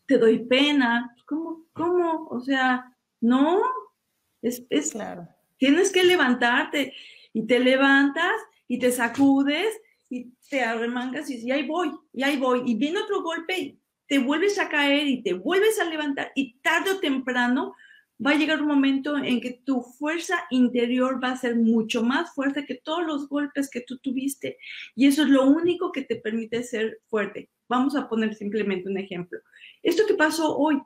te 0.06 0.18
doy 0.18 0.44
pena. 0.46 1.14
¿Cómo? 1.26 1.64
¿Cómo? 1.72 2.28
O 2.30 2.40
sea, 2.40 2.96
no, 3.20 3.62
es, 4.42 4.64
es 4.70 4.92
claro. 4.92 5.28
Tienes 5.58 5.92
que 5.92 6.04
levantarte 6.04 6.92
y 7.32 7.46
te 7.46 7.58
levantas 7.58 8.34
y 8.68 8.78
te 8.78 8.92
sacudes 8.92 9.68
y 10.08 10.32
te 10.48 10.62
arremangas 10.62 11.28
y, 11.30 11.36
y 11.46 11.50
ahí 11.50 11.66
voy, 11.66 11.92
y 12.12 12.22
ahí 12.22 12.36
voy. 12.36 12.62
Y 12.66 12.74
viene 12.76 13.00
otro 13.00 13.22
golpe 13.22 13.58
y 13.58 13.80
te 14.06 14.18
vuelves 14.18 14.58
a 14.58 14.68
caer 14.68 15.06
y 15.06 15.22
te 15.22 15.34
vuelves 15.34 15.80
a 15.80 15.84
levantar 15.84 16.30
y 16.34 16.58
tarde 16.60 16.92
o 16.92 17.00
temprano 17.00 17.74
va 18.24 18.30
a 18.32 18.36
llegar 18.36 18.62
un 18.62 18.68
momento 18.68 19.16
en 19.16 19.40
que 19.40 19.60
tu 19.64 19.82
fuerza 19.82 20.44
interior 20.50 21.22
va 21.22 21.32
a 21.32 21.36
ser 21.36 21.56
mucho 21.56 22.02
más 22.02 22.34
fuerte 22.34 22.64
que 22.64 22.76
todos 22.76 23.04
los 23.04 23.28
golpes 23.28 23.70
que 23.70 23.82
tú 23.82 23.98
tuviste. 23.98 24.58
Y 24.94 25.06
eso 25.06 25.22
es 25.22 25.28
lo 25.28 25.44
único 25.46 25.92
que 25.92 26.02
te 26.02 26.16
permite 26.16 26.62
ser 26.62 27.00
fuerte. 27.08 27.50
Vamos 27.68 27.96
a 27.96 28.08
poner 28.08 28.34
simplemente 28.34 28.88
un 28.88 28.98
ejemplo. 28.98 29.38
Esto 29.82 30.04
que 30.06 30.14
pasó 30.14 30.56
hoy, 30.56 30.80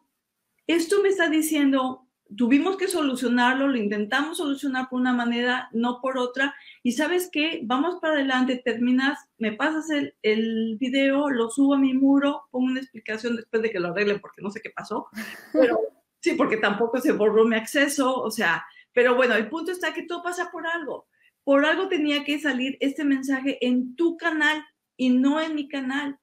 esto 0.66 1.02
me 1.02 1.10
está 1.10 1.28
diciendo, 1.28 2.06
tuvimos 2.36 2.76
que 2.76 2.88
solucionarlo, 2.88 3.68
lo 3.68 3.76
intentamos 3.76 4.38
solucionar 4.38 4.88
por 4.88 5.00
una 5.00 5.12
manera, 5.12 5.68
no 5.72 6.00
por 6.00 6.18
otra. 6.18 6.54
Y 6.82 6.92
sabes 6.92 7.28
qué, 7.30 7.60
vamos 7.64 7.98
para 8.00 8.14
adelante, 8.14 8.60
terminas, 8.64 9.18
me 9.38 9.52
pasas 9.52 9.86
el, 9.90 10.76
video, 10.78 11.28
lo 11.30 11.50
subo 11.50 11.74
a 11.74 11.78
mi 11.78 11.94
muro, 11.94 12.42
pongo 12.50 12.66
una 12.66 12.80
explicación 12.80 13.36
después 13.36 13.62
de 13.62 13.70
que 13.70 13.80
lo 13.80 13.88
arregle 13.88 14.18
porque 14.18 14.42
no 14.42 14.50
sé 14.50 14.60
qué 14.60 14.70
pasó. 14.70 15.08
Pero 15.52 15.78
Sí, 16.20 16.34
porque 16.34 16.58
tampoco 16.58 17.00
se 17.00 17.12
borró 17.12 17.44
mi 17.44 17.56
acceso, 17.56 18.14
o 18.14 18.30
sea, 18.30 18.64
pero 18.92 19.14
bueno, 19.16 19.34
el 19.34 19.48
punto 19.48 19.72
está 19.72 19.94
que 19.94 20.02
todo 20.02 20.22
pasa 20.22 20.50
por 20.50 20.66
algo. 20.66 21.08
Por 21.44 21.64
algo 21.64 21.88
tenía 21.88 22.24
que 22.24 22.38
salir 22.38 22.76
este 22.80 23.04
mensaje 23.04 23.58
en 23.66 23.96
tu 23.96 24.16
canal 24.16 24.62
y 24.96 25.10
no 25.10 25.40
en 25.40 25.54
mi 25.54 25.68
canal. 25.68 26.18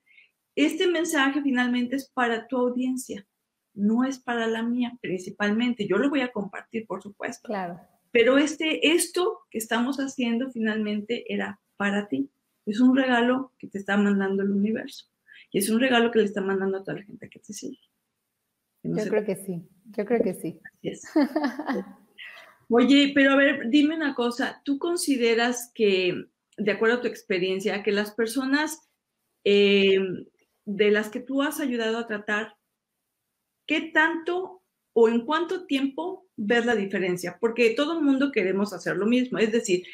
Este 0.56 0.88
mensaje 0.88 1.42
finalmente 1.42 1.96
es 1.96 2.10
para 2.10 2.48
tu 2.48 2.58
audiencia, 2.58 3.28
no 3.74 4.04
es 4.04 4.20
para 4.20 4.48
la 4.48 4.64
mía 4.64 4.98
principalmente. 5.02 5.88
Yo 5.88 5.98
lo 5.98 6.10
voy 6.10 6.22
a 6.22 6.32
compartir, 6.32 6.86
por 6.86 7.02
supuesto. 7.02 7.48
Claro. 7.48 7.80
Pero 8.12 8.38
este, 8.38 8.94
esto 8.94 9.40
que 9.52 9.58
estamos 9.58 9.98
haciendo 9.98 10.52
finalmente 10.52 11.32
era 11.32 11.60
para 11.76 12.08
ti. 12.08 12.30
Es 12.66 12.80
un 12.80 12.96
regalo 12.96 13.54
que 13.58 13.68
te 13.68 13.78
está 13.78 13.98
mandando 13.98 14.44
el 14.44 14.52
universo. 14.52 15.06
Y 15.52 15.60
es 15.60 15.70
un 15.70 15.80
regalo 15.80 16.12
que 16.12 16.20
le 16.20 16.26
está 16.26 16.42
mandando 16.42 16.78
a 16.78 16.84
toda 16.84 16.98
la 16.98 17.04
gente 17.04 17.30
que 17.30 17.40
te 17.40 17.54
sigue. 17.54 17.80
Yo 18.96 19.10
creo 19.10 19.26
que 19.26 19.36
sí. 19.36 19.68
Yo 19.96 20.06
creo 20.06 20.22
que 20.22 20.34
sí. 20.34 20.60
Oye, 22.70 23.12
pero 23.16 23.32
a 23.32 23.36
ver, 23.36 23.70
dime 23.70 23.96
una 23.96 24.14
cosa, 24.14 24.62
¿tú 24.66 24.78
consideras 24.78 25.72
que, 25.74 26.26
de 26.58 26.72
acuerdo 26.72 26.98
a 26.98 27.02
tu 27.02 27.08
experiencia, 27.08 27.82
que 27.82 27.92
las 27.92 28.12
personas 28.12 28.90
eh, 29.46 30.00
de 30.66 30.92
las 30.92 31.10
que 31.10 31.22
tú 31.22 31.42
has 31.42 31.62
ayudado 31.62 31.98
a 31.98 32.08
tratar, 32.08 32.58
qué 33.66 33.82
tanto 33.94 34.64
o 34.94 35.08
en 35.08 35.26
cuánto 35.26 35.66
tiempo 35.66 36.28
ves 36.36 36.66
la 36.66 36.76
diferencia? 36.76 37.38
Porque 37.40 37.70
todo 37.70 37.98
el 37.98 38.04
mundo 38.04 38.34
queremos 38.34 38.74
hacer 38.74 38.98
lo 38.98 39.06
mismo. 39.06 39.38
Es 39.38 39.52
decir, 39.54 39.86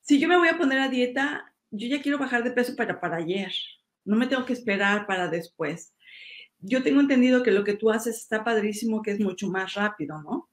si 0.00 0.18
yo 0.18 0.26
me 0.26 0.36
voy 0.36 0.48
a 0.48 0.58
poner 0.58 0.80
a 0.80 0.88
dieta, 0.88 1.54
yo 1.70 1.86
ya 1.86 2.02
quiero 2.02 2.18
bajar 2.18 2.42
de 2.42 2.50
peso 2.50 2.74
para, 2.74 3.00
para 3.00 3.18
ayer. 3.18 3.52
No 4.04 4.16
me 4.16 4.26
tengo 4.26 4.44
que 4.44 4.52
esperar 4.52 5.06
para 5.06 5.28
después 5.28 5.93
yo 6.66 6.82
tengo 6.82 7.00
entendido 7.00 7.42
que 7.42 7.50
lo 7.50 7.62
que 7.62 7.74
tú 7.74 7.90
haces 7.90 8.16
está 8.16 8.42
padrísimo, 8.42 9.02
que 9.02 9.12
es 9.12 9.20
mucho 9.20 9.48
más 9.48 9.74
rápido, 9.74 10.20
¿no? 10.22 10.48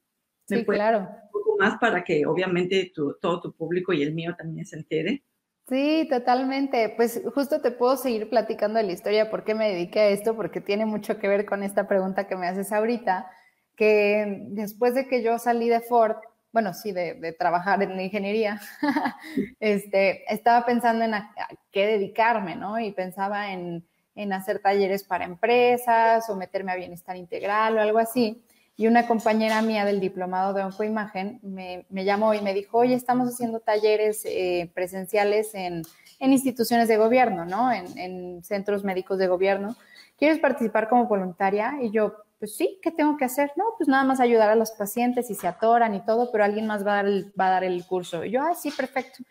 sí, 0.48 0.66
claro. 0.66 1.00
Un 1.00 1.32
poco 1.32 1.58
más 1.58 1.78
para 1.80 2.04
que 2.04 2.26
obviamente 2.26 2.92
todo 3.22 3.42
tu 3.42 3.54
público 3.54 3.94
y 3.94 4.04
el 4.04 4.14
mío 4.14 4.36
también 4.38 4.66
se 4.66 4.76
entere. 4.76 5.24
Sí, 5.70 6.06
totalmente. 6.10 6.94
Pues 6.98 7.22
justo 7.34 7.62
te 7.62 7.72
puedo 7.72 7.96
seguir 7.96 8.30
platicando 8.30 8.78
de 8.78 8.84
la 8.84 8.92
historia, 8.92 9.32
por 9.32 9.46
qué 9.46 9.56
me 9.56 9.70
dediqué 9.70 10.02
a 10.02 10.10
esto, 10.10 10.36
porque 10.36 10.60
tiene 10.60 10.86
mucho 10.86 11.18
que 11.18 11.30
ver 11.30 11.46
con 11.46 11.64
esta 11.64 11.88
pregunta 11.88 12.28
que 12.28 12.36
me 12.36 12.48
haces 12.48 12.74
ahorita, 12.74 13.32
que 13.78 14.48
después 14.50 14.96
de 14.96 15.08
que 15.08 15.24
yo 15.24 15.40
salí 15.40 15.70
de 15.70 15.80
Ford, 15.80 16.18
bueno, 16.52 16.74
sí, 16.74 16.92
de, 16.92 17.34
trabajar 17.40 17.82
en 17.84 17.96
la 17.96 18.04
ingeniería, 18.04 18.60
este, 19.62 20.26
estaba 20.34 20.66
pensando 20.66 21.06
en 21.06 21.14
a 21.14 21.34
qué 21.72 21.86
dedicarme, 21.86 22.58
¿no? 22.58 22.78
Y 22.78 22.92
pensaba 22.92 23.54
en 23.54 23.88
en 24.16 24.34
hacer 24.34 24.60
talleres 24.60 25.04
para 25.04 25.26
empresas 25.26 26.30
o 26.30 26.36
meterme 26.36 26.72
a 26.72 26.76
bienestar 26.76 27.16
integral 27.16 27.78
o 27.78 27.82
algo 27.82 28.00
así. 28.00 28.44
Y 28.78 28.88
una 28.88 29.06
compañera 29.06 29.62
mía 29.62 29.86
del 29.86 30.00
diplomado 30.00 30.54
de 30.54 30.64
Oncoimagen 30.64 31.40
me, 31.44 31.86
me 31.90 32.04
llamó 32.04 32.34
y 32.34 32.42
me 32.42 32.54
dijo, 32.54 32.80
oye, 32.80 32.96
estamos 32.96 33.30
haciendo 33.30 33.60
talleres 33.60 34.24
eh, 34.26 34.72
presenciales 34.74 35.54
en, 35.54 35.84
en, 36.20 36.32
instituciones 36.32 36.88
de 36.88 36.98
gobierno, 36.98 37.46
¿no? 37.46 37.72
En, 37.72 37.98
en, 37.98 38.44
centros 38.44 38.84
médicos 38.84 39.20
de 39.20 39.28
gobierno. 39.28 39.76
¿Quieres 40.18 40.40
participar 40.40 40.90
como 40.90 41.06
voluntaria? 41.06 41.76
Y 41.82 41.92
yo, 41.92 42.16
pues 42.40 42.56
sí, 42.56 42.80
¿qué 42.82 42.92
tengo 42.92 43.18
que 43.18 43.26
hacer? 43.26 43.52
No, 43.56 43.66
pues 43.78 43.88
nada 43.88 44.04
más 44.04 44.20
ayudar 44.20 44.50
a 44.50 44.56
los 44.56 44.72
pacientes 44.72 45.30
y 45.30 45.36
se 45.36 45.48
atoran 45.48 45.94
y 45.94 46.04
todo, 46.04 46.32
pero 46.32 46.44
alguien 46.44 46.66
más 46.66 46.86
va 46.86 46.94
a 46.94 46.96
dar 46.96 47.06
el, 47.06 47.32
va 47.40 47.48
a 47.48 47.52
dar 47.52 47.64
el 47.64 47.86
curso. 47.86 48.26
Y 48.26 48.32
yo, 48.32 48.42
ah, 48.42 48.56
sí, 48.56 48.72
perfecto. 48.72 49.24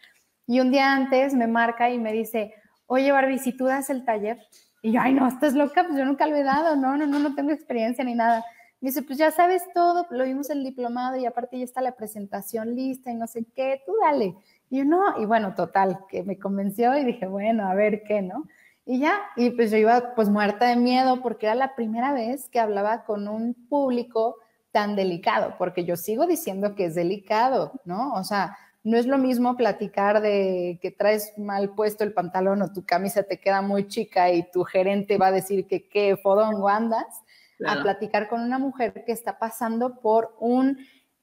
Y 0.46 0.60
un 0.60 0.70
día 0.70 0.92
antes 0.92 1.34
me 1.34 1.48
marca 1.48 1.90
y 1.90 1.98
me 1.98 2.12
dice, 2.12 2.54
oye, 2.86 3.10
Barbie, 3.10 3.38
si 3.38 3.56
tú 3.56 3.64
das 3.64 3.90
el 3.90 4.04
taller, 4.04 4.38
y 4.82 4.92
yo, 4.92 5.00
ay, 5.00 5.12
no, 5.12 5.26
estás 5.26 5.54
loca, 5.54 5.84
pues 5.84 5.98
yo 5.98 6.04
nunca 6.04 6.26
lo 6.26 6.36
he 6.36 6.42
dado, 6.42 6.76
no, 6.76 6.96
no, 6.96 7.06
no, 7.06 7.18
no 7.18 7.34
tengo 7.34 7.50
experiencia 7.50 8.04
ni 8.04 8.14
nada. 8.14 8.44
Me 8.80 8.88
dice, 8.88 9.02
pues 9.02 9.18
ya 9.18 9.30
sabes 9.30 9.62
todo, 9.74 10.06
lo 10.10 10.24
vimos 10.24 10.48
el 10.48 10.64
diplomado 10.64 11.16
y 11.16 11.26
aparte 11.26 11.58
ya 11.58 11.64
está 11.64 11.82
la 11.82 11.96
presentación 11.96 12.74
lista 12.74 13.10
y 13.10 13.14
no 13.14 13.26
sé 13.26 13.44
qué, 13.54 13.82
tú 13.84 13.92
dale. 14.00 14.36
Y 14.70 14.78
yo 14.78 14.84
no, 14.84 15.20
y 15.20 15.26
bueno, 15.26 15.54
total, 15.54 15.98
que 16.08 16.22
me 16.22 16.38
convenció 16.38 16.96
y 16.96 17.04
dije, 17.04 17.26
bueno, 17.26 17.68
a 17.68 17.74
ver 17.74 18.02
qué, 18.04 18.22
¿no? 18.22 18.46
Y 18.86 19.00
ya, 19.00 19.20
y 19.36 19.50
pues 19.50 19.70
yo 19.70 19.76
iba 19.76 20.14
pues 20.14 20.30
muerta 20.30 20.66
de 20.66 20.76
miedo 20.76 21.20
porque 21.20 21.46
era 21.46 21.54
la 21.54 21.74
primera 21.74 22.12
vez 22.12 22.48
que 22.48 22.58
hablaba 22.58 23.04
con 23.04 23.28
un 23.28 23.54
público 23.68 24.36
tan 24.72 24.96
delicado, 24.96 25.56
porque 25.58 25.84
yo 25.84 25.96
sigo 25.96 26.26
diciendo 26.26 26.74
que 26.74 26.86
es 26.86 26.94
delicado, 26.94 27.72
¿no? 27.84 28.14
O 28.14 28.24
sea, 28.24 28.56
no 28.82 28.96
es 28.96 29.06
lo 29.06 29.18
mismo 29.18 29.56
platicar 29.56 30.22
de 30.22 30.78
que 30.80 30.90
traes 30.90 31.36
mal 31.36 31.74
puesto 31.74 32.02
el 32.02 32.12
pantalón 32.12 32.62
o 32.62 32.72
tu 32.72 32.84
camisa 32.84 33.22
te 33.22 33.38
queda 33.38 33.60
muy 33.60 33.88
chica 33.88 34.30
y 34.30 34.50
tu 34.50 34.64
gerente 34.64 35.18
va 35.18 35.28
a 35.28 35.32
decir 35.32 35.66
que 35.66 35.88
qué 35.88 36.16
fodongo 36.16 36.68
andas, 36.68 37.04
a 37.66 37.82
platicar 37.82 38.28
con 38.28 38.40
una 38.40 38.58
mujer 38.58 39.04
que 39.04 39.12
está 39.12 39.38
pasando 39.38 40.00
por 40.00 40.34
un 40.40 40.78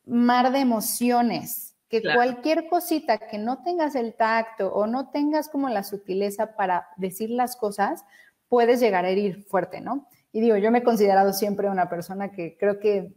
mar 0.05 0.51
de 0.51 0.59
emociones, 0.59 1.75
que 1.89 2.03
cualquier 2.13 2.67
cosita 2.67 3.17
que 3.17 3.39
no 3.39 3.63
tengas 3.63 3.95
el 3.95 4.13
tacto 4.13 4.71
o 4.71 4.85
no 4.85 5.09
tengas 5.09 5.49
como 5.49 5.67
la 5.69 5.83
sutileza 5.83 6.55
para 6.55 6.89
decir 6.95 7.31
las 7.31 7.55
cosas, 7.55 8.05
puedes 8.49 8.79
llegar 8.79 9.03
a 9.05 9.09
herir 9.09 9.45
fuerte, 9.45 9.81
¿no? 9.81 10.07
Y 10.31 10.41
digo, 10.41 10.57
yo 10.57 10.69
me 10.69 10.79
he 10.79 10.83
considerado 10.83 11.33
siempre 11.33 11.69
una 11.69 11.89
persona 11.89 12.31
que 12.31 12.55
creo 12.59 12.79
que 12.79 13.15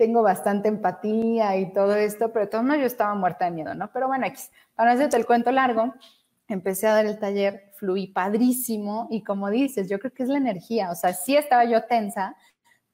tengo 0.00 0.22
bastante 0.22 0.68
empatía 0.68 1.58
y 1.58 1.74
todo 1.74 1.94
esto, 1.94 2.32
pero 2.32 2.46
de 2.46 2.50
todos 2.50 2.64
yo 2.64 2.86
estaba 2.86 3.14
muerta 3.14 3.44
de 3.44 3.50
miedo, 3.50 3.74
¿no? 3.74 3.92
Pero 3.92 4.08
bueno, 4.08 4.26
para 4.74 4.88
no 4.88 4.94
hacerte 4.94 5.18
el 5.18 5.26
cuento 5.26 5.52
largo, 5.52 5.92
empecé 6.48 6.86
a 6.86 6.94
dar 6.94 7.04
el 7.04 7.18
taller, 7.18 7.74
fluí 7.76 8.06
padrísimo 8.06 9.08
y 9.10 9.22
como 9.22 9.50
dices, 9.50 9.90
yo 9.90 9.98
creo 9.98 10.14
que 10.14 10.22
es 10.22 10.30
la 10.30 10.38
energía, 10.38 10.90
o 10.90 10.94
sea, 10.94 11.12
sí 11.12 11.36
estaba 11.36 11.66
yo 11.66 11.84
tensa, 11.84 12.34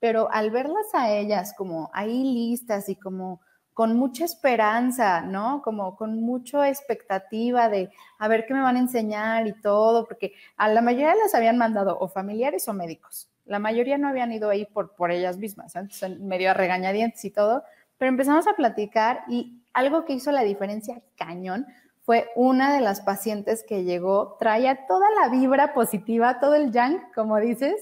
pero 0.01 0.29
al 0.33 0.51
verlas 0.51 0.87
a 0.95 1.13
ellas 1.13 1.55
como 1.57 1.91
ahí 1.95 2.25
listas 2.25 2.89
y 2.89 2.97
como 2.97 3.41
con 3.73 3.97
mucha 3.97 4.25
esperanza, 4.25 5.21
¿no? 5.21 5.63
Como 5.63 5.95
con 5.95 6.21
mucha 6.21 6.69
expectativa 6.69 7.69
de 7.69 7.89
a 8.19 8.27
ver 8.27 8.47
qué 8.47 8.55
me 8.55 8.63
van 8.63 8.75
a 8.75 8.81
enseñar 8.81 9.47
y 9.47 9.53
todo, 9.61 10.09
porque 10.09 10.33
a 10.57 10.69
la 10.69 10.83
mayoría 10.83 11.15
las 11.15 11.37
habían 11.37 11.57
mandado 11.57 11.97
o 12.01 12.09
familiares 12.09 12.67
o 12.67 12.73
médicos. 12.73 13.31
La 13.47 13.59
mayoría 13.59 13.97
no 13.97 14.09
habían 14.09 14.33
ido 14.33 14.51
ahí 14.51 14.67
por, 14.67 14.95
por 14.95 15.11
ellas 15.11 15.39
mismas, 15.39 15.75
entonces 15.77 16.21
medio 16.21 16.51
a 16.51 16.55
regañadientes 16.55 17.25
y 17.25 17.31
todo, 17.31 17.65
pero 17.99 18.11
empezamos 18.11 18.47
a 18.47 18.55
platicar 18.55 19.23
y 19.29 19.63
algo 19.73 20.05
que 20.05 20.15
hizo 20.15 20.33
la 20.33 20.43
diferencia 20.43 21.01
cañón 21.17 21.67
fue 22.07 22.31
una 22.37 22.73
de 22.73 22.81
las 22.81 23.01
pacientes 23.01 23.65
que 23.67 23.83
llegó, 23.83 24.37
traía 24.39 24.87
toda 24.87 25.11
la 25.21 25.29
vibra 25.29 25.75
positiva, 25.75 26.39
todo 26.39 26.55
el 26.55 26.71
yang, 26.71 27.03
como 27.17 27.37
dices, 27.41 27.75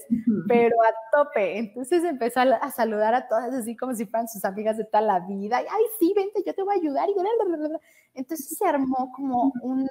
pero 0.47 0.75
a 0.81 0.91
tope. 1.15 1.59
Entonces 1.59 2.03
empezó 2.03 2.39
a, 2.39 2.71
saludar 2.71 3.13
a 3.13 3.27
todas 3.27 3.53
así 3.53 3.77
como 3.77 3.93
si 3.93 4.07
fueran 4.07 4.27
sus 4.27 4.43
amigas 4.43 4.77
de 4.77 4.85
toda 4.85 5.01
la 5.01 5.19
vida. 5.19 5.61
Y, 5.61 5.65
Ay, 5.69 5.83
sí, 5.99 6.11
vente, 6.15 6.41
yo 6.43 6.55
te 6.55 6.63
voy 6.63 6.75
a 6.75 6.79
ayudar. 6.79 7.07
Y 7.07 8.19
Entonces 8.19 8.57
se 8.57 8.65
armó 8.65 9.11
como 9.15 9.53
un, 9.61 9.87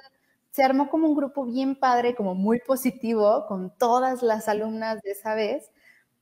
se 0.55 0.63
armó 0.63 0.89
como 0.89 1.09
un 1.09 1.15
grupo 1.15 1.43
bien 1.45 1.75
padre, 1.75 2.15
como 2.15 2.33
muy 2.33 2.59
positivo, 2.59 3.45
con 3.47 3.71
todas 3.77 4.23
las 4.23 4.47
alumnas 4.47 5.01
de 5.01 5.11
esa 5.11 5.35
vez, 5.35 5.69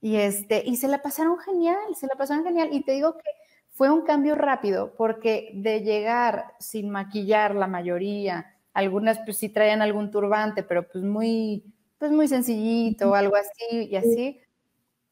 y, 0.01 0.15
este, 0.17 0.63
y 0.65 0.77
se 0.77 0.87
la 0.87 1.03
pasaron 1.03 1.37
genial, 1.39 1.77
se 1.95 2.07
la 2.07 2.15
pasaron 2.15 2.43
genial, 2.43 2.69
y 2.71 2.81
te 2.83 2.93
digo 2.93 3.13
que 3.17 3.29
fue 3.69 3.91
un 3.91 4.01
cambio 4.01 4.33
rápido, 4.35 4.95
porque 4.97 5.51
de 5.53 5.81
llegar 5.81 6.53
sin 6.59 6.89
maquillar 6.89 7.53
la 7.53 7.67
mayoría, 7.67 8.55
algunas 8.73 9.19
pues 9.25 9.37
sí 9.37 9.49
traían 9.49 9.83
algún 9.83 10.09
turbante, 10.09 10.63
pero 10.63 10.87
pues 10.87 11.03
muy, 11.03 11.63
pues 11.99 12.11
muy 12.11 12.27
sencillito 12.27 13.11
o 13.11 13.15
algo 13.15 13.35
así, 13.35 13.87
y 13.91 13.95
así, 13.97 14.39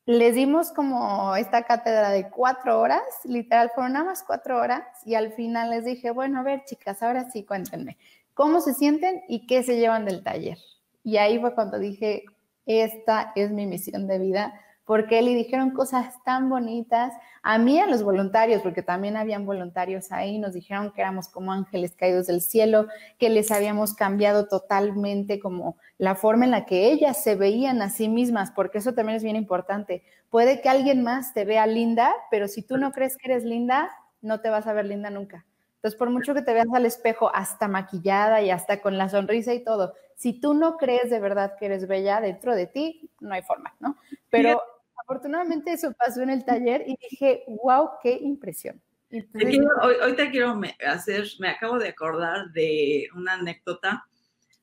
les 0.07 0.35
dimos 0.35 0.71
como 0.71 1.35
esta 1.35 1.63
cátedra 1.63 2.09
de 2.11 2.29
cuatro 2.29 2.79
horas, 2.81 3.03
literal, 3.25 3.71
fueron 3.75 3.93
nada 3.93 4.05
más 4.05 4.23
cuatro 4.23 4.57
horas, 4.59 4.83
y 5.05 5.15
al 5.15 5.31
final 5.33 5.69
les 5.69 5.85
dije, 5.85 6.11
bueno, 6.11 6.39
a 6.39 6.43
ver, 6.43 6.63
chicas, 6.65 7.03
ahora 7.03 7.29
sí, 7.31 7.45
cuéntenme, 7.45 7.97
cómo 8.33 8.61
se 8.61 8.73
sienten 8.73 9.21
y 9.27 9.47
qué 9.47 9.63
se 9.63 9.77
llevan 9.77 10.05
del 10.05 10.23
taller. 10.23 10.57
Y 11.03 11.17
ahí 11.17 11.39
fue 11.39 11.55
cuando 11.55 11.79
dije, 11.79 12.25
esta 12.65 13.31
es 13.35 13.51
mi 13.51 13.65
misión 13.65 14.07
de 14.07 14.19
vida, 14.19 14.53
porque 14.85 15.21
le 15.21 15.33
dijeron 15.35 15.71
cosas 15.71 16.21
tan 16.23 16.49
bonitas 16.49 17.13
a 17.43 17.57
mí, 17.57 17.79
a 17.79 17.87
los 17.87 18.03
voluntarios, 18.03 18.61
porque 18.61 18.83
también 18.83 19.15
habían 19.15 19.45
voluntarios 19.45 20.11
ahí, 20.11 20.37
nos 20.37 20.53
dijeron 20.53 20.91
que 20.91 21.01
éramos 21.01 21.27
como 21.27 21.51
ángeles 21.51 21.95
caídos 21.95 22.27
del 22.27 22.41
cielo, 22.41 22.87
que 23.17 23.29
les 23.29 23.51
habíamos 23.51 23.93
cambiado 23.93 24.47
totalmente 24.47 25.39
como 25.39 25.77
la 25.97 26.15
forma 26.15 26.45
en 26.45 26.51
la 26.51 26.65
que 26.65 26.91
ellas 26.91 27.23
se 27.23 27.35
veían 27.35 27.81
a 27.81 27.89
sí 27.89 28.09
mismas, 28.09 28.51
porque 28.51 28.79
eso 28.79 28.93
también 28.93 29.17
es 29.17 29.23
bien 29.23 29.35
importante. 29.35 30.03
Puede 30.29 30.61
que 30.61 30.69
alguien 30.69 31.03
más 31.03 31.33
te 31.33 31.45
vea 31.45 31.65
linda, 31.67 32.13
pero 32.29 32.47
si 32.47 32.61
tú 32.61 32.77
no 32.77 32.91
crees 32.91 33.17
que 33.17 33.31
eres 33.31 33.43
linda, 33.43 33.89
no 34.21 34.41
te 34.41 34.49
vas 34.49 34.67
a 34.67 34.73
ver 34.73 34.85
linda 34.85 35.09
nunca. 35.09 35.45
Entonces, 35.81 35.97
por 35.97 36.11
mucho 36.11 36.35
que 36.35 36.43
te 36.43 36.53
veas 36.53 36.67
al 36.71 36.85
espejo 36.85 37.33
hasta 37.33 37.67
maquillada 37.67 38.39
y 38.43 38.51
hasta 38.51 38.81
con 38.81 38.99
la 38.99 39.09
sonrisa 39.09 39.51
y 39.55 39.63
todo, 39.63 39.95
si 40.15 40.39
tú 40.39 40.53
no 40.53 40.77
crees 40.77 41.09
de 41.09 41.19
verdad 41.19 41.55
que 41.57 41.65
eres 41.65 41.87
bella 41.87 42.21
dentro 42.21 42.53
de 42.53 42.67
ti, 42.67 43.09
no 43.19 43.33
hay 43.33 43.41
forma, 43.41 43.73
¿no? 43.79 43.97
Pero 44.29 44.61
afortunadamente 44.95 45.73
eso 45.73 45.91
pasó 45.93 46.21
en 46.21 46.29
el 46.29 46.45
taller 46.45 46.83
y 46.85 46.95
dije, 47.09 47.45
wow, 47.63 47.89
qué 48.03 48.15
impresión. 48.21 48.79
hoy, 49.11 50.15
te 50.15 50.29
quiero 50.29 50.61
hacer, 50.87 51.25
me 51.39 51.49
acabo 51.49 51.79
de 51.79 51.89
acordar 51.89 52.51
de 52.51 53.07
una 53.15 53.33
anécdota. 53.33 54.05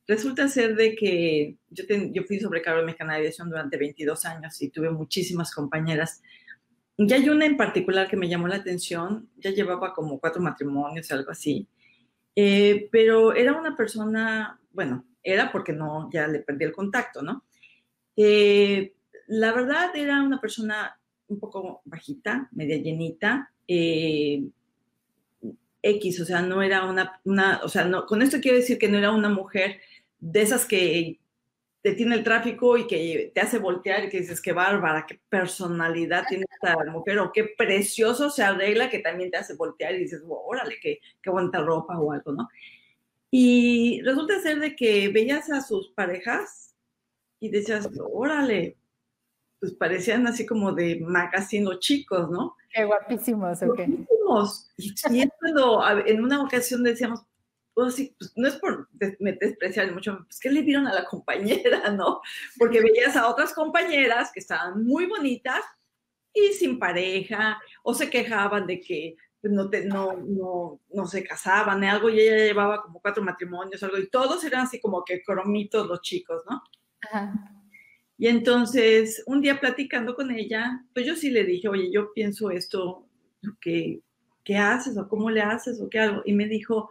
Resulta 0.07 0.47
ser 0.47 0.77
de 0.77 0.95
que 0.95 1.57
yo, 1.69 1.83
yo 2.13 2.23
fui 2.23 2.39
sobrecargo 2.39 2.79
de 2.79 2.87
mecanización 2.87 3.51
durante 3.51 3.77
22 3.77 4.25
años 4.25 4.63
y 4.63 4.69
tuve 4.69 4.91
muchísimas 4.91 5.53
compañeras 5.53 6.23
ya 6.99 7.17
hay 7.17 7.29
una 7.29 7.47
en 7.47 7.57
particular 7.57 8.09
que 8.09 8.17
me 8.17 8.29
llamó 8.29 8.49
la 8.49 8.57
atención, 8.57 9.29
ya 9.37 9.51
llevaba 9.51 9.95
como 9.95 10.19
cuatro 10.19 10.43
matrimonios, 10.43 11.11
algo 11.13 11.31
así, 11.31 11.69
eh, 12.35 12.89
pero 12.91 13.35
era 13.35 13.53
una 13.53 13.77
persona, 13.77 14.61
bueno, 14.73 15.05
era 15.23 15.51
porque 15.53 15.73
no, 15.73 16.11
ya 16.13 16.27
le 16.27 16.41
perdí 16.41 16.65
el 16.65 16.73
contacto, 16.73 17.23
¿no? 17.23 17.45
Eh, 18.17 18.95
la 19.29 19.53
verdad 19.53 19.95
era 19.95 20.23
una 20.23 20.41
persona 20.41 20.99
un 21.29 21.39
poco 21.39 21.83
bajita, 21.85 22.49
media 22.53 22.77
llenita, 22.79 23.53
eh, 23.69 24.43
X, 25.83 26.21
o 26.21 26.25
sea, 26.25 26.43
no 26.43 26.63
era 26.63 26.85
una, 26.85 27.21
una, 27.25 27.61
o 27.63 27.69
sea, 27.69 27.85
no, 27.85 28.07
con 28.07 28.23
esto 28.23 28.41
quiero 28.41 28.57
decir 28.57 28.79
que 28.79 28.89
no 28.89 28.99
era 28.99 29.13
una 29.13 29.29
mujer 29.29 29.81
de 30.19 30.43
esas 30.43 30.67
que 30.67 31.21
tiene 31.93 32.17
el 32.17 32.25
tráfico 32.25 32.77
y 32.77 32.87
que 32.87 33.31
te 33.35 33.41
hace 33.41 33.59
voltear 33.59 34.05
y 34.05 34.09
que 34.09 34.21
dices, 34.21 34.41
qué 34.41 34.53
bárbara, 34.53 35.07
qué 35.07 35.21
personalidad 35.29 36.25
tiene 36.29 36.45
esta 36.51 36.77
mujer 36.91 37.19
o 37.19 37.33
qué 37.33 37.55
precioso 37.57 38.31
se 38.31 38.43
arregla 38.43 38.91
que 38.91 38.99
también 38.99 39.31
te 39.31 39.37
hace 39.37 39.55
voltear 39.55 39.95
y 39.95 39.99
dices, 39.99 40.23
órale, 40.27 40.77
qué, 40.81 41.01
qué 41.23 41.31
bonita 41.31 41.63
ropa 41.63 41.99
o 41.99 42.13
algo, 42.13 42.33
¿no? 42.33 42.49
Y 43.31 44.01
resulta 44.03 44.41
ser 44.41 44.59
de 44.61 44.75
que 44.75 45.09
veías 45.09 45.51
a 45.51 45.61
sus 45.61 45.91
parejas 45.91 46.75
y 47.41 47.51
decías, 47.51 47.89
órale, 48.13 48.77
pues 49.61 49.73
parecían 49.73 50.27
así 50.27 50.47
como 50.47 50.73
de 50.73 51.01
magazine 51.01 51.79
chicos, 51.79 52.31
¿no? 52.31 52.57
Qué 52.73 52.85
guapísimos, 52.85 53.63
ok. 53.63 53.81
Guapísimos. 54.27 54.71
Y, 54.77 54.95
y 55.11 55.29
cuando 55.39 55.83
en 56.07 56.23
una 56.23 56.43
ocasión 56.43 56.83
decíamos, 56.83 57.25
pues, 57.85 58.33
no 58.35 58.49
es 58.49 58.57
por 58.57 58.89
despreciar 58.91 59.93
mucho, 59.93 60.25
pues 60.25 60.41
que 60.41 60.51
le 60.51 60.63
vieron 60.63 60.89
a 60.89 60.95
la 60.95 61.05
compañera, 61.05 61.91
¿no? 61.91 62.21
Porque 62.59 62.81
veías 62.81 63.17
a 63.17 63.29
otras 63.29 63.53
compañeras 63.53 64.31
que 64.33 64.41
estaban 64.41 64.85
muy 64.85 65.07
bonitas 65.07 65.61
y 66.33 66.53
sin 66.55 66.79
pareja, 66.79 67.61
o 67.83 67.95
se 67.95 68.11
quejaban 68.11 68.67
de 68.67 68.81
que 68.81 69.17
pues, 69.41 69.53
no, 69.53 69.71
te, 69.71 69.85
no, 69.85 70.15
no, 70.15 70.81
no 70.93 71.07
se 71.07 71.23
casaban, 71.23 71.85
¿eh? 71.85 71.89
algo, 71.89 72.11
y 72.11 72.21
ella 72.21 72.37
llevaba 72.45 72.83
como 72.83 73.01
cuatro 73.01 73.23
matrimonios, 73.23 73.83
algo, 73.83 73.99
y 73.99 74.09
todos 74.09 74.43
eran 74.45 74.63
así 74.63 74.81
como 74.81 75.05
que 75.05 75.23
cromitos 75.23 75.87
los 75.87 76.01
chicos, 76.01 76.43
¿no? 76.51 76.63
Ajá. 77.03 77.33
Y 78.17 78.27
entonces, 78.27 79.23
un 79.27 79.41
día 79.41 79.61
platicando 79.61 80.17
con 80.17 80.33
ella, 80.33 80.85
pues 80.93 81.07
yo 81.07 81.15
sí 81.15 81.31
le 81.31 81.45
dije, 81.45 81.69
oye, 81.69 81.93
yo 81.93 82.13
pienso 82.13 82.51
esto, 82.51 83.07
¿qué, 83.61 84.01
qué 84.43 84.57
haces 84.57 84.99
o 84.99 85.09
cómo 85.09 85.31
le 85.31 85.43
haces 85.43 85.81
o 85.81 85.89
qué 85.89 86.01
hago? 86.01 86.23
Y 86.25 86.33
me 86.33 86.49
dijo, 86.49 86.91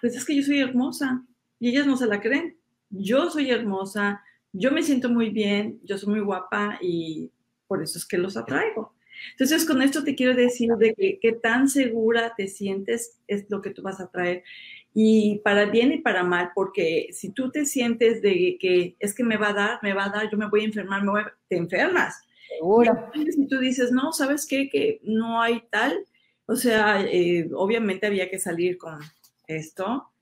pues 0.00 0.16
es 0.16 0.24
que 0.24 0.36
yo 0.36 0.42
soy 0.42 0.60
hermosa 0.60 1.24
y 1.58 1.70
ellas 1.70 1.86
no 1.86 1.96
se 1.96 2.06
la 2.06 2.20
creen. 2.20 2.56
Yo 2.90 3.30
soy 3.30 3.50
hermosa, 3.50 4.22
yo 4.52 4.72
me 4.72 4.82
siento 4.82 5.08
muy 5.08 5.30
bien, 5.30 5.80
yo 5.84 5.96
soy 5.98 6.10
muy 6.10 6.20
guapa 6.20 6.78
y 6.80 7.30
por 7.66 7.82
eso 7.82 7.98
es 7.98 8.06
que 8.06 8.18
los 8.18 8.36
atraigo. 8.36 8.94
Entonces, 9.32 9.66
con 9.66 9.82
esto 9.82 10.02
te 10.02 10.14
quiero 10.14 10.34
decir 10.34 10.70
de 10.72 10.94
que, 10.94 11.18
qué 11.20 11.32
tan 11.32 11.68
segura 11.68 12.34
te 12.36 12.48
sientes 12.48 13.20
es 13.26 13.46
lo 13.48 13.60
que 13.60 13.70
tú 13.70 13.82
vas 13.82 14.00
a 14.00 14.10
traer. 14.10 14.42
Y 14.92 15.38
para 15.44 15.66
bien 15.66 15.92
y 15.92 15.98
para 15.98 16.24
mal, 16.24 16.50
porque 16.54 17.08
si 17.12 17.30
tú 17.30 17.50
te 17.50 17.64
sientes 17.64 18.22
de 18.22 18.56
que 18.60 18.96
es 18.98 19.14
que 19.14 19.22
me 19.22 19.36
va 19.36 19.50
a 19.50 19.54
dar, 19.54 19.78
me 19.82 19.92
va 19.92 20.06
a 20.06 20.10
dar, 20.10 20.30
yo 20.30 20.36
me 20.36 20.48
voy 20.48 20.62
a 20.62 20.64
enfermar, 20.64 21.04
me 21.04 21.12
te 21.48 21.56
enfermas. 21.56 22.20
Seguro. 22.48 23.10
Y 23.14 23.30
si 23.30 23.46
tú 23.46 23.58
dices, 23.58 23.92
no, 23.92 24.12
¿sabes 24.12 24.46
qué? 24.46 24.68
Que 24.68 25.00
no 25.04 25.40
hay 25.40 25.62
tal. 25.70 26.04
O 26.46 26.56
sea, 26.56 27.00
eh, 27.02 27.48
obviamente 27.54 28.06
había 28.06 28.28
que 28.28 28.40
salir 28.40 28.76
con, 28.78 28.98
esto, 29.56 30.12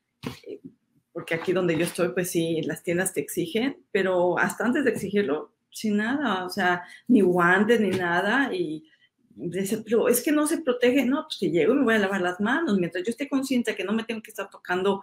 eh, 0.47 0.61
porque 1.13 1.35
aquí 1.35 1.53
donde 1.53 1.77
yo 1.77 1.85
estoy, 1.85 2.11
pues 2.11 2.31
sí, 2.31 2.63
las 2.63 2.83
tiendas 2.83 3.13
te 3.13 3.21
exigen, 3.21 3.85
pero 3.91 4.39
hasta 4.39 4.65
antes 4.65 4.85
de 4.85 4.91
exigirlo, 4.91 5.53
sin 5.71 5.97
nada, 5.97 6.45
o 6.45 6.49
sea, 6.49 6.85
ni 7.09 7.21
guantes 7.21 7.81
ni 7.81 7.91
nada, 7.91 8.55
y 8.55 8.89
pero 9.85 10.09
es 10.09 10.23
que 10.23 10.33
no 10.33 10.47
se 10.47 10.59
protege, 10.59 11.05
no, 11.05 11.25
pues 11.25 11.39
que 11.39 11.51
llego 11.51 11.73
y 11.73 11.77
me 11.77 11.85
voy 11.85 11.95
a 11.95 11.99
lavar 11.99 12.21
las 12.21 12.41
manos, 12.41 12.79
mientras 12.79 13.05
yo 13.05 13.11
esté 13.11 13.29
consciente 13.29 13.77
que 13.77 13.85
no 13.85 13.93
me 13.93 14.05
tengo 14.05 14.23
que 14.23 14.31
estar 14.31 14.51
tocando 14.51 15.03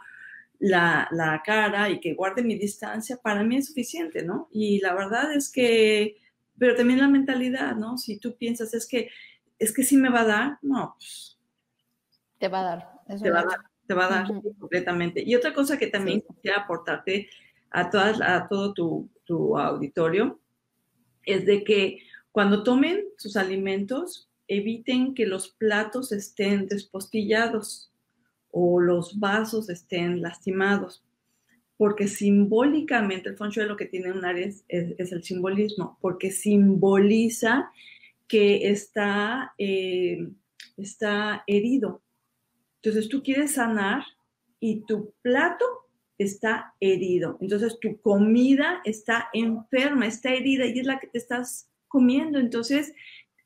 la, 0.60 1.08
la, 1.12 1.42
cara 1.44 1.90
y 1.90 2.00
que 2.00 2.14
guarde 2.14 2.44
mi 2.44 2.56
distancia, 2.56 3.18
para 3.18 3.44
mí 3.44 3.58
es 3.58 3.68
suficiente, 3.68 4.24
¿no? 4.24 4.48
Y 4.52 4.80
la 4.82 4.94
verdad 4.94 5.34
es 5.34 5.52
que, 5.52 6.18
pero 6.58 6.76
también 6.76 7.00
la 7.00 7.08
mentalidad, 7.08 7.76
¿no? 7.76 7.98
Si 7.98 8.20
tú 8.20 8.38
piensas, 8.38 8.74
es 8.74 8.88
que, 8.88 9.10
es 9.60 9.74
que 9.74 9.84
sí 9.84 9.98
me 9.98 10.10
va 10.10 10.22
a 10.22 10.26
dar, 10.26 10.60
no, 10.62 10.96
pues. 10.98 11.38
Te 12.40 12.48
va 12.48 12.60
a 12.60 12.64
dar. 12.64 13.22
te, 13.22 13.32
va 13.32 13.42
a 13.42 13.46
dar 13.46 13.75
te 13.88 13.94
va 13.94 14.06
a 14.06 14.10
dar 14.10 14.28
completamente. 14.60 15.24
Y 15.26 15.36
otra 15.36 15.54
cosa 15.54 15.78
que 15.78 15.88
también 15.88 16.22
quisiera 16.22 16.62
aportarte 16.62 17.30
a, 17.72 17.90
todas, 17.90 18.22
a 18.22 18.48
todo 18.48 18.74
tu, 18.74 19.10
tu 19.26 19.58
auditorio 19.58 20.40
es 21.24 21.46
de 21.46 21.64
que 21.64 22.00
cuando 22.32 22.64
tomen 22.64 23.06
sus 23.18 23.38
alimentos, 23.38 24.30
eviten 24.48 25.14
que 25.14 25.26
los 25.26 25.50
platos 25.50 26.12
estén 26.12 26.68
despostillados 26.68 27.92
o 28.52 28.80
los 28.80 29.20
vasos 29.20 29.70
estén 29.70 30.22
lastimados, 30.22 31.04
porque 31.78 32.08
simbólicamente 32.08 33.30
el 33.30 33.38
feng 33.38 33.52
lo 33.68 33.76
que 33.76 33.86
tiene 33.86 34.12
un 34.12 34.24
área 34.24 34.48
es, 34.48 34.64
el 34.70 35.24
simbolismo, 35.24 35.98
porque 36.00 36.32
simboliza 36.32 37.72
que 38.28 38.70
está, 38.70 39.54
eh, 39.58 40.30
está 40.78 41.44
herido. 41.48 42.02
Entonces 42.86 43.10
tú 43.10 43.24
quieres 43.24 43.56
sanar 43.56 44.04
y 44.60 44.82
tu 44.86 45.16
plato 45.24 45.66
está 46.20 46.76
herido. 46.80 47.38
Entonces 47.42 47.80
tu 47.80 48.00
comida 48.00 48.82
está 48.86 49.30
enferma, 49.34 50.06
está 50.06 50.34
herida 50.34 50.68
y 50.68 50.80
es 50.80 50.86
la 50.86 51.00
que 51.00 51.08
te 51.08 51.18
estás 51.18 51.68
comiendo. 51.88 52.38
Entonces 52.38 52.94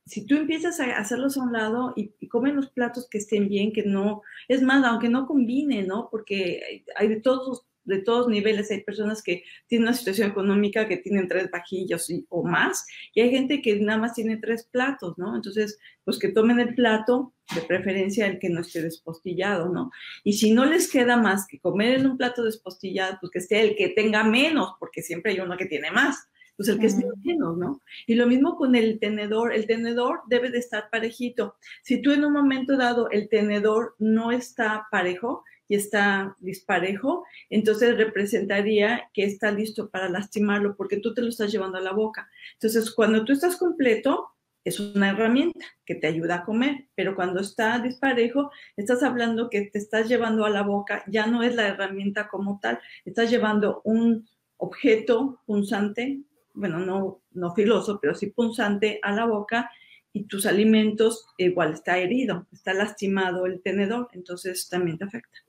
si 0.05 0.25
tú 0.25 0.35
empiezas 0.35 0.79
a 0.81 0.97
hacerlos 0.97 1.37
a 1.37 1.43
un 1.43 1.53
lado 1.53 1.93
y, 1.95 2.09
comen 2.27 2.55
los 2.55 2.69
platos 2.71 3.07
que 3.07 3.19
estén 3.19 3.47
bien, 3.47 3.71
que 3.71 3.83
no, 3.83 4.23
es 4.47 4.61
más, 4.61 4.83
aunque 4.83 5.07
no 5.07 5.25
combine, 5.25 5.83
¿no? 5.83 6.09
Porque 6.09 6.83
hay 6.95 7.07
de 7.07 7.21
todos, 7.21 7.65
de 7.83 7.99
todos 7.99 8.27
niveles, 8.27 8.71
hay 8.71 8.83
personas 8.83 9.23
que 9.23 9.43
tienen 9.67 9.87
una 9.87 9.97
situación 9.97 10.29
económica 10.29 10.87
que 10.87 10.97
tienen 10.97 11.27
tres 11.27 11.49
vajillos 11.51 12.07
o 12.29 12.43
más, 12.43 12.85
y 13.13 13.21
hay 13.21 13.31
gente 13.31 13.61
que 13.61 13.79
nada 13.79 13.99
más 13.99 14.13
tiene 14.13 14.37
tres 14.37 14.67
platos, 14.71 15.17
¿no? 15.17 15.35
Entonces, 15.35 15.79
pues 16.03 16.19
que 16.19 16.29
tomen 16.29 16.59
el 16.59 16.75
plato, 16.75 17.33
de 17.55 17.61
preferencia 17.61 18.27
el 18.27 18.37
que 18.37 18.49
no 18.49 18.61
esté 18.61 18.81
despostillado, 18.81 19.69
¿no? 19.69 19.91
Y 20.23 20.33
si 20.33 20.51
no 20.51 20.65
les 20.65 20.91
queda 20.91 21.17
más 21.17 21.47
que 21.47 21.59
comer 21.59 21.99
en 21.99 22.05
un 22.05 22.17
plato 22.17 22.43
despostillado, 22.43 23.17
pues 23.19 23.31
que 23.31 23.41
sea 23.41 23.61
el 23.61 23.75
que 23.75 23.89
tenga 23.89 24.23
menos, 24.23 24.73
porque 24.79 25.01
siempre 25.01 25.31
hay 25.31 25.39
uno 25.39 25.57
que 25.57 25.65
tiene 25.65 25.91
más 25.91 26.29
pues 26.59 26.67
el 26.67 26.77
que 26.77 26.87
es 26.87 26.97
menos, 27.23 27.57
¿no? 27.57 27.81
Y 28.05 28.15
lo 28.15 28.27
mismo 28.27 28.57
con 28.57 28.75
el 28.75 28.99
tenedor, 28.99 29.53
el 29.53 29.65
tenedor 29.65 30.23
debe 30.27 30.49
de 30.49 30.57
estar 30.57 30.89
parejito. 30.89 31.55
Si 31.83 32.01
tú 32.01 32.11
en 32.11 32.25
un 32.25 32.33
momento 32.33 32.75
dado 32.75 33.09
el 33.11 33.29
tenedor 33.29 33.95
no 33.97 34.33
está 34.33 34.85
parejo 34.91 35.45
y 35.69 35.75
está 35.75 36.35
disparejo, 36.41 37.23
entonces 37.49 37.95
representaría 37.95 39.09
que 39.13 39.23
está 39.23 39.51
listo 39.51 39.89
para 39.89 40.09
lastimarlo 40.09 40.75
porque 40.75 40.97
tú 40.97 41.13
te 41.13 41.21
lo 41.21 41.29
estás 41.29 41.51
llevando 41.51 41.77
a 41.77 41.81
la 41.81 41.93
boca. 41.93 42.29
Entonces, 42.55 42.91
cuando 42.91 43.23
tú 43.23 43.31
estás 43.31 43.55
completo, 43.55 44.27
es 44.65 44.81
una 44.81 45.11
herramienta 45.11 45.65
que 45.85 45.95
te 45.95 46.07
ayuda 46.07 46.35
a 46.35 46.43
comer, 46.43 46.89
pero 46.95 47.15
cuando 47.15 47.39
está 47.39 47.79
disparejo, 47.79 48.51
estás 48.75 49.03
hablando 49.03 49.49
que 49.49 49.61
te 49.61 49.79
estás 49.79 50.09
llevando 50.09 50.43
a 50.43 50.49
la 50.49 50.63
boca, 50.63 51.05
ya 51.07 51.27
no 51.27 51.43
es 51.43 51.55
la 51.55 51.69
herramienta 51.69 52.27
como 52.27 52.59
tal, 52.59 52.79
estás 53.05 53.29
llevando 53.29 53.81
un 53.85 54.27
objeto 54.57 55.41
punzante 55.45 56.25
bueno, 56.59 56.79
no, 56.79 57.21
no 57.31 57.53
filoso, 57.55 57.99
pero 58.01 58.13
sí 58.13 58.27
punzante 58.27 58.99
a 59.01 59.13
la 59.13 59.25
boca 59.25 59.71
y 60.11 60.25
tus 60.25 60.45
alimentos 60.45 61.27
igual 61.37 61.73
está 61.73 61.97
herido, 61.97 62.47
está 62.51 62.73
lastimado 62.73 63.45
el 63.45 63.61
tenedor, 63.61 64.09
entonces 64.11 64.67
también 64.67 64.97
te 64.97 65.05
afecta. 65.05 65.39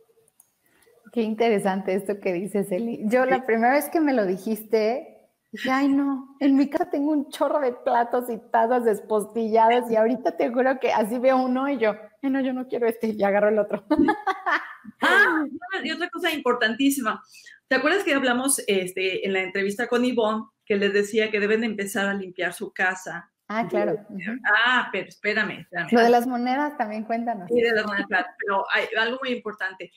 Qué 1.12 1.22
interesante 1.22 1.94
esto 1.94 2.20
que 2.20 2.32
dices, 2.32 2.70
Eli. 2.70 3.00
Yo 3.04 3.24
la 3.26 3.44
primera 3.44 3.72
vez 3.72 3.88
que 3.88 4.00
me 4.00 4.12
lo 4.12 4.26
dijiste, 4.26 5.18
dije, 5.50 5.70
ay 5.70 5.88
no, 5.88 6.36
en 6.40 6.56
mi 6.56 6.68
casa 6.68 6.90
tengo 6.90 7.11
un 7.11 7.28
chorro 7.30 7.61
de 7.61 7.72
platos 7.72 8.30
y 8.30 8.38
tazas 8.50 8.84
despostilladas 8.84 9.90
y 9.90 9.96
ahorita 9.96 10.36
te 10.36 10.50
juro 10.50 10.78
que 10.78 10.92
así 10.92 11.18
veo 11.18 11.36
uno 11.36 11.68
y 11.68 11.78
yo, 11.78 11.94
ay 12.22 12.30
no, 12.30 12.40
yo 12.40 12.52
no 12.52 12.68
quiero 12.68 12.86
este 12.86 13.08
y 13.08 13.22
agarro 13.22 13.48
el 13.48 13.58
otro. 13.58 13.84
ah, 15.02 15.44
y 15.82 15.90
otra 15.90 16.08
cosa 16.11 16.32
importantísima. 16.32 17.22
¿Te 17.66 17.76
acuerdas 17.76 18.04
que 18.04 18.14
hablamos 18.14 18.62
este, 18.66 19.26
en 19.26 19.32
la 19.32 19.42
entrevista 19.42 19.86
con 19.86 20.04
Ivonne 20.04 20.44
que 20.70 20.76
les 20.76 20.92
decía 20.92 21.32
que 21.32 21.40
deben 21.40 21.64
empezar 21.64 22.06
a 22.06 22.14
limpiar 22.14 22.52
su 22.52 22.72
casa. 22.72 23.28
Ah, 23.48 23.66
claro. 23.68 23.96
Ah, 24.64 24.88
pero 24.92 25.08
espérame, 25.08 25.66
Lo 25.90 26.00
de 26.00 26.11
las 26.11 26.28
monedas 26.28 26.78
también 26.78 27.02
cuéntanos. 27.02 27.48
Sí, 27.48 27.61
de 27.61 27.72
las 27.72 27.84
monedas, 27.84 28.26
pero 28.38 28.64
hay 28.72 28.84
algo 28.96 29.18
muy 29.20 29.32
importante. 29.32 29.90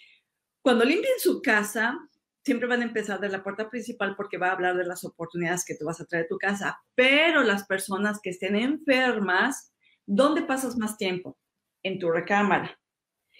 Cuando 0.64 0.86
limpien 0.86 1.20
su 1.20 1.42
casa, 1.42 2.00
siempre 2.42 2.70
van 2.70 2.82
a 2.82 2.86
empezar 2.86 3.20
de 3.20 3.28
la 3.28 3.44
puerta 3.44 3.70
principal 3.70 4.16
porque 4.16 4.38
va 4.38 4.48
a 4.48 4.54
hablar 4.54 4.78
de 4.78 4.86
las 4.86 5.04
oportunidades 5.04 5.66
que 5.66 5.76
tú 5.76 5.86
vas 5.86 6.00
a 6.00 6.06
traer 6.06 6.24
a 6.24 6.30
tu 6.30 6.38
casa. 6.38 6.82
Pero 6.96 7.44
las 7.44 7.66
personas 7.66 8.22
que 8.24 8.30
estén 8.30 8.56
enfermas, 8.56 9.74
¿dónde 10.06 10.42
pasas 10.42 10.78
más 10.78 10.96
tiempo? 10.96 11.38
En 11.84 12.00
tu 12.00 12.10
recámara. 12.10 12.80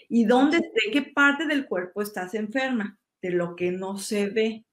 ¿Y 0.10 0.26
dónde, 0.26 0.58
de 0.58 0.92
qué 0.92 1.02
parte 1.02 1.46
del 1.46 1.66
cuerpo 1.66 2.02
estás 2.02 2.34
enferma? 2.34 3.00
De 3.22 3.32
lo 3.32 3.56
que 3.56 3.72
no 3.72 3.98
se 3.98 4.28
ve, 4.30 4.66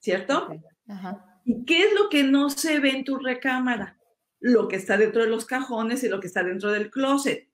¿cierto? 0.00 0.48
Ajá. 0.88 1.40
¿Y 1.44 1.64
qué 1.64 1.84
es 1.84 1.94
lo 1.94 2.08
que 2.08 2.24
no 2.24 2.50
se 2.50 2.80
ve 2.80 2.90
en 2.90 3.04
tu 3.04 3.18
recámara? 3.18 4.00
Lo 4.40 4.66
que 4.66 4.74
está 4.74 4.96
dentro 4.96 5.22
de 5.22 5.30
los 5.30 5.46
cajones 5.46 6.02
y 6.02 6.08
lo 6.08 6.18
que 6.18 6.26
está 6.26 6.42
dentro 6.42 6.72
del 6.72 6.90
closet, 6.90 7.47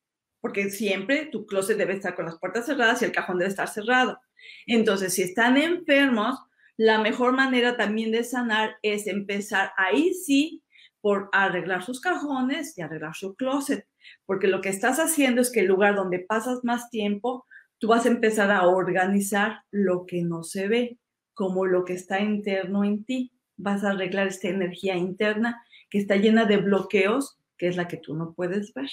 porque 0.44 0.68
siempre 0.68 1.24
tu 1.24 1.46
closet 1.46 1.78
debe 1.78 1.94
estar 1.94 2.14
con 2.14 2.26
las 2.26 2.38
puertas 2.38 2.66
cerradas 2.66 3.00
y 3.00 3.06
el 3.06 3.12
cajón 3.12 3.38
debe 3.38 3.48
estar 3.48 3.66
cerrado. 3.66 4.20
Entonces, 4.66 5.14
si 5.14 5.22
están 5.22 5.56
enfermos, 5.56 6.38
la 6.76 6.98
mejor 6.98 7.32
manera 7.32 7.78
también 7.78 8.12
de 8.12 8.24
sanar 8.24 8.76
es 8.82 9.06
empezar 9.06 9.72
ahí 9.78 10.12
sí 10.12 10.62
por 11.00 11.30
arreglar 11.32 11.82
sus 11.82 11.98
cajones 11.98 12.76
y 12.76 12.82
arreglar 12.82 13.14
su 13.14 13.34
closet, 13.36 13.88
porque 14.26 14.46
lo 14.46 14.60
que 14.60 14.68
estás 14.68 14.98
haciendo 14.98 15.40
es 15.40 15.50
que 15.50 15.60
el 15.60 15.66
lugar 15.66 15.94
donde 15.94 16.18
pasas 16.18 16.62
más 16.62 16.90
tiempo, 16.90 17.46
tú 17.78 17.88
vas 17.88 18.04
a 18.04 18.10
empezar 18.10 18.50
a 18.50 18.66
organizar 18.66 19.62
lo 19.70 20.04
que 20.04 20.24
no 20.24 20.42
se 20.42 20.68
ve, 20.68 20.98
como 21.32 21.64
lo 21.64 21.86
que 21.86 21.94
está 21.94 22.20
interno 22.20 22.84
en 22.84 23.02
ti 23.06 23.32
vas 23.56 23.82
a 23.82 23.92
arreglar 23.92 24.26
esta 24.26 24.48
energía 24.48 24.94
interna 24.94 25.64
que 25.88 25.96
está 25.96 26.16
llena 26.16 26.44
de 26.44 26.58
bloqueos, 26.58 27.38
que 27.56 27.68
es 27.68 27.78
la 27.78 27.88
que 27.88 27.96
tú 27.96 28.14
no 28.14 28.34
puedes 28.34 28.74
ver. 28.74 28.90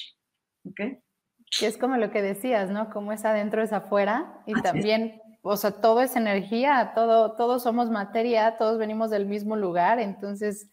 ¿Ok? 0.64 0.80
Que 1.58 1.68
es 1.68 1.78
como 1.78 1.98
lo 1.98 2.12
que 2.12 2.22
decías, 2.22 2.70
¿no? 2.70 2.90
Como 2.90 3.12
es 3.12 3.26
adentro 3.26 3.62
es 3.62 3.74
afuera 3.74 4.42
y 4.46 4.54
también, 4.62 5.22
o 5.42 5.58
sea, 5.58 5.72
todo 5.72 6.02
es 6.02 6.16
energía, 6.16 6.94
todo, 6.96 7.34
todos 7.36 7.64
somos 7.64 7.90
materia, 7.90 8.58
todos 8.58 8.78
venimos 8.78 9.10
del 9.10 9.26
mismo 9.26 9.56
lugar, 9.56 10.00
entonces, 10.00 10.70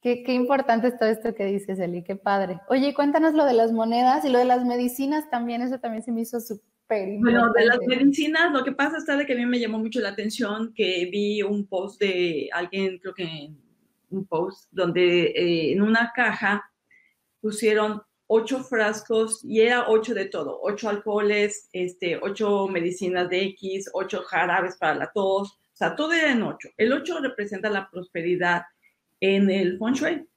qué, 0.00 0.22
qué 0.22 0.32
importante 0.32 0.88
es 0.88 0.98
todo 0.98 1.08
esto 1.08 1.34
que 1.34 1.44
dices, 1.44 1.78
Eli, 1.78 2.02
qué 2.02 2.16
padre. 2.16 2.60
Oye, 2.68 2.94
cuéntanos 2.94 3.34
lo 3.34 3.44
de 3.44 3.54
las 3.54 3.72
monedas 3.72 4.24
y 4.24 4.30
lo 4.30 4.38
de 4.38 4.46
las 4.46 4.64
medicinas 4.64 5.28
también, 5.30 5.62
eso 5.62 5.78
también 5.78 6.02
se 6.02 6.10
me 6.10 6.22
hizo 6.22 6.40
súper 6.40 6.64
bueno, 6.88 7.52
de 7.52 7.64
las 7.64 7.78
medicinas, 7.86 8.52
lo 8.52 8.62
que 8.62 8.72
pasa 8.72 8.98
es 8.98 9.06
de 9.06 9.26
que 9.26 9.32
a 9.32 9.36
mí 9.36 9.46
me 9.46 9.58
llamó 9.58 9.78
mucho 9.78 10.00
la 10.00 10.10
atención 10.10 10.72
que 10.74 11.08
vi 11.10 11.42
un 11.42 11.66
post 11.66 12.00
de 12.00 12.50
alguien, 12.52 12.98
creo 12.98 13.14
que 13.14 13.50
un 14.10 14.26
post, 14.26 14.68
donde 14.70 15.26
eh, 15.28 15.72
en 15.72 15.82
una 15.82 16.12
caja 16.14 16.62
pusieron 17.40 18.02
ocho 18.26 18.62
frascos 18.62 19.44
y 19.44 19.60
era 19.60 19.88
ocho 19.88 20.14
de 20.14 20.26
todo, 20.26 20.58
ocho 20.62 20.88
alcoholes, 20.88 21.68
este, 21.72 22.18
ocho 22.22 22.68
medicinas 22.68 23.28
de 23.28 23.42
X, 23.42 23.90
ocho 23.92 24.22
jarabes 24.22 24.76
para 24.76 24.94
la 24.94 25.12
tos, 25.12 25.52
o 25.52 25.76
sea, 25.76 25.96
todo 25.96 26.12
era 26.12 26.32
en 26.32 26.42
ocho. 26.42 26.68
El 26.76 26.92
ocho 26.92 27.18
representa 27.20 27.68
la 27.68 27.90
prosperidad 27.90 28.62
en 29.20 29.50
el 29.50 29.78
feng 29.78 29.94
shui. 29.94 30.28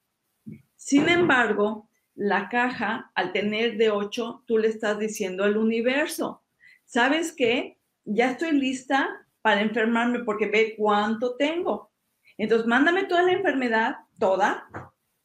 Sin 0.75 1.09
embargo, 1.09 1.89
la 2.15 2.49
caja, 2.49 3.11
al 3.13 3.31
tener 3.31 3.77
de 3.77 3.91
8, 3.91 4.43
tú 4.47 4.57
le 4.57 4.69
estás 4.69 4.97
diciendo 4.97 5.43
al 5.43 5.57
universo, 5.57 6.43
¿sabes 6.85 7.31
qué? 7.31 7.77
Ya 8.05 8.31
estoy 8.31 8.53
lista 8.53 9.27
para 9.43 9.61
enfermarme 9.61 10.23
porque 10.23 10.47
ve 10.47 10.73
cuánto 10.75 11.35
tengo. 11.35 11.91
Entonces, 12.38 12.67
mándame 12.67 13.05
toda 13.05 13.23
la 13.23 13.33
enfermedad, 13.33 13.97
toda, 14.17 14.67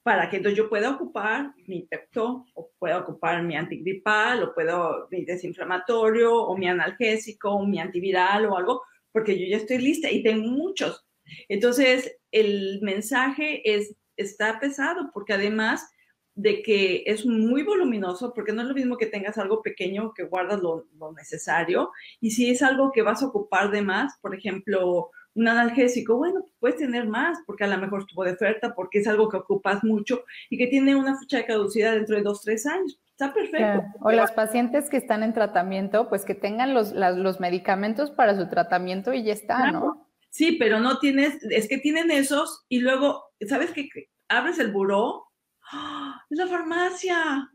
para 0.02 0.28
que 0.28 0.38
entonces 0.38 0.58
yo 0.58 0.68
pueda 0.68 0.90
ocupar 0.90 1.54
mi 1.66 1.82
Pepto, 1.82 2.46
o 2.54 2.70
pueda 2.78 2.98
ocupar 2.98 3.42
mi 3.42 3.56
antigripal, 3.56 4.42
o 4.42 4.54
puedo 4.54 5.06
mi 5.10 5.24
desinflamatorio, 5.24 6.34
o 6.34 6.56
mi 6.56 6.68
analgésico, 6.68 7.50
o 7.50 7.66
mi 7.66 7.78
antiviral, 7.78 8.46
o 8.46 8.56
algo, 8.56 8.82
porque 9.12 9.38
yo 9.38 9.46
ya 9.46 9.58
estoy 9.58 9.78
lista 9.78 10.10
y 10.10 10.22
tengo 10.22 10.48
muchos. 10.48 11.06
Entonces, 11.48 12.16
el 12.32 12.80
mensaje 12.82 13.62
es, 13.64 13.94
está 14.16 14.58
pesado, 14.58 15.10
porque 15.14 15.34
además 15.34 15.88
de 16.34 16.62
que 16.62 17.04
es 17.06 17.26
muy 17.26 17.62
voluminoso, 17.62 18.32
porque 18.34 18.52
no 18.52 18.62
es 18.62 18.68
lo 18.68 18.74
mismo 18.74 18.96
que 18.96 19.06
tengas 19.06 19.36
algo 19.38 19.62
pequeño 19.62 20.12
que 20.14 20.24
guardas 20.24 20.60
lo, 20.60 20.86
necesario, 21.16 21.90
y 22.20 22.30
si 22.30 22.50
es 22.50 22.62
algo 22.62 22.90
que 22.90 23.02
vas 23.02 23.22
a 23.22 23.26
ocupar 23.26 23.70
de 23.70 23.82
más, 23.82 24.18
por 24.20 24.34
ejemplo, 24.34 25.10
un 25.34 25.48
analgésico, 25.48 26.16
bueno, 26.16 26.46
puedes 26.58 26.76
tener 26.76 27.06
más 27.06 27.38
porque 27.46 27.64
a 27.64 27.68
lo 27.68 27.78
mejor 27.78 28.00
estuvo 28.00 28.24
de 28.24 28.32
oferta, 28.32 28.74
porque 28.74 28.98
es 28.98 29.08
algo 29.08 29.28
que 29.28 29.38
ocupas 29.38 29.82
mucho 29.82 30.24
y 30.50 30.58
que 30.58 30.66
tiene 30.66 30.94
una 30.94 31.18
fecha 31.18 31.38
de 31.38 31.46
caducidad 31.46 31.94
dentro 31.94 32.16
de 32.16 32.22
dos, 32.22 32.42
tres 32.42 32.66
años. 32.66 33.00
Está 33.10 33.32
perfecto. 33.32 33.84
O 34.00 34.10
las 34.10 34.32
pacientes 34.32 34.90
que 34.90 34.96
están 34.96 35.22
en 35.22 35.32
tratamiento, 35.32 36.08
pues 36.08 36.24
que 36.24 36.34
tengan 36.34 36.74
los, 36.74 36.92
los 36.92 37.40
medicamentos 37.40 38.10
para 38.10 38.36
su 38.36 38.48
tratamiento 38.48 39.12
y 39.12 39.22
ya 39.22 39.32
está, 39.32 39.70
¿no? 39.70 40.08
Sí, 40.30 40.52
pero 40.52 40.80
no 40.80 40.98
tienes, 40.98 41.42
es 41.44 41.68
que 41.68 41.78
tienen 41.78 42.10
esos 42.10 42.64
y 42.68 42.80
luego, 42.80 43.22
¿sabes 43.46 43.70
qué? 43.72 43.88
Abres 44.28 44.58
el 44.58 44.72
buró, 44.72 45.26
¡ah! 45.72 46.22
es 46.30 46.38
la 46.38 46.46
farmacia. 46.46 47.50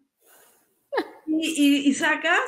y, 1.25 1.89
y 1.89 1.93
sacas, 1.93 2.39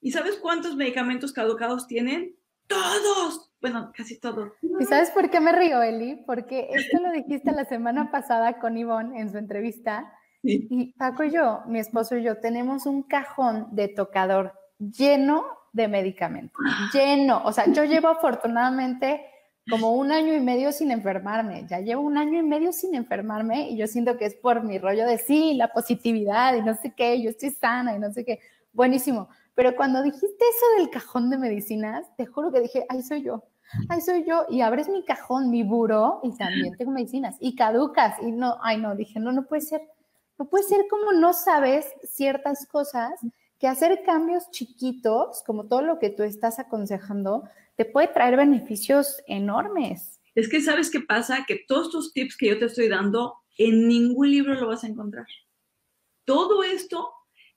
¿y 0.00 0.12
sabes 0.12 0.36
cuántos 0.36 0.76
medicamentos 0.76 1.32
caducados 1.32 1.86
tienen? 1.86 2.36
Todos 2.66 3.49
bueno, 3.60 3.92
casi 3.94 4.18
todos. 4.18 4.52
¿Y 4.62 4.84
sabes 4.86 5.10
por 5.10 5.28
qué 5.28 5.38
me 5.40 5.52
río, 5.52 5.82
Eli? 5.82 6.16
Porque 6.26 6.68
esto 6.72 6.98
lo 6.98 7.12
dijiste 7.12 7.52
la 7.52 7.66
semana 7.66 8.10
pasada 8.10 8.58
con 8.58 8.78
Ivonne 8.78 9.20
en 9.20 9.30
su 9.30 9.38
entrevista. 9.38 10.12
Y 10.42 10.92
Paco 10.92 11.24
y 11.24 11.30
yo, 11.30 11.60
mi 11.66 11.78
esposo 11.78 12.16
y 12.16 12.22
yo, 12.22 12.38
tenemos 12.38 12.86
un 12.86 13.02
cajón 13.02 13.68
de 13.72 13.88
tocador 13.88 14.54
lleno 14.78 15.44
de 15.74 15.88
medicamentos. 15.88 16.58
Lleno. 16.94 17.42
O 17.44 17.52
sea, 17.52 17.70
yo 17.70 17.84
llevo 17.84 18.08
afortunadamente 18.08 19.26
como 19.68 19.92
un 19.92 20.10
año 20.10 20.32
y 20.34 20.40
medio 20.40 20.72
sin 20.72 20.90
enfermarme. 20.90 21.66
Ya 21.68 21.80
llevo 21.80 22.00
un 22.00 22.16
año 22.16 22.38
y 22.38 22.42
medio 22.42 22.72
sin 22.72 22.94
enfermarme 22.94 23.68
y 23.68 23.76
yo 23.76 23.86
siento 23.86 24.16
que 24.16 24.24
es 24.24 24.34
por 24.34 24.64
mi 24.64 24.78
rollo 24.78 25.06
de 25.06 25.18
sí, 25.18 25.52
la 25.52 25.70
positividad 25.70 26.56
y 26.56 26.62
no 26.62 26.74
sé 26.74 26.94
qué, 26.96 27.20
yo 27.20 27.28
estoy 27.28 27.50
sana 27.50 27.94
y 27.94 27.98
no 27.98 28.10
sé 28.10 28.24
qué. 28.24 28.40
Buenísimo. 28.72 29.28
Pero 29.54 29.76
cuando 29.76 30.02
dijiste 30.02 30.26
eso 30.26 30.78
del 30.78 30.88
cajón 30.88 31.28
de 31.28 31.36
medicinas, 31.36 32.06
te 32.16 32.24
juro 32.24 32.50
que 32.50 32.60
dije, 32.60 32.86
ahí 32.88 33.02
soy 33.02 33.22
yo 33.22 33.44
ay, 33.88 34.00
soy 34.00 34.24
yo, 34.26 34.46
y 34.48 34.60
abres 34.60 34.88
mi 34.88 35.04
cajón, 35.04 35.50
mi 35.50 35.62
buró, 35.62 36.20
y 36.22 36.36
también 36.36 36.76
tengo 36.76 36.90
medicinas, 36.90 37.36
y 37.40 37.54
caducas, 37.54 38.16
y 38.22 38.32
no, 38.32 38.56
ay, 38.62 38.78
no, 38.78 38.94
dije, 38.96 39.20
no, 39.20 39.32
no 39.32 39.46
puede 39.46 39.62
ser, 39.62 39.82
no 40.38 40.48
puede 40.48 40.64
ser 40.64 40.86
como 40.88 41.12
no 41.12 41.32
sabes 41.32 41.86
ciertas 42.02 42.66
cosas, 42.66 43.20
que 43.58 43.68
hacer 43.68 44.02
cambios 44.04 44.50
chiquitos, 44.50 45.42
como 45.46 45.66
todo 45.66 45.82
lo 45.82 45.98
que 45.98 46.10
tú 46.10 46.22
estás 46.22 46.58
aconsejando, 46.58 47.44
te 47.76 47.84
puede 47.84 48.08
traer 48.08 48.36
beneficios 48.36 49.22
enormes. 49.26 50.20
Es 50.34 50.48
que 50.48 50.62
sabes 50.62 50.90
qué 50.90 51.00
pasa, 51.00 51.44
que 51.46 51.64
todos 51.68 51.86
estos 51.86 52.12
tips 52.12 52.36
que 52.36 52.48
yo 52.48 52.58
te 52.58 52.64
estoy 52.66 52.88
dando, 52.88 53.34
en 53.58 53.86
ningún 53.86 54.30
libro 54.30 54.54
lo 54.54 54.68
vas 54.68 54.84
a 54.84 54.86
encontrar. 54.86 55.26
Todo 56.24 56.62
esto 56.62 57.10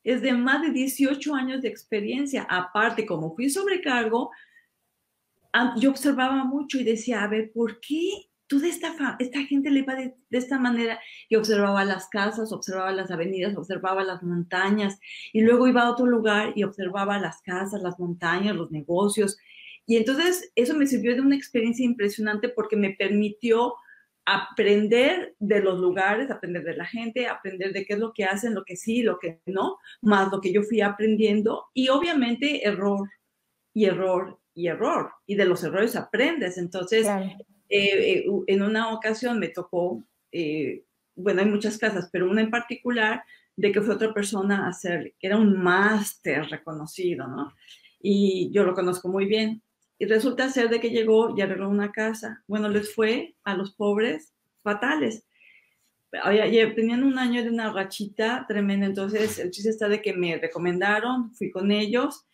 es 0.04 0.22
de 0.22 0.34
más 0.34 0.62
de 0.62 0.72
18 0.72 1.34
años 1.34 1.62
de 1.62 1.70
experiencia. 1.70 2.46
Aparte, 2.50 3.06
como 3.06 3.34
fui 3.36 3.50
sobrecargo, 3.50 4.32
yo 5.78 5.92
observaba 5.92 6.44
mucho 6.44 6.80
y 6.80 6.84
decía, 6.84 7.24
a 7.24 7.28
ver, 7.28 7.52
¿por 7.54 7.80
qué 7.80 8.30
toda 8.48 8.68
esta, 8.68 9.16
esta 9.20 9.42
gente 9.44 9.70
le 9.70 9.84
va 9.84 9.96
de, 9.96 10.16
esta 10.32 10.60
manera? 10.60 11.00
Y 11.30 11.36
observaba 11.36 11.86
las 11.86 12.10
casas, 12.10 12.52
observaba 12.52 12.92
las 12.92 13.12
avenidas, 13.12 13.56
observaba 13.56 14.04
las 14.04 14.24
montañas 14.24 15.00
y 15.32 15.42
luego 15.42 15.68
iba 15.68 15.84
a 15.84 15.92
otro 15.92 16.06
lugar 16.06 16.54
y 16.56 16.64
observaba 16.64 17.20
las 17.20 17.42
casas, 17.42 17.82
las 17.82 18.00
montañas, 18.00 18.56
los 18.56 18.72
negocios. 18.72 19.38
Y 19.86 19.98
entonces 19.98 20.52
eso 20.56 20.76
me 20.76 20.88
sirvió 20.88 21.14
de 21.16 21.22
una 21.22 21.36
experiencia 21.36 21.86
impresionante 21.86 22.50
porque 22.50 22.76
me 22.76 22.92
permitió 22.92 23.76
aprender 24.26 25.36
de 25.40 25.60
los 25.60 25.80
lugares, 25.80 26.32
aprender 26.32 26.64
de 26.64 26.78
la 26.78 26.86
gente, 26.86 27.28
aprender 27.28 27.74
de 27.74 27.86
qué 27.86 27.94
es 27.94 28.00
lo 28.00 28.14
que 28.14 28.24
hacen, 28.24 28.56
lo 28.56 28.64
que 28.64 28.78
sí, 28.78 29.04
lo 29.04 29.20
que 29.20 29.42
no, 29.46 29.78
más 30.02 30.32
lo 30.32 30.40
que 30.40 30.54
yo 30.54 30.64
fui 30.64 30.82
aprendiendo 30.82 31.66
y 31.74 31.90
obviamente 31.90 32.66
error 32.66 33.10
y 33.74 33.86
error 33.86 34.40
y 34.56 34.68
error, 34.68 35.12
y 35.26 35.36
de 35.36 35.46
los 35.46 35.64
errores 35.64 35.96
aprendes. 35.96 36.58
Entonces, 36.58 37.08
eh, 37.08 37.38
eh, 37.70 38.26
en 38.48 38.62
una 38.62 38.94
ocasión 38.94 39.40
me 39.40 39.50
tocó, 39.50 40.04
eh, 40.32 40.84
bueno, 41.16 41.42
hay 41.42 41.48
muchas 41.48 41.78
casas, 41.78 42.10
pero 42.12 42.30
una 42.30 42.42
en 42.42 42.52
particular, 42.52 43.24
de 43.56 43.72
que 43.72 43.82
fue 43.82 43.96
otra 43.96 44.14
persona 44.14 44.66
a 44.66 44.70
hacer, 44.70 45.14
que 45.20 45.28
era 45.28 45.38
un 45.38 45.62
máster 45.62 46.46
reconocido, 46.50 47.28
¿no? 47.28 47.54
Y 48.02 48.52
yo 48.52 48.64
lo 48.64 48.74
conozco 48.74 49.08
muy 49.08 49.26
bien. 49.26 49.62
Y 50.00 50.06
resulta 50.06 50.50
ser 50.50 50.70
de 50.70 50.80
que 50.80 50.90
llegó 50.90 51.38
y 51.38 51.42
arregló 51.42 51.70
una 51.70 51.92
casa. 51.92 52.44
Bueno, 52.48 52.68
les 52.68 52.94
fue 52.94 53.36
a 53.44 53.56
los 53.56 53.76
pobres 53.76 54.34
fatales. 54.64 55.28
Tenían 56.76 57.04
un 57.04 57.18
año 57.20 57.44
de 57.44 57.50
una 57.50 57.72
rachita 57.72 58.46
tremenda, 58.48 58.86
entonces 58.86 59.40
el 59.40 59.52
chiste 59.52 59.70
está 59.70 59.88
de 59.88 60.02
que 60.02 60.14
me 60.14 60.38
recomendaron, 60.38 61.34
fui 61.34 61.50
con 61.52 61.72
ellos 61.72 62.26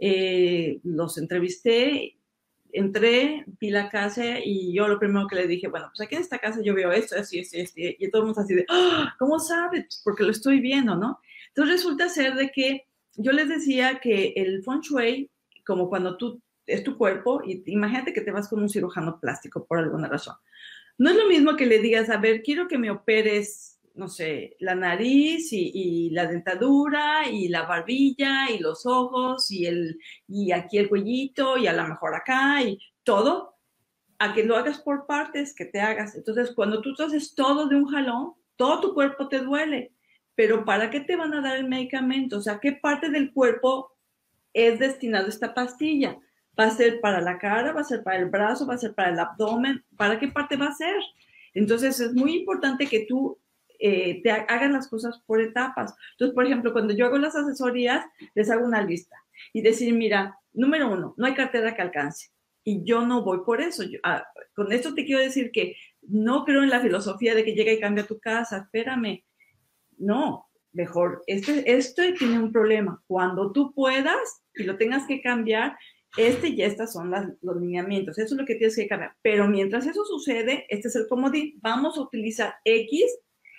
eh, 0.00 0.80
los 0.84 1.18
entrevisté, 1.18 2.16
entré, 2.72 3.44
vi 3.60 3.70
la 3.70 3.88
casa 3.88 4.38
y 4.44 4.72
yo 4.72 4.88
lo 4.88 4.98
primero 4.98 5.26
que 5.26 5.36
le 5.36 5.46
dije, 5.46 5.68
bueno, 5.68 5.88
pues 5.90 6.06
aquí 6.06 6.14
en 6.14 6.20
esta 6.20 6.38
casa 6.38 6.60
yo 6.62 6.74
veo 6.74 6.92
esto, 6.92 7.16
así, 7.16 7.40
así, 7.40 7.60
así, 7.60 7.96
y 7.98 8.10
todo 8.10 8.22
el 8.22 8.26
mundo 8.26 8.40
así 8.40 8.54
de, 8.54 8.66
¡Ah! 8.68 9.14
¿cómo 9.18 9.38
sabes? 9.38 9.84
Pues 9.84 10.00
porque 10.04 10.22
lo 10.22 10.30
estoy 10.30 10.60
viendo, 10.60 10.94
¿no? 10.94 11.20
Entonces 11.48 11.76
resulta 11.76 12.08
ser 12.08 12.34
de 12.34 12.50
que 12.50 12.86
yo 13.16 13.32
les 13.32 13.48
decía 13.48 13.98
que 14.00 14.32
el 14.36 14.62
feng 14.62 14.80
shui, 14.80 15.30
como 15.66 15.88
cuando 15.88 16.16
tú 16.16 16.40
es 16.66 16.84
tu 16.84 16.96
cuerpo, 16.96 17.42
y 17.44 17.62
imagínate 17.66 18.12
que 18.12 18.20
te 18.20 18.30
vas 18.30 18.48
con 18.48 18.62
un 18.62 18.68
cirujano 18.68 19.18
plástico 19.18 19.66
por 19.66 19.78
alguna 19.78 20.08
razón. 20.08 20.36
No 20.98 21.10
es 21.10 21.16
lo 21.16 21.26
mismo 21.26 21.56
que 21.56 21.66
le 21.66 21.78
digas, 21.78 22.10
a 22.10 22.18
ver, 22.18 22.42
quiero 22.42 22.68
que 22.68 22.78
me 22.78 22.90
operes 22.90 23.77
no 23.98 24.08
sé, 24.08 24.56
la 24.60 24.76
nariz 24.76 25.52
y, 25.52 26.10
la 26.10 26.26
dentadura 26.26 27.28
y 27.28 27.48
la 27.48 27.62
barbilla 27.64 28.48
y 28.48 28.60
los 28.60 28.86
ojos 28.86 29.50
y, 29.50 29.66
el, 29.66 29.98
y 30.28 30.52
aquí 30.52 30.78
el 30.78 30.88
cuellito 30.88 31.58
y 31.58 31.66
a 31.66 31.72
lo 31.72 31.86
mejor 31.86 32.14
acá 32.14 32.62
y 32.62 32.78
todo, 33.02 33.56
a 34.20 34.32
que 34.34 34.44
lo 34.44 34.56
hagas 34.56 34.78
por 34.78 35.06
partes, 35.06 35.52
que 35.52 35.64
te 35.64 35.80
hagas. 35.80 36.14
Entonces, 36.14 36.52
cuando 36.54 36.80
tú 36.80 36.94
haces 37.02 37.34
todo 37.34 37.66
de 37.66 37.74
un 37.74 37.86
jalón, 37.86 38.34
todo 38.54 38.80
tu 38.80 38.94
cuerpo 38.94 39.28
te 39.28 39.40
duele. 39.40 39.92
Pero 40.36 40.64
¿para 40.64 40.90
qué 40.90 41.00
te 41.00 41.16
van 41.16 41.34
a 41.34 41.40
dar 41.40 41.56
el 41.56 41.68
medicamento? 41.68 42.38
O 42.38 42.40
sea, 42.40 42.60
¿qué 42.60 42.72
parte 42.72 43.10
del 43.10 43.32
cuerpo 43.32 43.96
es 44.52 44.78
destinado 44.78 45.26
esta 45.26 45.54
pastilla? 45.54 46.16
¿Va 46.58 46.66
a 46.66 46.70
ser 46.70 47.00
para 47.00 47.20
la 47.20 47.38
cara? 47.38 47.72
¿Va 47.72 47.80
a 47.80 47.84
ser 47.84 48.04
para 48.04 48.18
el 48.18 48.26
brazo? 48.26 48.64
¿Va 48.64 48.74
a 48.74 48.78
ser 48.78 48.94
para 48.94 49.10
el 49.10 49.18
abdomen? 49.18 49.84
¿Para 49.96 50.20
qué 50.20 50.28
parte 50.28 50.56
va 50.56 50.66
a 50.66 50.74
ser? 50.74 51.00
Entonces, 51.52 51.98
es 51.98 52.14
muy 52.14 52.36
importante 52.36 52.86
que 52.86 53.04
tú 53.08 53.36
eh, 53.78 54.22
te 54.22 54.30
hagan 54.30 54.72
las 54.72 54.88
cosas 54.88 55.20
por 55.26 55.40
etapas. 55.40 55.94
Entonces, 56.12 56.34
por 56.34 56.46
ejemplo, 56.46 56.72
cuando 56.72 56.94
yo 56.94 57.06
hago 57.06 57.18
las 57.18 57.36
asesorías, 57.36 58.04
les 58.34 58.50
hago 58.50 58.64
una 58.64 58.82
lista 58.82 59.16
y 59.52 59.62
decir, 59.62 59.94
mira, 59.94 60.38
número 60.52 60.90
uno, 60.90 61.14
no 61.16 61.26
hay 61.26 61.34
cartera 61.34 61.74
que 61.74 61.82
alcance. 61.82 62.28
Y 62.64 62.84
yo 62.84 63.06
no 63.06 63.22
voy 63.22 63.40
por 63.46 63.60
eso. 63.60 63.82
Ah, 64.02 64.26
con 64.54 64.72
esto 64.72 64.94
te 64.94 65.04
quiero 65.04 65.22
decir 65.22 65.50
que 65.52 65.76
no 66.02 66.44
creo 66.44 66.62
en 66.62 66.70
la 66.70 66.80
filosofía 66.80 67.34
de 67.34 67.44
que 67.44 67.54
llega 67.54 67.72
y 67.72 67.80
cambia 67.80 68.06
tu 68.06 68.18
casa. 68.18 68.58
Espérame. 68.58 69.24
No, 69.96 70.48
mejor, 70.72 71.22
este, 71.26 71.72
esto 71.72 72.02
tiene 72.18 72.38
un 72.38 72.52
problema. 72.52 73.02
Cuando 73.06 73.52
tú 73.52 73.72
puedas 73.72 74.42
y 74.54 74.64
lo 74.64 74.76
tengas 74.76 75.06
que 75.06 75.22
cambiar, 75.22 75.78
este 76.16 76.48
y 76.48 76.62
estas 76.62 76.92
son 76.92 77.10
los 77.40 77.56
lineamientos. 77.56 78.18
Eso 78.18 78.34
es 78.34 78.40
lo 78.40 78.46
que 78.46 78.54
tienes 78.54 78.76
que 78.76 78.88
cambiar. 78.88 79.14
Pero 79.22 79.48
mientras 79.48 79.86
eso 79.86 80.04
sucede, 80.04 80.66
este 80.68 80.88
es 80.88 80.96
el 80.96 81.08
comodín. 81.08 81.58
Vamos 81.62 81.96
a 81.96 82.02
utilizar 82.02 82.54
X 82.64 83.04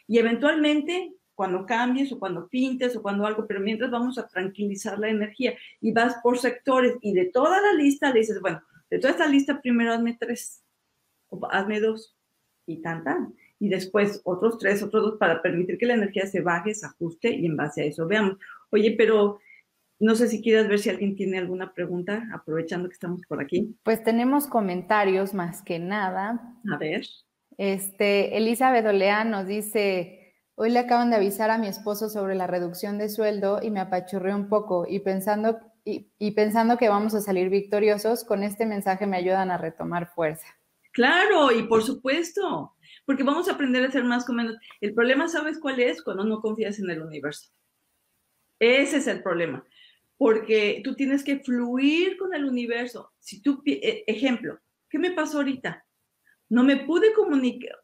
y 0.10 0.18
eventualmente, 0.18 1.14
cuando 1.36 1.68
cambies 1.68 2.12
o 2.12 2.18
cuando 2.18 2.48
pintes 2.50 2.96
o 2.96 3.02
cuando 3.04 3.28
algo, 3.28 3.46
pero 3.46 3.60
mientras 3.60 3.92
vamos 3.92 4.18
a 4.18 4.28
tranquilizar 4.28 4.98
la 4.98 5.08
energía 5.08 5.54
y 5.80 5.92
vas 5.92 6.16
por 6.24 6.40
sectores 6.40 6.96
y 7.02 7.14
de 7.14 7.26
toda 7.26 7.62
la 7.62 7.74
lista 7.74 8.12
le 8.12 8.22
dices, 8.22 8.42
bueno, 8.42 8.60
de 8.90 8.98
toda 8.98 9.12
esta 9.12 9.28
lista 9.28 9.62
primero 9.62 9.94
hazme 9.94 10.18
tres, 10.20 10.64
o 11.28 11.40
hazme 11.52 11.80
dos 11.80 12.18
y 12.66 12.82
tan, 12.82 13.04
tan. 13.04 13.36
Y 13.60 13.70
después 13.70 14.20
otros 14.24 14.58
tres, 14.58 14.82
otros 14.82 15.04
dos 15.04 15.20
para 15.20 15.44
permitir 15.44 15.78
que 15.78 15.86
la 15.86 15.94
energía 15.94 16.26
se 16.26 16.42
baje, 16.42 16.74
se 16.74 16.88
ajuste 16.88 17.30
y 17.30 17.46
en 17.46 17.56
base 17.56 17.84
a 17.84 17.86
eso 17.86 18.08
veamos. 18.08 18.38
Oye, 18.72 18.96
pero 18.98 19.40
no 20.00 20.16
sé 20.16 20.28
si 20.28 20.42
quieras 20.42 20.68
ver 20.68 20.80
si 20.80 20.90
alguien 20.90 21.16
tiene 21.16 21.38
alguna 21.38 21.72
pregunta, 21.72 22.28
aprovechando 22.34 22.90
que 22.90 22.94
estamos 22.94 23.22
por 23.28 23.40
aquí. 23.40 23.76
Pues 23.84 24.04
tenemos 24.04 24.48
comentarios 24.48 25.36
más 25.36 25.62
que 25.62 25.78
nada. 25.78 26.56
A 26.68 26.78
ver. 26.78 27.06
Este, 27.60 28.38
Elizabeth 28.38 28.86
Olea 28.86 29.26
nos 29.26 29.46
dice, 29.46 30.34
hoy 30.56 30.70
le 30.70 30.80
acaban 30.80 31.10
de 31.10 31.18
avisar 31.18 31.50
a 31.50 31.58
mi 31.58 31.68
esposo 31.68 32.08
sobre 32.08 32.34
la 32.34 32.48
reducción 32.48 32.98
de 32.98 33.10
sueldo 33.10 33.60
y 33.62 33.70
me 33.70 33.82
apachurré 33.82 34.34
un 34.34 34.48
poco 34.48 34.86
y 34.88 35.00
pensando, 35.00 35.60
y, 35.84 36.32
pensando 36.32 36.78
que 36.78 36.88
vamos 36.88 37.16
a 37.16 37.20
salir 37.20 37.50
victoriosos, 37.50 38.24
con 38.24 38.44
este 38.44 38.66
mensaje 38.66 39.08
me 39.08 39.18
ayudan 39.18 39.52
a 39.52 39.58
retomar 39.58 40.08
fuerza. 40.08 40.48
Claro, 40.94 41.52
y 41.52 41.64
por 41.64 41.84
supuesto, 41.84 42.78
porque 43.06 43.24
vamos 43.24 43.50
a 43.50 43.56
aprender 43.56 43.84
a 43.84 43.92
ser 43.92 44.06
más 44.06 44.24
con 44.24 44.38
menos. 44.38 44.56
El 44.80 44.94
problema, 44.94 45.28
¿sabes 45.28 45.60
cuál 45.60 45.82
es? 45.82 46.02
Cuando 46.02 46.24
no 46.24 46.40
confías 46.40 46.80
en 46.80 46.90
el 46.90 47.02
universo. 47.02 47.52
Ese 48.58 48.98
es 48.98 49.08
el 49.08 49.22
problema, 49.22 49.66
porque 50.16 50.80
tú 50.82 50.96
tienes 50.96 51.26
que 51.26 51.40
fluir 51.40 52.16
con 52.16 52.34
el 52.34 52.46
universo. 52.46 53.12
Si 53.20 53.42
tú, 53.42 53.62
e, 53.66 54.06
ejemplo, 54.08 54.58
¿qué 54.90 54.98
me 54.98 55.12
pasó 55.12 55.40
ahorita? 55.40 55.86
No 56.50 56.64
me 56.64 56.78
pude 56.78 57.14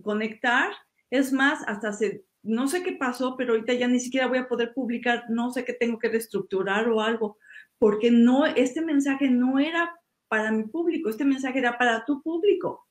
conectar, 0.03 0.71
es 1.09 1.31
más, 1.31 1.63
hasta 1.67 1.89
hace, 1.89 2.25
no 2.43 2.67
sé 2.67 2.83
qué 2.83 2.93
pasó, 2.93 3.35
pero 3.37 3.53
ahorita 3.53 3.73
ya 3.73 3.87
ni 3.87 3.99
siquiera 3.99 4.27
voy 4.27 4.39
a 4.39 4.47
poder 4.47 4.73
publicar, 4.73 5.25
no 5.29 5.51
sé 5.51 5.63
qué 5.63 5.73
tengo 5.73 5.99
que 5.99 6.09
reestructurar 6.09 6.89
o 6.89 7.01
algo, 7.01 7.37
porque 7.77 8.11
no, 8.11 8.45
este 8.45 8.81
mensaje 8.81 9.29
no 9.29 9.59
era 9.59 9.95
para 10.27 10.51
mi 10.51 10.63
público, 10.63 11.09
este 11.09 11.25
mensaje 11.25 11.59
era 11.59 11.77
para 11.77 12.03
tu 12.05 12.21
público. 12.21 12.87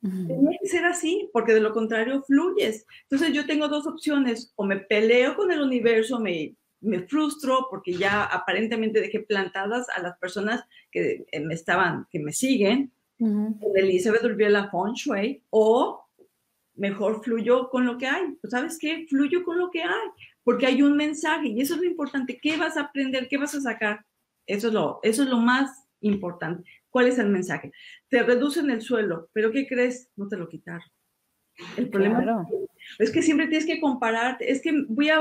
Tiene 0.00 0.58
que 0.60 0.68
ser 0.68 0.84
así, 0.84 1.30
porque 1.32 1.54
de 1.54 1.60
lo 1.60 1.72
contrario 1.72 2.22
fluyes. 2.26 2.86
Entonces 3.04 3.34
yo 3.34 3.46
tengo 3.46 3.68
dos 3.68 3.86
opciones, 3.86 4.52
o 4.54 4.66
me 4.66 4.76
peleo 4.76 5.34
con 5.34 5.50
el 5.50 5.62
universo, 5.62 6.20
me, 6.20 6.54
me 6.84 7.08
frustro 7.08 7.68
porque 7.70 7.94
ya 7.94 8.24
aparentemente 8.24 9.00
dejé 9.00 9.20
plantadas 9.20 9.88
a 9.88 10.02
las 10.02 10.18
personas 10.18 10.62
que 10.90 11.24
eh, 11.32 11.40
me 11.40 11.54
estaban, 11.54 12.06
que 12.10 12.18
me 12.18 12.32
siguen, 12.32 12.92
uh 13.24 13.58
-huh. 13.58 13.72
Elizabeth 13.76 14.22
la 14.22 14.70
Feng 14.70 14.94
Shui, 14.94 15.42
o 15.50 16.04
mejor 16.74 17.22
fluyo 17.22 17.68
con 17.70 17.86
lo 17.86 17.98
que 17.98 18.06
hay. 18.06 18.32
Pues, 18.40 18.50
¿Sabes 18.50 18.78
qué? 18.78 19.06
Fluyo 19.08 19.44
con 19.44 19.58
lo 19.58 19.70
que 19.70 19.82
hay, 19.82 20.08
porque 20.42 20.66
hay 20.66 20.82
un 20.82 20.96
mensaje 20.96 21.48
y 21.48 21.60
eso 21.60 21.74
es 21.74 21.80
lo 21.80 21.86
importante. 21.86 22.38
¿Qué 22.40 22.56
vas 22.56 22.76
a 22.76 22.82
aprender? 22.82 23.28
¿Qué 23.28 23.38
vas 23.38 23.54
a 23.54 23.60
sacar? 23.60 24.04
Eso 24.46 24.68
es 24.68 24.74
lo, 24.74 25.00
eso 25.02 25.22
es 25.22 25.28
lo 25.28 25.38
más 25.38 25.86
importante. 26.00 26.68
¿Cuál 26.90 27.08
es 27.08 27.18
el 27.18 27.28
mensaje? 27.28 27.72
Te 28.08 28.22
reducen 28.22 28.70
el 28.70 28.82
suelo, 28.82 29.28
pero 29.32 29.50
¿qué 29.50 29.66
crees? 29.66 30.10
No 30.16 30.28
te 30.28 30.36
lo 30.36 30.48
quitaron. 30.48 30.86
El 31.76 31.88
problema 31.88 32.22
claro. 32.22 32.46
es 32.98 33.10
que 33.10 33.22
siempre 33.22 33.46
tienes 33.46 33.66
que 33.66 33.80
compararte. 33.80 34.50
Es 34.50 34.60
que 34.60 34.72
voy 34.88 35.08
a, 35.08 35.18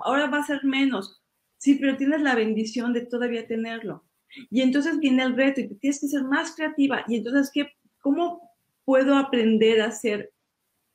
ahora 0.00 0.26
va 0.26 0.38
a 0.38 0.46
ser 0.46 0.64
menos. 0.64 1.22
Sí, 1.58 1.76
pero 1.76 1.96
tienes 1.96 2.22
la 2.22 2.34
bendición 2.34 2.92
de 2.92 3.06
todavía 3.06 3.46
tenerlo. 3.46 4.04
Y 4.50 4.60
entonces 4.62 4.98
viene 4.98 5.22
el 5.22 5.36
reto 5.36 5.60
y 5.60 5.68
tienes 5.76 6.00
que 6.00 6.08
ser 6.08 6.24
más 6.24 6.54
creativa. 6.54 7.04
Y 7.08 7.16
entonces, 7.16 7.50
¿qué, 7.52 7.70
¿cómo 8.00 8.50
puedo 8.84 9.16
aprender 9.16 9.80
a 9.80 9.86
hacer 9.86 10.32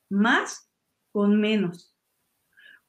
más 0.09 0.69
con 1.11 1.39
menos? 1.39 1.95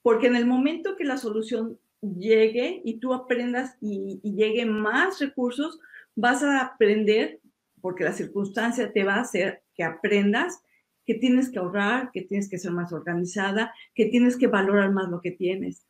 Porque 0.03 0.27
en 0.27 0.37
el 0.37 0.47
momento 0.47 0.97
que 0.97 1.05
la 1.05 1.17
solución 1.17 1.79
llegue 2.01 2.83
y 2.85 2.99
tú 2.99 3.15
aprendas 3.15 3.77
y, 3.81 4.21
y 4.23 4.35
llegue 4.35 4.67
más 4.67 5.21
recursos, 5.21 5.79
vas 6.17 6.43
a 6.43 6.61
aprender, 6.61 7.41
porque 7.81 8.05
la 8.05 8.13
circunstancia 8.13 8.93
te 8.93 9.05
va 9.05 9.15
a 9.15 9.23
hacer 9.23 9.63
que 9.75 9.85
aprendas 9.85 10.63
que 11.05 11.15
tienes 11.15 11.51
que 11.51 11.59
ahorrar, 11.59 12.11
que 12.13 12.23
tienes 12.23 12.49
que 12.49 12.59
ser 12.59 12.73
más 12.73 12.93
organizada, 12.93 13.75
que 13.95 14.07
tienes 14.07 14.37
que 14.37 14.47
valorar 14.47 14.93
más 14.93 15.09
lo 15.09 15.21
que 15.21 15.33
tienes. 15.33 15.87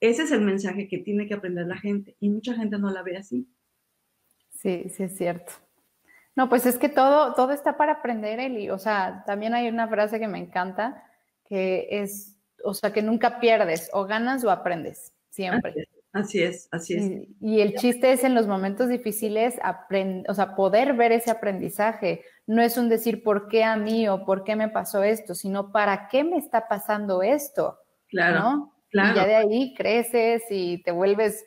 Ese 0.00 0.22
es 0.22 0.32
el 0.32 0.42
mensaje 0.42 0.88
que 0.88 0.98
tiene 0.98 1.26
que 1.26 1.34
aprender 1.34 1.66
la 1.66 1.78
gente 1.78 2.16
y 2.20 2.30
mucha 2.30 2.54
gente 2.54 2.78
no 2.78 2.90
la 2.90 3.02
ve 3.02 3.16
así. 3.16 3.48
Sí, 4.60 4.90
sí 4.94 5.04
es 5.04 5.16
cierto. 5.16 5.52
No, 6.36 6.48
pues 6.48 6.66
es 6.66 6.78
que 6.78 6.88
todo, 6.88 7.34
todo 7.34 7.52
está 7.52 7.76
para 7.76 7.92
aprender, 7.92 8.38
Eli. 8.40 8.70
O 8.70 8.78
sea, 8.78 9.24
también 9.26 9.54
hay 9.54 9.68
una 9.68 9.88
frase 9.88 10.20
que 10.20 10.28
me 10.28 10.38
encanta, 10.38 11.02
que 11.48 11.88
es, 11.90 12.36
o 12.62 12.74
sea, 12.74 12.92
que 12.92 13.02
nunca 13.02 13.40
pierdes, 13.40 13.90
o 13.92 14.04
ganas 14.04 14.44
o 14.44 14.50
aprendes, 14.50 15.12
siempre. 15.30 15.88
Así 16.12 16.42
es, 16.42 16.68
así 16.72 16.94
es. 16.94 17.04
Y, 17.04 17.36
y 17.40 17.60
el 17.60 17.74
chiste 17.74 18.12
es 18.12 18.24
en 18.24 18.34
los 18.34 18.46
momentos 18.46 18.88
difíciles, 18.88 19.58
aprend, 19.62 20.28
o 20.28 20.34
sea, 20.34 20.56
poder 20.56 20.94
ver 20.94 21.12
ese 21.12 21.30
aprendizaje. 21.30 22.24
No 22.46 22.62
es 22.62 22.76
un 22.76 22.88
decir 22.88 23.22
por 23.22 23.48
qué 23.48 23.64
a 23.64 23.76
mí 23.76 24.08
o 24.08 24.24
por 24.24 24.44
qué 24.44 24.56
me 24.56 24.68
pasó 24.68 25.02
esto, 25.02 25.34
sino 25.34 25.72
para 25.72 26.08
qué 26.08 26.24
me 26.24 26.36
está 26.36 26.68
pasando 26.68 27.22
esto. 27.22 27.78
Claro. 28.08 28.40
¿no? 28.40 28.74
claro. 28.90 29.12
Y 29.12 29.14
ya 29.16 29.26
de 29.26 29.36
ahí 29.36 29.74
creces 29.74 30.42
y 30.50 30.82
te 30.82 30.90
vuelves 30.90 31.46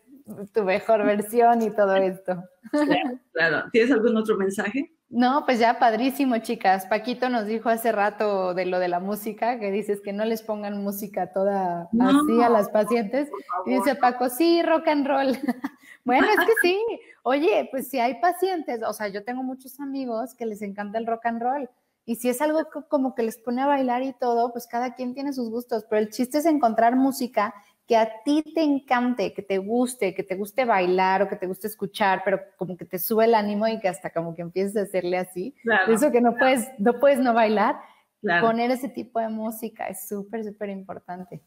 tu 0.53 0.63
mejor 0.63 1.05
versión 1.05 1.61
y 1.61 1.69
todo 1.71 1.95
esto. 1.95 2.43
Claro, 2.71 3.19
claro. 3.31 3.63
¿Tienes 3.71 3.91
algún 3.91 4.17
otro 4.17 4.37
mensaje? 4.37 4.91
No, 5.13 5.45
pues 5.45 5.59
ya 5.59 5.77
padrísimo, 5.77 6.39
chicas. 6.39 6.87
Paquito 6.87 7.29
nos 7.29 7.45
dijo 7.45 7.69
hace 7.69 7.91
rato 7.91 8.55
de 8.55 8.65
lo 8.65 8.79
de 8.79 8.87
la 8.87 8.99
música, 8.99 9.59
que 9.59 9.69
dices 9.69 10.01
que 10.01 10.11
no 10.11 10.25
les 10.25 10.41
pongan 10.41 10.83
música 10.83 11.31
toda 11.31 11.87
no, 11.91 12.09
así 12.09 12.41
a 12.41 12.49
las 12.49 12.69
pacientes. 12.69 13.29
Y 13.67 13.75
dice 13.75 13.93
Paco, 13.93 14.29
sí, 14.29 14.63
rock 14.63 14.87
and 14.87 15.05
roll. 15.05 15.27
bueno, 16.03 16.27
es 16.27 16.39
que 16.39 16.53
sí. 16.63 16.83
Oye, 17.21 17.67
pues 17.69 17.89
si 17.89 17.99
hay 17.99 18.19
pacientes, 18.19 18.81
o 18.81 18.91
sea, 18.91 19.07
yo 19.07 19.23
tengo 19.23 19.43
muchos 19.43 19.79
amigos 19.79 20.33
que 20.33 20.47
les 20.47 20.63
encanta 20.63 20.97
el 20.97 21.05
rock 21.05 21.27
and 21.27 21.43
roll. 21.43 21.69
Y 22.05 22.15
si 22.15 22.29
es 22.29 22.41
algo 22.41 22.67
como 22.89 23.13
que 23.13 23.21
les 23.21 23.37
pone 23.37 23.61
a 23.61 23.67
bailar 23.67 24.01
y 24.01 24.13
todo, 24.13 24.51
pues 24.51 24.65
cada 24.65 24.95
quien 24.95 25.13
tiene 25.13 25.31
sus 25.31 25.51
gustos. 25.51 25.85
Pero 25.87 26.01
el 26.01 26.09
chiste 26.09 26.39
es 26.39 26.45
encontrar 26.45 26.95
música 26.95 27.53
que 27.87 27.97
a 27.97 28.09
ti 28.23 28.43
te 28.55 28.61
encante, 28.61 29.33
que 29.33 29.41
te 29.41 29.57
guste, 29.57 30.13
que 30.13 30.23
te 30.23 30.35
guste 30.35 30.65
bailar 30.65 31.21
o 31.21 31.27
que 31.27 31.35
te 31.35 31.47
guste 31.47 31.67
escuchar, 31.67 32.21
pero 32.23 32.39
como 32.57 32.77
que 32.77 32.85
te 32.85 32.97
sube 32.97 33.25
el 33.25 33.35
ánimo 33.35 33.67
y 33.67 33.79
que 33.79 33.89
hasta 33.89 34.09
como 34.09 34.33
que 34.33 34.41
empieces 34.41 34.75
a 34.77 34.81
hacerle 34.81 35.17
así. 35.17 35.53
Claro, 35.63 35.93
Eso 35.93 36.11
que 36.11 36.21
no, 36.21 36.33
claro. 36.33 36.39
puedes, 36.39 36.69
no 36.79 36.99
puedes 36.99 37.19
no 37.19 37.33
bailar. 37.33 37.75
Claro. 38.21 38.47
Poner 38.47 38.71
ese 38.71 38.87
tipo 38.87 39.19
de 39.19 39.27
música 39.27 39.87
es 39.87 40.07
súper, 40.07 40.45
súper 40.45 40.69
importante. 40.69 41.41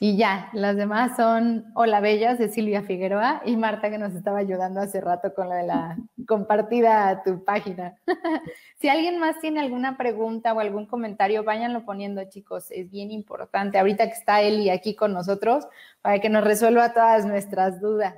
Y 0.00 0.16
ya, 0.16 0.48
las 0.52 0.76
demás 0.76 1.16
son 1.16 1.64
Hola 1.74 2.00
Bellas 2.00 2.38
de 2.38 2.48
Silvia 2.48 2.82
Figueroa 2.82 3.42
y 3.44 3.56
Marta 3.56 3.90
que 3.90 3.98
nos 3.98 4.14
estaba 4.14 4.38
ayudando 4.38 4.80
hace 4.80 5.00
rato 5.00 5.34
con 5.34 5.48
lo 5.48 5.56
de 5.56 5.64
la 5.64 5.96
compartida 6.28 7.08
a 7.08 7.22
tu 7.24 7.44
página. 7.44 7.96
si 8.80 8.88
alguien 8.88 9.18
más 9.18 9.40
tiene 9.40 9.58
alguna 9.58 9.96
pregunta 9.96 10.52
o 10.52 10.60
algún 10.60 10.86
comentario, 10.86 11.42
váyanlo 11.42 11.84
poniendo 11.84 12.22
chicos, 12.28 12.70
es 12.70 12.88
bien 12.90 13.10
importante. 13.10 13.78
Ahorita 13.78 14.06
que 14.06 14.14
está 14.14 14.40
Eli 14.40 14.70
aquí 14.70 14.94
con 14.94 15.12
nosotros 15.12 15.66
para 16.00 16.20
que 16.20 16.28
nos 16.28 16.44
resuelva 16.44 16.92
todas 16.92 17.26
nuestras 17.26 17.80
dudas. 17.80 18.14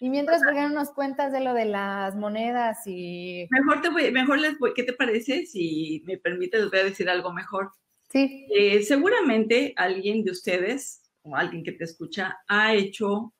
Y 0.00 0.08
mientras, 0.08 0.42
¿por 0.42 0.54
qué 0.54 0.62
no 0.62 0.70
nos 0.70 0.90
cuentas 0.90 1.30
de 1.30 1.40
lo 1.40 1.52
de 1.52 1.66
las 1.66 2.16
monedas 2.16 2.78
y...? 2.86 3.46
Mejor, 3.50 3.82
te 3.82 3.90
voy, 3.90 4.10
mejor 4.10 4.40
les 4.40 4.58
voy, 4.58 4.72
¿qué 4.74 4.82
te 4.82 4.94
parece? 4.94 5.44
Si 5.44 6.02
me 6.06 6.16
permite, 6.16 6.56
les 6.58 6.70
voy 6.70 6.80
a 6.80 6.84
decir 6.84 7.08
algo 7.10 7.34
mejor. 7.34 7.72
Sí. 8.08 8.46
Eh, 8.50 8.82
seguramente 8.82 9.74
alguien 9.76 10.24
de 10.24 10.30
ustedes 10.30 10.99
o 11.22 11.36
alguien 11.36 11.62
que 11.62 11.72
te 11.72 11.84
escucha 11.84 12.38
ha 12.48 12.74
hecho 12.74 13.32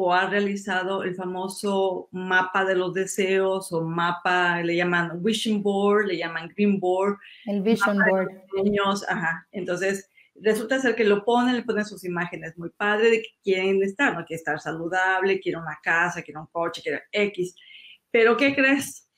o 0.00 0.12
ha 0.12 0.30
realizado 0.30 1.02
el 1.02 1.16
famoso 1.16 2.08
mapa 2.12 2.64
de 2.64 2.76
los 2.76 2.94
deseos 2.94 3.72
o 3.72 3.82
mapa, 3.82 4.62
le 4.62 4.76
llaman 4.76 5.18
wishing 5.20 5.60
board, 5.60 6.06
le 6.06 6.18
llaman 6.18 6.52
green 6.54 6.78
board. 6.78 7.16
El 7.46 7.62
vision 7.62 7.98
board. 8.08 8.28
Niños, 8.62 9.04
ajá. 9.08 9.44
Entonces, 9.50 10.08
resulta 10.36 10.78
ser 10.78 10.94
que 10.94 11.02
lo 11.02 11.24
ponen, 11.24 11.56
le 11.56 11.64
ponen 11.64 11.84
sus 11.84 12.04
imágenes 12.04 12.56
muy 12.56 12.70
padre 12.70 13.10
de 13.10 13.22
que 13.22 13.30
quieren 13.42 13.82
estar, 13.82 14.14
¿no? 14.14 14.24
Quiere 14.24 14.38
estar 14.38 14.60
saludable, 14.60 15.40
quiere 15.40 15.58
una 15.58 15.80
casa, 15.82 16.22
quiere 16.22 16.38
un 16.38 16.46
coche, 16.46 16.80
quiere 16.80 17.02
X. 17.10 17.56
Pero, 18.12 18.36
¿qué 18.36 18.54
crees? 18.54 19.10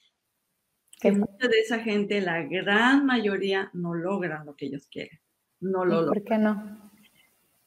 Que 0.98 1.12
mucha 1.12 1.46
de 1.46 1.58
esa 1.58 1.80
gente, 1.80 2.22
la 2.22 2.42
gran 2.42 3.04
mayoría, 3.04 3.70
no 3.74 3.92
logran 3.92 4.46
lo 4.46 4.56
que 4.56 4.64
ellos 4.64 4.88
quieren. 4.90 5.20
No 5.60 5.84
lo 5.84 5.96
logran. 5.96 6.14
¿Por 6.14 6.24
qué 6.24 6.38
no? 6.38 6.79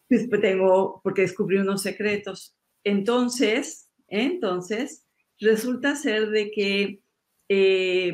Tengo, 0.08 1.02
porque 1.04 1.24
descubrí 1.24 1.58
unos 1.58 1.82
secretos. 1.82 2.56
Entonces, 2.84 3.90
entonces, 4.08 5.06
resulta 5.40 5.96
ser 5.96 6.30
de 6.30 6.52
que 6.52 7.02
eh, 7.50 8.14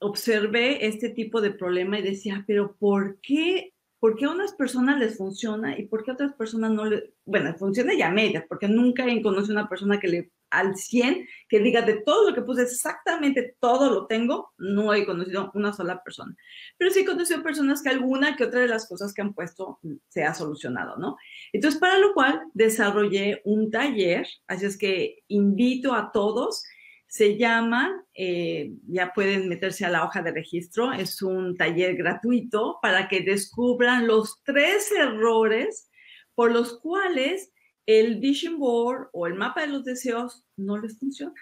observé 0.00 0.86
este 0.86 1.10
tipo 1.10 1.40
de 1.40 1.50
problema 1.50 1.98
y 1.98 2.02
decía, 2.02 2.44
pero 2.46 2.76
¿por 2.76 3.20
qué? 3.20 3.74
¿Por 4.00 4.16
qué 4.16 4.26
a 4.26 4.30
unas 4.30 4.52
personas 4.54 4.98
les 4.98 5.16
funciona 5.16 5.78
y 5.78 5.86
por 5.86 6.04
qué 6.04 6.10
a 6.10 6.14
otras 6.14 6.34
personas 6.34 6.72
no 6.72 6.84
le, 6.84 7.14
bueno, 7.24 7.54
funciona 7.54 7.94
ya 7.94 8.08
a 8.08 8.12
medias, 8.12 8.44
porque 8.48 8.68
nunca 8.68 9.06
he 9.06 9.22
conocido 9.22 9.54
una 9.54 9.68
persona 9.68 9.98
que 9.98 10.08
le 10.08 10.30
al 10.58 10.76
100, 10.76 11.26
que 11.48 11.60
diga 11.60 11.82
de 11.82 12.02
todo 12.02 12.30
lo 12.30 12.34
que 12.34 12.42
puse, 12.42 12.62
exactamente 12.62 13.56
todo 13.60 13.90
lo 13.90 14.06
tengo, 14.06 14.52
no 14.58 14.92
he 14.94 15.04
conocido 15.04 15.50
una 15.54 15.72
sola 15.72 16.02
persona. 16.02 16.34
Pero 16.78 16.90
sí 16.90 17.00
he 17.00 17.04
conocido 17.04 17.42
personas 17.42 17.82
que 17.82 17.90
alguna 17.90 18.36
que 18.36 18.44
otra 18.44 18.60
de 18.60 18.68
las 18.68 18.88
cosas 18.88 19.12
que 19.12 19.22
han 19.22 19.34
puesto 19.34 19.80
se 20.08 20.24
ha 20.24 20.34
solucionado, 20.34 20.96
¿no? 20.96 21.16
Entonces, 21.52 21.80
para 21.80 21.98
lo 21.98 22.14
cual 22.14 22.42
desarrollé 22.54 23.40
un 23.44 23.70
taller, 23.70 24.26
así 24.46 24.66
es 24.66 24.78
que 24.78 25.22
invito 25.28 25.94
a 25.94 26.12
todos, 26.12 26.64
se 27.06 27.36
llama, 27.36 28.04
eh, 28.14 28.72
ya 28.88 29.12
pueden 29.14 29.48
meterse 29.48 29.84
a 29.84 29.90
la 29.90 30.04
hoja 30.04 30.20
de 30.20 30.32
registro, 30.32 30.92
es 30.92 31.22
un 31.22 31.56
taller 31.56 31.94
gratuito 31.94 32.78
para 32.82 33.06
que 33.06 33.20
descubran 33.20 34.08
los 34.08 34.42
tres 34.42 34.90
errores 34.90 35.90
por 36.34 36.50
los 36.50 36.80
cuales 36.80 37.52
el 37.86 38.20
vision 38.20 38.58
board 38.58 39.08
o 39.12 39.26
el 39.26 39.34
mapa 39.34 39.60
de 39.62 39.66
los 39.68 39.84
deseos 39.84 40.44
no 40.56 40.78
les 40.78 40.98
funciona. 40.98 41.34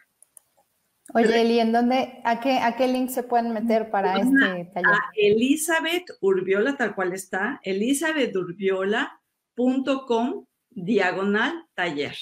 Oye, 1.15 1.41
Eli, 1.41 1.61
¿en 1.61 1.73
dónde, 1.73 2.21
a 2.25 2.41
qué, 2.41 2.59
a 2.59 2.77
qué 2.77 2.89
link 2.89 3.09
se 3.11 3.23
pueden 3.23 3.53
meter 3.53 3.91
para 3.91 4.17
este 4.17 4.71
taller? 4.73 4.87
A 4.87 4.99
Elizabeth 5.17 6.07
Urbiola, 6.21 6.77
tal 6.77 6.95
cual 6.95 7.13
está, 7.13 7.61
elizabeturbiola.com 7.65 10.47
diagonal 10.71 11.67
taller. 11.75 12.17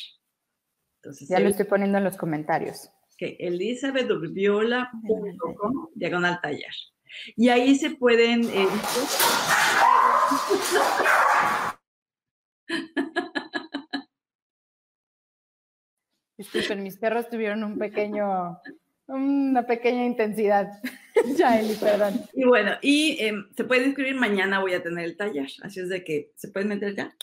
Entonces, 1.03 1.29
ya 1.29 1.41
lo 1.41 1.49
estoy 1.49 1.65
poniendo 1.67 1.99
en 1.99 2.05
los 2.05 2.17
comentarios. 2.17 2.89
Okay, 3.15 3.37
elizabeturbiola.com 3.39 5.89
diagonal 5.95 6.41
taller. 6.41 6.73
Y 7.37 7.49
ahí 7.49 7.77
se 7.77 7.91
pueden... 7.91 8.45
Eh, 8.45 8.69
Disculpen, 16.41 16.83
mis 16.83 16.97
perros 16.97 17.29
tuvieron 17.29 17.63
un 17.65 17.77
pequeño, 17.77 18.59
una 19.09 19.67
pequeña 19.67 20.07
intensidad. 20.07 20.71
ya, 21.37 21.61
Eli, 21.61 21.75
perdón. 21.75 22.15
Y 22.33 22.45
bueno, 22.45 22.73
y 22.81 23.19
eh, 23.21 23.35
se 23.55 23.65
pueden 23.65 23.89
inscribir 23.89 24.15
mañana, 24.15 24.61
voy 24.61 24.73
a 24.73 24.83
tener 24.83 25.05
el 25.05 25.19
taller, 25.19 25.49
así 25.61 25.81
es 25.81 25.91
de 25.91 26.03
que 26.03 26.33
se 26.37 26.49
pueden 26.49 26.71
meter 26.71 26.97
ya. 26.97 27.15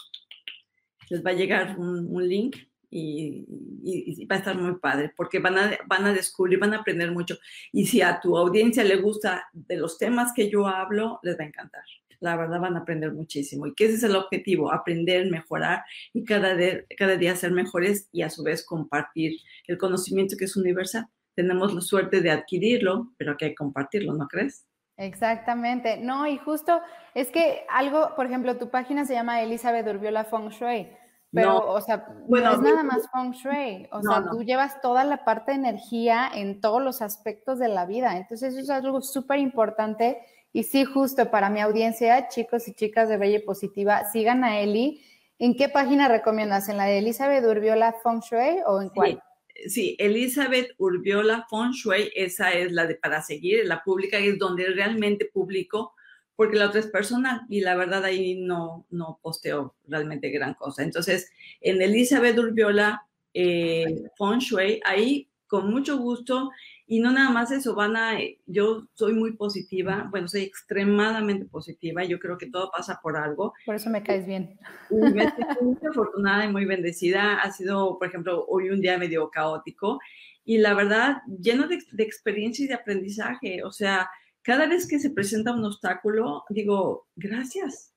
Les 1.09 1.26
va 1.26 1.32
a 1.32 1.34
llegar 1.34 1.80
un, 1.80 2.30
link 2.30 2.57
y, 2.91 4.24
va 4.28 4.36
a 4.36 4.39
estar 4.39 4.55
muy 4.55 4.78
padre 4.78 5.11
porque 5.18 5.39
van 5.39 5.57
a, 5.57 5.72
van 5.88 6.05
a 6.05 6.13
descubrir, 6.13 6.59
van 6.59 6.76
a 6.76 6.82
aprender 6.82 7.09
mucho. 7.09 7.39
Y 7.72 7.88
si 7.88 8.03
a 8.03 8.20
tu 8.20 8.38
audiencia 8.38 8.84
le 8.84 8.97
gusta 8.97 9.47
de 9.51 9.78
los 9.78 9.97
temas 9.97 10.32
que 10.32 10.47
yo 10.47 10.68
hablo, 10.68 11.20
les 11.24 11.39
va 11.39 11.43
a 11.43 11.47
encantar. 11.47 11.84
La 12.20 12.36
verdad 12.36 12.59
van 12.59 12.76
a 12.76 12.80
aprender 12.80 13.13
muchísimo 13.13 13.68
y 13.68 13.74
que 13.74 13.86
ese 13.86 13.95
es 13.95 14.03
el 14.03 14.15
objetivo, 14.15 14.74
aprender, 14.74 15.30
mejorar 15.30 15.84
y 16.13 16.24
cada, 16.24 16.55
cada 16.97 17.15
día 17.15 17.36
ser 17.36 17.51
mejores 17.51 18.09
y 18.11 18.22
a 18.22 18.30
su 18.30 18.43
vez 18.43 18.65
compartir 18.65 19.39
el 19.68 19.78
conocimiento 19.78 20.36
que 20.38 20.45
es 20.45 20.55
universal. 20.55 21.07
Tenemos 21.36 21.74
la 21.74 21.82
suerte 21.82 22.22
de 22.22 22.32
adquirirlo, 22.32 23.13
pero 23.18 23.32
hay 23.32 23.38
que 23.38 23.55
compartirlo, 23.55 24.13
¿no 24.13 24.28
crees? 24.28 24.65
Exactamente. 24.97 25.97
No, 25.97 26.26
y 26.26 26.38
justo 26.38 26.82
es 27.13 27.30
que 27.30 27.65
algo, 27.70 28.15
por 28.15 28.26
ejemplo, 28.26 28.57
tu 28.57 28.72
página 28.72 29.05
se 29.05 29.13
llama 29.13 29.41
Elizabeth 29.41 29.88
Urbiola 29.88 30.26
Feng 30.26 30.49
Shui 30.49 30.88
pero, 31.34 31.74
o 31.74 31.82
sea, 31.82 32.07
no 32.28 32.38
es 32.38 32.59
nada 32.61 32.84
más 32.84 33.09
feng 33.11 33.32
shui. 33.32 33.88
O 33.91 34.01
sea, 34.01 34.24
tú 34.32 34.43
llevas 34.43 34.80
toda 34.82 35.03
la 35.03 35.26
parte 35.26 35.51
de 35.51 35.57
energía 35.57 36.30
en 36.34 36.61
todos 36.61 36.82
los 36.82 37.01
aspectos 37.01 37.59
de 37.59 37.68
la 37.68 37.86
vida. 37.86 38.18
Entonces, 38.18 38.53
eso 38.53 38.61
es 38.61 38.70
algo 38.70 39.01
súper 39.01 39.39
importante. 39.39 40.20
Y 40.54 40.64
sí, 40.64 40.86
justo 40.86 41.30
para 41.30 41.50
mi 41.50 41.62
audiencia, 41.62 42.28
chicos 42.30 42.68
y 42.68 42.74
chicas 42.74 43.10
de 43.10 43.18
Bella 43.18 43.38
y 43.38 43.43
Positiva, 43.43 44.10
sigan 44.12 44.43
a 44.43 44.60
Eli. 44.60 45.02
¿En 45.39 45.56
qué 45.56 45.70
página 45.70 46.08
recomiendas? 46.08 46.68
¿En 46.70 46.78
la 46.78 46.86
de 46.86 47.00
Elizabeth 47.00 47.45
Urbiola 47.45 47.95
Feng 48.04 48.20
Shui 48.22 48.62
o 48.66 48.82
en 48.82 48.89
cuál? 48.89 49.24
Sí, 49.68 49.95
Elizabeth 50.00 50.72
Urbiola 50.78 51.45
Feng 51.50 51.72
Shui, 51.72 52.12
esa 52.16 52.54
es 52.54 52.72
la 52.72 52.86
de 52.86 52.95
para 52.95 53.22
seguir, 53.22 53.66
la 53.66 53.84
pública, 53.84 54.18
es 54.18 54.38
donde 54.38 54.66
realmente 54.68 55.26
publico 55.26 55.93
porque 56.38 56.56
la 56.56 56.68
otra 56.68 56.80
es 56.80 56.88
personal 56.88 57.41
y 57.50 57.62
la 57.62 57.76
verdad 57.76 58.06
ahí 58.06 58.36
no, 58.36 58.86
no 58.91 59.20
posteo 59.22 59.76
realmente 59.88 60.30
gran 60.30 60.54
cosa. 60.54 60.84
Entonces, 60.84 61.32
en 61.62 61.82
Elizabeth 61.82 62.38
Urbiola 62.38 63.04
eh, 63.34 64.04
Feng 64.18 64.38
Shui, 64.38 64.80
ahí 64.86 65.28
con 65.48 65.72
mucho 65.72 65.98
gusto 65.98 66.52
y 66.90 67.02
no 67.02 67.12
nada 67.12 67.30
más 67.30 67.52
eso, 67.52 67.76
van 67.76 67.98
a, 67.98 68.18
yo 68.46 68.88
soy 68.94 69.14
muy 69.14 69.34
positiva, 69.34 70.08
bueno, 70.10 70.30
soy 70.30 70.44
extremadamente 70.44 71.46
positiva, 71.46 72.06
yo 72.06 72.18
creo 72.18 72.38
que 72.38 72.50
todo 72.50 72.72
pasa 72.72 73.00
por 73.04 73.18
algo. 73.18 73.54
Por 73.66 73.76
eso 73.76 73.90
me 73.90 74.02
caes 74.04 74.26
bien. 74.26 74.58
me 74.90 75.30
siento 75.32 75.62
muy 75.62 75.78
afortunada 75.90 76.46
y 76.46 76.52
muy 76.52 76.64
bendecida, 76.64 77.42
ha 77.42 77.52
sido, 77.52 78.00
por 78.00 78.08
ejemplo, 78.08 78.46
hoy 78.48 78.70
un 78.70 78.80
día 78.80 78.98
medio 78.98 79.30
caótico 79.30 80.00
y 80.46 80.60
la 80.60 80.74
verdad, 80.74 81.18
lleno 81.42 81.68
de, 81.68 81.80
de 81.92 82.04
experiencia 82.04 82.64
y 82.64 82.70
de 82.70 82.76
aprendizaje, 82.76 83.64
o 83.64 83.72
sea, 83.72 84.10
cada 84.42 84.66
vez 84.66 84.88
que 84.88 84.98
se 84.98 85.10
presenta 85.10 85.52
un 85.52 85.66
obstáculo, 85.66 86.46
digo, 86.50 87.10
gracias, 87.18 87.94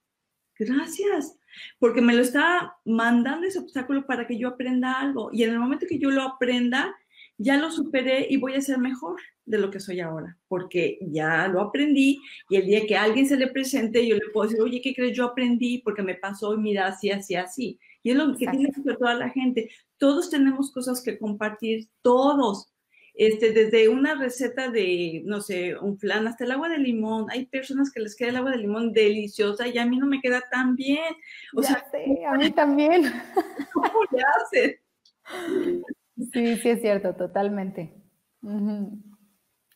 gracias, 0.59 1.39
porque 1.79 2.01
me 2.01 2.15
lo 2.15 2.23
está 2.23 2.77
mandando 2.85 3.47
ese 3.47 3.61
obstáculo 3.61 4.05
para 4.05 4.27
que 4.27 4.37
yo 4.37 4.49
aprenda 4.49 5.01
algo. 5.01 5.31
Y 5.33 5.45
en 5.45 5.51
el 5.51 5.61
momento 5.61 5.87
que 5.89 6.01
yo 6.01 6.11
lo 6.11 6.23
aprenda, 6.23 6.93
ya 7.43 7.57
lo 7.57 7.71
superé 7.71 8.27
y 8.29 8.37
voy 8.37 8.53
a 8.53 8.61
ser 8.61 8.77
mejor 8.77 9.19
de 9.47 9.57
lo 9.57 9.71
que 9.71 9.81
soy 9.81 10.01
ahora, 10.01 10.37
porque 10.47 10.99
ya 11.01 11.49
lo 11.49 11.63
aprendí 11.63 12.21
y 12.51 12.57
el 12.57 12.67
día 12.67 12.87
que 12.87 12.99
alguien 12.99 13.27
se 13.27 13.39
le 13.39 13.47
presente, 13.47 14.07
yo 14.07 14.15
le 14.17 14.29
puedo 14.31 14.47
decir, 14.47 14.63
oye, 14.63 14.83
¿qué 14.83 14.95
crees? 14.95 15.17
Yo 15.17 15.25
aprendí 15.25 15.79
porque 15.79 16.03
me 16.03 16.15
pasó 16.17 16.53
y 16.53 16.59
mira, 16.59 16.87
así, 16.87 17.11
así, 17.11 17.37
así. 17.37 17.79
Y 18.03 18.11
es 18.11 18.17
lo 18.17 18.37
que 18.37 18.47
tiene 18.47 18.71
que 18.71 18.83
hacer 18.83 18.99
toda 18.99 19.15
la 19.15 19.31
gente. 19.31 19.71
Todos 19.97 20.29
tenemos 20.29 20.71
cosas 20.71 21.03
que 21.03 21.19
compartir, 21.19 21.89
todos 22.03 22.71
este, 23.15 23.53
desde 23.53 23.89
una 23.89 24.17
receta 24.17 24.71
de, 24.71 25.23
no 25.25 25.41
sé, 25.41 25.79
un 25.79 25.99
flan 25.99 26.27
hasta 26.27 26.45
el 26.45 26.51
agua 26.51 26.69
de 26.69 26.79
limón. 26.79 27.27
Hay 27.31 27.47
personas 27.47 27.91
que 27.91 28.01
les 28.01 28.17
queda 28.17 28.29
el 28.29 28.37
agua 28.37 28.51
de 28.51 28.59
limón 28.59 28.93
deliciosa 28.93 29.67
y 29.67 29.79
a 29.79 29.87
mí 29.87 29.97
no 29.97 30.07
me 30.07 30.21
queda 30.21 30.43
tan 30.51 30.77
bien. 30.77 31.15
O 31.57 31.63
sea, 31.63 31.83
a 32.29 32.35
mí 32.37 32.51
también. 32.51 33.05
¿Cómo 33.73 34.01
le 34.13 34.23
hace? 34.23 34.83
Sí, 36.33 36.57
sí 36.57 36.69
es 36.69 36.81
cierto, 36.81 37.15
totalmente. 37.15 37.95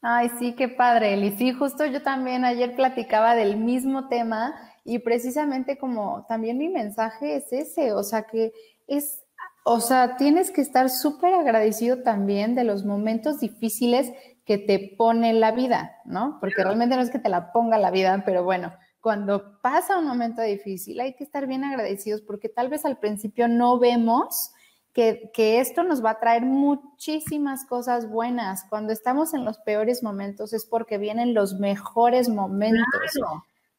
Ay, 0.02 0.30
sí, 0.38 0.54
qué 0.54 0.68
padre, 0.68 1.14
Eli. 1.14 1.32
Sí, 1.32 1.52
justo 1.52 1.86
yo 1.86 2.02
también 2.02 2.44
ayer 2.44 2.76
platicaba 2.76 3.34
del 3.34 3.56
mismo 3.56 4.08
tema 4.08 4.54
y 4.84 4.98
precisamente 4.98 5.78
como 5.78 6.26
también 6.28 6.58
mi 6.58 6.68
mensaje 6.68 7.36
es 7.36 7.52
ese, 7.52 7.92
o 7.92 8.02
sea, 8.02 8.24
que 8.24 8.52
es 8.86 9.24
o 9.66 9.80
sea, 9.80 10.16
tienes 10.18 10.50
que 10.50 10.60
estar 10.60 10.90
súper 10.90 11.32
agradecido 11.32 12.02
también 12.02 12.54
de 12.54 12.64
los 12.64 12.84
momentos 12.84 13.40
difíciles 13.40 14.12
que 14.44 14.58
te 14.58 14.94
pone 14.98 15.32
la 15.32 15.52
vida, 15.52 15.96
¿no? 16.04 16.36
Porque 16.38 16.62
realmente 16.62 16.96
no 16.96 17.02
es 17.02 17.08
que 17.08 17.18
te 17.18 17.30
la 17.30 17.50
ponga 17.50 17.78
la 17.78 17.90
vida, 17.90 18.22
pero 18.26 18.44
bueno, 18.44 18.74
cuando 19.00 19.60
pasa 19.62 19.98
un 19.98 20.06
momento 20.06 20.42
difícil 20.42 21.00
hay 21.00 21.14
que 21.14 21.24
estar 21.24 21.46
bien 21.46 21.64
agradecidos 21.64 22.20
porque 22.20 22.50
tal 22.50 22.68
vez 22.68 22.84
al 22.84 22.98
principio 22.98 23.48
no 23.48 23.78
vemos 23.78 24.52
que, 24.94 25.60
esto 25.60 25.82
nos 25.82 26.04
va 26.04 26.10
a 26.10 26.20
traer 26.20 26.42
muchísimas 26.42 27.66
cosas 27.66 28.08
buenas. 28.08 28.64
Cuando 28.70 28.92
estamos 28.92 29.34
en 29.34 29.44
los 29.44 29.58
peores 29.58 30.02
momentos 30.02 30.52
es 30.52 30.64
porque 30.64 30.98
vienen 30.98 31.34
los 31.34 31.58
mejores 31.58 32.28
momentos. 32.28 32.86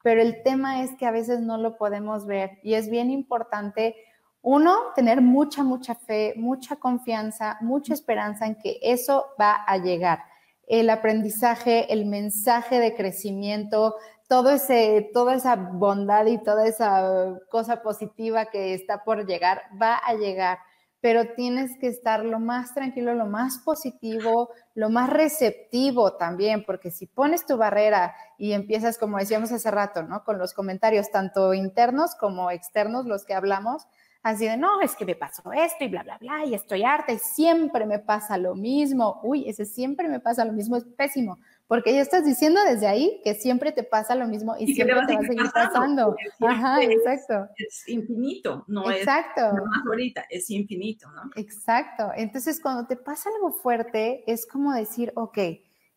Pero 0.03 0.22
el 0.22 0.43
tema 0.43 0.84
es 0.84 0.91
que 0.97 1.07
a 1.07 1.11
veces 1.11 1.39
no 1.39 1.57
lo 1.57 1.78
podemos 1.78 2.28
ver 2.28 2.59
y 2.61 2.76
es 2.76 2.89
bien 2.89 3.09
importante 3.09 3.95
uno, 4.41 4.76
tener 4.93 5.22
mucha, 5.22 5.63
mucha 5.63 5.95
fe, 5.95 6.36
mucha 6.38 6.76
confianza, 6.76 7.57
mucha 7.61 7.95
esperanza 7.95 8.45
en 8.45 8.55
que 8.55 8.78
eso 8.84 9.26
va 9.41 9.63
a 9.66 9.78
llegar. 9.78 10.20
El 10.68 10.91
aprendizaje, 10.91 11.91
el 11.91 12.05
mensaje 12.05 12.80
de 12.80 12.95
crecimiento, 12.95 13.95
todo 14.28 14.51
ese, 14.51 15.09
toda 15.13 15.34
esa 15.34 15.55
bondad 15.55 16.28
y 16.28 16.38
toda 16.38 16.68
esa 16.68 17.39
cosa 17.49 17.82
positiva 17.82 18.45
que 18.45 18.76
está 18.76 19.03
por 19.03 19.26
llegar, 19.26 19.63
va 19.82 19.95
a 19.95 20.13
llegar. 20.13 20.59
Pero 21.06 21.36
tienes 21.36 21.78
que 21.78 21.86
estar 21.86 22.26
lo 22.26 22.39
más 22.39 22.74
tranquilo, 22.74 23.14
lo 23.14 23.28
más 23.28 23.60
positivo, 23.60 24.49
lo 24.74 24.89
más 24.89 25.08
receptivo 25.08 26.14
también, 26.14 26.66
porque 26.66 26.89
si 26.89 27.06
pones 27.06 27.45
tu 27.45 27.58
barrera 27.58 28.16
y 28.39 28.53
empiezas, 28.53 28.97
como 28.97 29.20
decíamos 29.20 29.51
hace 29.51 29.70
rato, 29.70 30.01
¿no? 30.01 30.24
Con 30.24 30.39
los 30.39 30.56
comentarios 30.56 31.12
tanto 31.12 31.53
internos 31.53 32.16
como 32.16 32.49
externos, 32.49 33.06
los 33.06 33.24
que 33.24 33.36
hablamos, 33.36 33.86
así 34.24 34.47
de, 34.47 34.58
no, 34.58 34.82
es 34.82 34.95
que 34.95 35.06
me 35.06 35.14
pasó 35.14 35.53
esto 35.53 35.84
y 35.84 35.89
bla, 35.89 36.01
bla, 36.01 36.18
bla, 36.18 36.43
y 36.43 36.56
estoy 36.56 36.82
harta 36.82 37.12
y 37.12 37.20
siempre 37.20 37.86
me 37.86 37.99
pasa 37.99 38.39
lo 38.39 38.56
mismo. 38.56 39.20
Uy, 39.22 39.47
ese 39.47 39.66
siempre 39.66 40.08
me 40.08 40.20
pasa 40.20 40.43
lo 40.43 40.53
mismo 40.53 40.76
es 40.76 40.86
pésimo, 40.86 41.38
porque 41.68 41.93
ya 41.93 42.01
estás 42.01 42.24
diciendo 42.26 42.59
desde 42.63 42.88
ahí 42.88 43.22
que 43.24 43.34
siempre 43.34 43.72
te 43.72 43.84
pasa 43.84 44.16
lo 44.16 44.28
mismo 44.28 44.55
y, 44.57 44.74
siempre 44.74 44.95
te 45.07 45.16
va, 45.16 45.20
a 45.20 45.24
seguir 45.24 45.51
pasando. 45.51 46.16
Ajá, 46.41 46.84
exacto. 46.84 47.47
Es 47.57 47.88
infinito, 47.88 48.63
no 48.68 48.89
exacto. 48.91 49.41
es 49.47 49.53
más 49.53 49.86
ahorita, 49.88 50.26
es 50.30 50.49
infinito, 50.51 51.09
¿no? 51.11 51.32
Exacto. 51.36 52.11
Entonces, 52.16 52.59
cuando 52.61 52.86
te 52.86 52.95
pasa 52.95 53.30
algo 53.36 53.51
fuerte, 53.51 54.24
es 54.32 54.45
como 54.45 54.74
decir, 54.74 55.11
ok, 55.16 55.38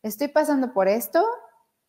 estoy 0.01 0.29
pasando 0.29 0.73
por 0.73 0.87
esto, 0.87 1.23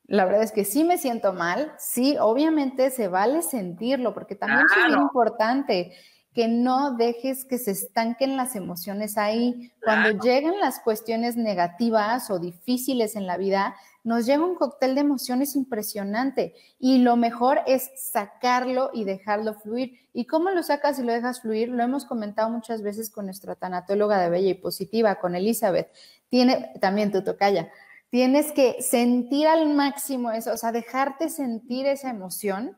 la 0.04 0.24
verdad 0.26 0.42
es 0.42 0.52
que 0.52 0.64
sí 0.64 0.84
me 0.84 0.98
siento 0.98 1.32
mal, 1.32 1.72
sí, 1.78 2.16
obviamente 2.20 2.90
se 2.90 3.08
vale 3.08 3.42
sentirlo, 3.42 4.12
porque 4.12 4.34
también 4.34 4.66
es 4.66 4.92
muy 4.92 5.00
importante 5.00 5.92
que 6.34 6.46
no 6.46 6.96
dejes 6.96 7.44
que 7.44 7.58
se 7.58 7.72
estanquen 7.72 8.36
las 8.36 8.54
emociones 8.54 9.18
ahí. 9.18 9.72
Cuando 9.82 10.22
llegan 10.22 10.58
las 10.60 10.78
cuestiones 10.78 11.36
negativas 11.36 12.30
o 12.30 12.38
difíciles 12.38 13.16
en 13.16 13.26
la 13.26 13.36
vida, 13.36 13.74
nos 14.04 14.26
llega 14.26 14.44
un 14.44 14.54
cóctel 14.54 14.94
de 14.94 15.00
emociones 15.00 15.56
impresionante 15.56 16.54
y 16.78 16.98
lo 16.98 17.16
mejor 17.16 17.60
es 17.66 17.90
sacarlo 17.96 18.90
y 18.94 19.04
dejarlo 19.04 19.54
fluir. 19.54 19.98
¿Y 20.12 20.26
cómo 20.26 20.50
lo 20.50 20.62
sacas 20.62 20.98
y 20.98 21.02
lo 21.02 21.12
dejas 21.12 21.42
fluir? 21.42 21.68
Lo 21.68 21.82
hemos 21.82 22.04
comentado 22.04 22.48
muchas 22.48 22.82
veces 22.82 23.10
con 23.10 23.26
nuestra 23.26 23.56
tanatóloga 23.56 24.20
de 24.20 24.30
Bella 24.30 24.50
y 24.50 24.54
Positiva, 24.54 25.16
con 25.16 25.34
Elizabeth. 25.34 25.90
Tiene 26.28 26.72
también 26.80 27.10
tu 27.10 27.22
tocaya. 27.22 27.70
Tienes 28.10 28.52
que 28.52 28.82
sentir 28.82 29.46
al 29.46 29.68
máximo 29.74 30.30
eso, 30.30 30.52
o 30.52 30.56
sea, 30.56 30.72
dejarte 30.72 31.28
sentir 31.28 31.86
esa 31.86 32.10
emoción 32.10 32.76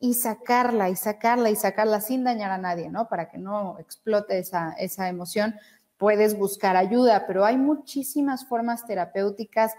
y 0.00 0.14
sacarla 0.14 0.90
y 0.90 0.96
sacarla 0.96 1.50
y 1.50 1.56
sacarla 1.56 2.00
sin 2.00 2.24
dañar 2.24 2.50
a 2.50 2.58
nadie, 2.58 2.90
¿no? 2.90 3.08
Para 3.08 3.28
que 3.28 3.38
no 3.38 3.78
explote 3.78 4.38
esa, 4.38 4.72
esa 4.78 5.08
emoción, 5.08 5.54
puedes 5.96 6.36
buscar 6.36 6.76
ayuda, 6.76 7.24
pero 7.26 7.44
hay 7.44 7.56
muchísimas 7.56 8.46
formas 8.46 8.86
terapéuticas, 8.86 9.72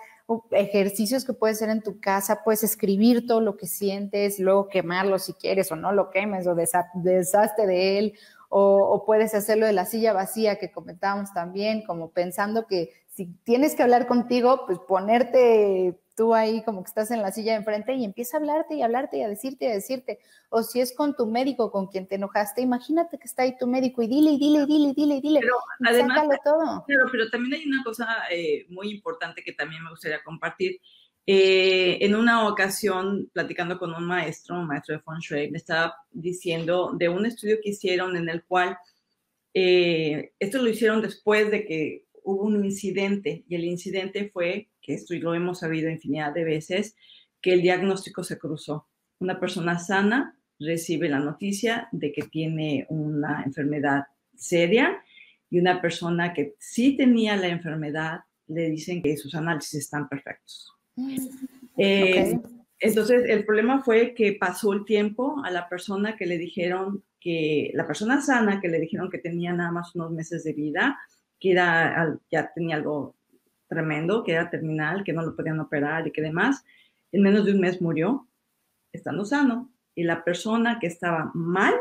ejercicios 0.51 1.25
que 1.25 1.33
puedes 1.33 1.57
hacer 1.57 1.69
en 1.69 1.83
tu 1.83 1.99
casa, 1.99 2.41
puedes 2.43 2.63
escribir 2.63 3.27
todo 3.27 3.41
lo 3.41 3.57
que 3.57 3.67
sientes, 3.67 4.39
luego 4.39 4.67
quemarlo 4.67 5.19
si 5.19 5.33
quieres 5.33 5.71
o 5.71 5.75
no 5.75 5.91
lo 5.91 6.09
quemes 6.09 6.47
o 6.47 6.55
deshazte 6.55 7.67
de 7.67 7.99
él, 7.99 8.13
o, 8.49 8.77
o, 8.77 9.05
puedes 9.05 9.35
hacerlo 9.35 9.65
de 9.65 9.73
la 9.73 9.85
silla 9.85 10.13
vacía 10.13 10.57
que 10.57 10.71
comentábamos 10.71 11.33
también, 11.33 11.83
como 11.83 12.11
pensando 12.11 12.67
que 12.67 12.91
si 13.15 13.27
tienes 13.45 13.75
que 13.75 13.83
hablar 13.83 14.07
contigo, 14.07 14.65
pues 14.65 14.77
ponerte 14.79 15.97
tú 16.17 16.33
ahí 16.33 16.63
como 16.63 16.83
que 16.83 16.89
estás 16.89 17.11
en 17.11 17.21
la 17.21 17.31
silla 17.31 17.53
de 17.53 17.59
enfrente 17.59 17.93
y 17.93 18.03
empieza 18.03 18.35
a 18.35 18.39
hablarte 18.41 18.75
y 18.75 18.81
hablarte 18.81 19.17
y 19.17 19.21
a 19.21 19.29
decirte 19.29 19.65
y 19.65 19.67
a 19.69 19.73
decirte. 19.73 20.19
O 20.49 20.63
si 20.63 20.81
es 20.81 20.93
con 20.93 21.15
tu 21.15 21.25
médico 21.25 21.71
con 21.71 21.87
quien 21.87 22.07
te 22.07 22.15
enojaste, 22.15 22.61
imagínate 22.61 23.17
que 23.17 23.25
está 23.25 23.43
ahí 23.43 23.57
tu 23.57 23.67
médico 23.67 24.01
y 24.01 24.07
dile, 24.07 24.31
y 24.31 24.37
dile, 24.37 24.63
y 24.63 24.65
dile, 24.65 24.89
y 24.89 24.93
dile, 24.93 25.15
y 25.15 25.21
dile. 25.21 25.39
Pero 25.39 25.55
además, 25.85 26.27
todo. 26.43 26.85
Pero 26.87 27.29
también 27.29 27.61
hay 27.61 27.67
una 27.67 27.83
cosa 27.83 28.07
eh, 28.29 28.65
muy 28.69 28.91
importante 28.91 29.41
que 29.43 29.53
también 29.53 29.83
me 29.83 29.91
gustaría 29.91 30.21
compartir. 30.21 30.81
Eh, 31.25 31.97
en 32.01 32.15
una 32.15 32.47
ocasión, 32.49 33.29
platicando 33.33 33.79
con 33.79 33.93
un 33.93 34.05
maestro, 34.05 34.59
un 34.59 34.67
maestro 34.67 34.95
de 34.95 35.01
Feng 35.01 35.19
Shui, 35.19 35.51
me 35.51 35.57
estaba 35.57 35.95
diciendo 36.11 36.91
de 36.93 37.07
un 37.07 37.25
estudio 37.25 37.57
que 37.63 37.69
hicieron 37.69 38.15
en 38.17 38.27
el 38.27 38.43
cual 38.43 38.77
eh, 39.53 40.33
esto 40.37 40.61
lo 40.61 40.69
hicieron 40.69 41.01
después 41.01 41.49
de 41.49 41.65
que 41.65 42.04
hubo 42.25 42.43
un 42.43 42.65
incidente 42.65 43.45
y 43.47 43.55
el 43.55 43.63
incidente 43.63 44.29
fue, 44.33 44.69
que 44.81 44.93
esto 44.93 45.13
lo 45.15 45.33
hemos 45.33 45.59
sabido 45.59 45.89
infinidad 45.89 46.33
de 46.33 46.43
veces, 46.43 46.95
que 47.41 47.53
el 47.53 47.61
diagnóstico 47.61 48.23
se 48.23 48.37
cruzó. 48.37 48.87
Una 49.19 49.39
persona 49.39 49.79
sana 49.79 50.37
recibe 50.59 51.07
la 51.07 51.19
noticia 51.19 51.87
de 51.91 52.11
que 52.11 52.23
tiene 52.23 52.85
una 52.89 53.43
enfermedad 53.43 54.05
seria 54.35 55.01
y 55.49 55.59
una 55.59 55.81
persona 55.81 56.33
que 56.33 56.55
sí 56.59 56.97
tenía 56.97 57.35
la 57.37 57.47
enfermedad 57.47 58.21
le 58.47 58.69
dicen 58.69 59.01
que 59.01 59.17
sus 59.17 59.35
análisis 59.35 59.75
están 59.75 60.09
perfectos. 60.09 60.73
Mm. 60.95 61.27
Eh, 61.77 62.39
entonces, 62.79 63.23
el 63.27 63.45
problema 63.45 63.83
fue 63.83 64.13
que 64.13 64.33
pasó 64.33 64.73
el 64.73 64.85
tiempo 64.85 65.41
a 65.43 65.51
la 65.51 65.69
persona 65.69 66.15
que 66.15 66.25
le 66.25 66.37
dijeron 66.37 67.03
que, 67.19 67.71
la 67.73 67.87
persona 67.87 68.21
sana 68.21 68.59
que 68.59 68.67
le 68.67 68.79
dijeron 68.79 69.09
que 69.09 69.17
tenía 69.17 69.53
nada 69.53 69.71
más 69.71 69.95
unos 69.95 70.11
meses 70.11 70.43
de 70.43 70.53
vida, 70.53 70.97
que 71.45 71.51
era, 71.51 72.17
ya 72.31 72.51
tenía 72.55 72.75
algo 72.75 73.15
tremendo, 73.67 74.23
que 74.23 74.31
era 74.31 74.49
terminal, 74.49 75.03
que 75.03 75.13
no 75.13 75.21
lo 75.21 75.35
podían 75.35 75.59
operar 75.59 76.07
y 76.07 76.11
que 76.11 76.23
demás, 76.23 76.65
en 77.11 77.21
menos 77.21 77.45
de 77.45 77.51
un 77.51 77.59
mes 77.59 77.79
murió, 77.83 78.27
estando 78.91 79.25
sano. 79.25 79.71
Y 79.93 80.05
la 80.05 80.23
persona 80.23 80.79
que 80.79 80.87
estaba 80.87 81.29
mal, 81.35 81.75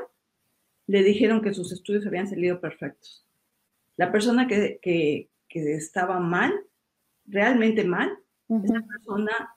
le 0.86 1.02
dijeron 1.02 1.40
que 1.40 1.54
sus 1.54 1.72
estudios 1.72 2.06
habían 2.06 2.28
salido 2.28 2.60
perfectos. 2.60 3.26
La 3.96 4.12
persona 4.12 4.46
que, 4.46 4.80
que, 4.82 5.30
que 5.48 5.72
estaba 5.72 6.20
mal, 6.20 6.52
realmente 7.24 7.84
mal, 7.84 8.18
esa 8.50 8.82
persona, 8.86 9.56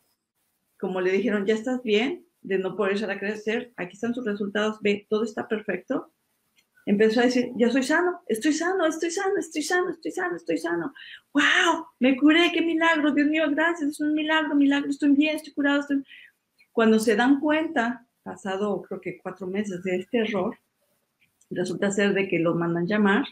como 0.79 1.01
le 1.01 1.11
dijeron, 1.11 1.45
ya 1.45 1.55
estás 1.55 1.83
bien, 1.83 2.25
de 2.43 2.59
no 2.59 2.77
poder 2.77 3.11
a 3.11 3.19
crecer, 3.19 3.73
aquí 3.75 3.95
están 3.95 4.15
sus 4.15 4.23
resultados, 4.23 4.79
ve, 4.81 5.05
todo 5.09 5.25
está 5.25 5.49
perfecto. 5.49 6.13
Empezó 6.87 7.19
a 7.19 7.23
decir, 7.23 7.51
ya 7.57 7.69
soy 7.69 7.83
sano, 7.83 8.21
estoy 8.27 8.53
sano, 8.53 8.85
estoy 8.85 9.11
sano, 9.11 9.37
estoy 9.37 9.61
sano, 9.61 9.89
estoy 9.89 10.09
sano, 10.09 10.37
estoy 10.37 10.57
sano. 10.57 10.93
¡Wow! 11.33 11.85
Me 11.99 12.15
curé, 12.15 12.49
qué 12.53 12.61
milagro, 12.61 13.11
Dios 13.11 13.27
mío, 13.27 13.43
gracias, 13.49 13.89
es 13.89 13.99
un 13.99 14.13
milagro, 14.13 14.55
milagro, 14.55 14.89
estoy 14.89 15.11
bien, 15.11 15.35
estoy 15.35 15.51
curado. 15.51 15.81
Estoy... 15.81 16.01
Cuando 16.71 16.97
se 16.97 17.17
dan 17.17 17.41
cuenta, 17.41 18.07
pasado 18.23 18.81
creo 18.83 19.01
que 19.01 19.19
cuatro 19.21 19.47
meses 19.47 19.83
de 19.83 19.97
este 19.97 20.19
error, 20.19 20.57
resulta 21.49 21.91
ser 21.91 22.13
de 22.13 22.29
que 22.29 22.39
los 22.39 22.55
mandan 22.55 22.87
llamar, 22.87 23.25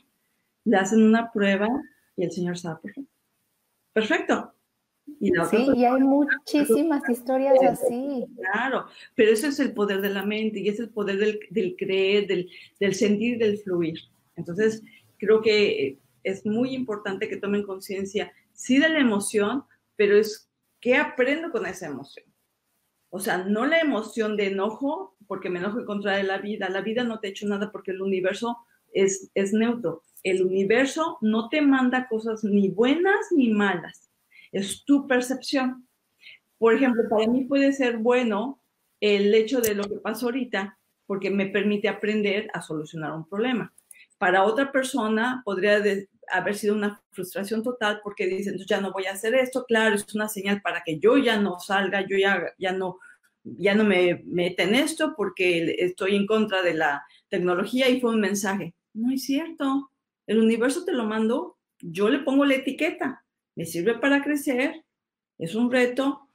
le 0.65 0.75
hacen 0.75 1.01
una 1.01 1.31
prueba 1.31 1.69
y 2.17 2.25
el 2.25 2.31
señor 2.33 2.55
estaba 2.55 2.81
perfecto. 2.81 3.09
Perfecto. 3.93 4.54
Y 5.19 5.31
sí, 5.49 5.67
y 5.75 5.85
hay 5.85 6.01
muchísimas 6.01 7.03
historias 7.09 7.57
así. 7.63 8.25
Claro, 8.37 8.87
pero 9.15 9.31
ese 9.31 9.47
es 9.47 9.59
el 9.59 9.73
poder 9.73 10.01
de 10.01 10.09
la 10.09 10.25
mente 10.25 10.59
y 10.59 10.69
es 10.69 10.79
el 10.79 10.89
poder 10.89 11.17
del, 11.17 11.39
del 11.51 11.75
creer, 11.77 12.27
del, 12.27 12.49
del, 12.79 12.95
sentir, 12.95 13.37
del 13.37 13.59
fluir. 13.59 13.99
Entonces, 14.35 14.83
creo 15.17 15.41
que 15.41 15.99
es 16.23 16.45
muy 16.45 16.73
importante 16.73 17.29
que 17.29 17.37
tomen 17.37 17.63
conciencia, 17.63 18.31
sí, 18.53 18.79
de 18.79 18.89
la 18.89 18.99
emoción, 18.99 19.63
pero 19.95 20.17
es 20.17 20.49
qué 20.79 20.95
aprendo 20.95 21.51
con 21.51 21.65
esa 21.65 21.87
emoción. 21.87 22.25
O 23.09 23.19
sea, 23.19 23.37
no 23.37 23.65
la 23.65 23.79
emoción 23.79 24.35
de 24.35 24.47
enojo, 24.47 25.15
porque 25.27 25.49
me 25.49 25.59
enojo 25.59 25.79
en 25.79 25.85
contra 25.85 26.17
de 26.17 26.23
la 26.23 26.39
vida. 26.39 26.69
La 26.69 26.81
vida 26.81 27.03
no 27.03 27.19
te 27.19 27.27
ha 27.27 27.31
hecho 27.31 27.47
nada 27.47 27.71
porque 27.71 27.91
el 27.91 28.01
universo 28.01 28.57
es, 28.91 29.29
es 29.35 29.53
neutro. 29.53 30.01
El 30.23 30.43
universo 30.43 31.17
no 31.21 31.47
te 31.49 31.61
manda 31.61 32.07
cosas 32.07 32.43
ni 32.43 32.69
buenas 32.69 33.27
ni 33.31 33.49
malas 33.49 34.05
es 34.55 34.85
tu 34.85 35.05
percepción. 35.05 35.85
Por 36.57 36.73
ejemplo, 36.73 37.03
para 37.09 37.27
mí 37.27 37.43
puede 37.43 37.73
ser 37.73 37.97
bueno 37.97 38.61
el 39.01 39.35
hecho 39.35 39.59
de 39.59 39.75
lo 39.75 39.83
que 39.83 39.97
pasó 39.97 40.27
ahorita 40.27 40.77
porque 41.05 41.29
me 41.29 41.47
permite 41.47 41.89
aprender 41.89 42.49
a 42.53 42.61
solucionar 42.61 43.11
un 43.11 43.27
problema. 43.27 43.73
Para 44.17 44.45
otra 44.45 44.71
persona 44.71 45.41
podría 45.43 45.83
haber 46.31 46.55
sido 46.55 46.73
una 46.73 47.01
frustración 47.11 47.61
total 47.63 47.99
porque 48.01 48.27
dicen, 48.27 48.57
ya 48.65 48.79
no 48.79 48.93
voy 48.93 49.05
a 49.05 49.11
hacer 49.11 49.35
esto, 49.35 49.65
claro, 49.65 49.95
es 49.95 50.15
una 50.15 50.29
señal 50.29 50.61
para 50.61 50.83
que 50.83 50.99
yo 50.99 51.17
ya 51.17 51.37
no 51.37 51.59
salga, 51.59 52.07
yo 52.07 52.17
ya, 52.17 52.71
no 52.71 52.99
ya 53.43 53.75
no 53.75 53.83
me 53.83 54.23
meta 54.25 54.63
en 54.63 54.73
esto 54.73 55.15
porque 55.17 55.75
estoy 55.79 56.15
en 56.15 56.25
contra 56.25 56.63
de 56.63 56.75
la 56.75 57.05
tecnología 57.27 57.89
y 57.89 57.99
fue 57.99 58.11
un 58.11 58.21
mensaje. 58.21 58.73
No 58.93 59.11
es 59.11 59.25
cierto. 59.25 59.91
El 60.25 60.39
universo 60.39 60.85
te 60.85 60.93
lo 60.93 61.03
mando, 61.03 61.57
yo 61.81 62.07
le 62.07 62.19
pongo 62.19 62.45
la 62.45 62.55
etiqueta 62.55 63.24
me 63.55 63.65
sirve 63.65 63.97
para 63.99 64.23
crecer, 64.23 64.85
es 65.37 65.55
un 65.55 65.71
reto, 65.71 66.29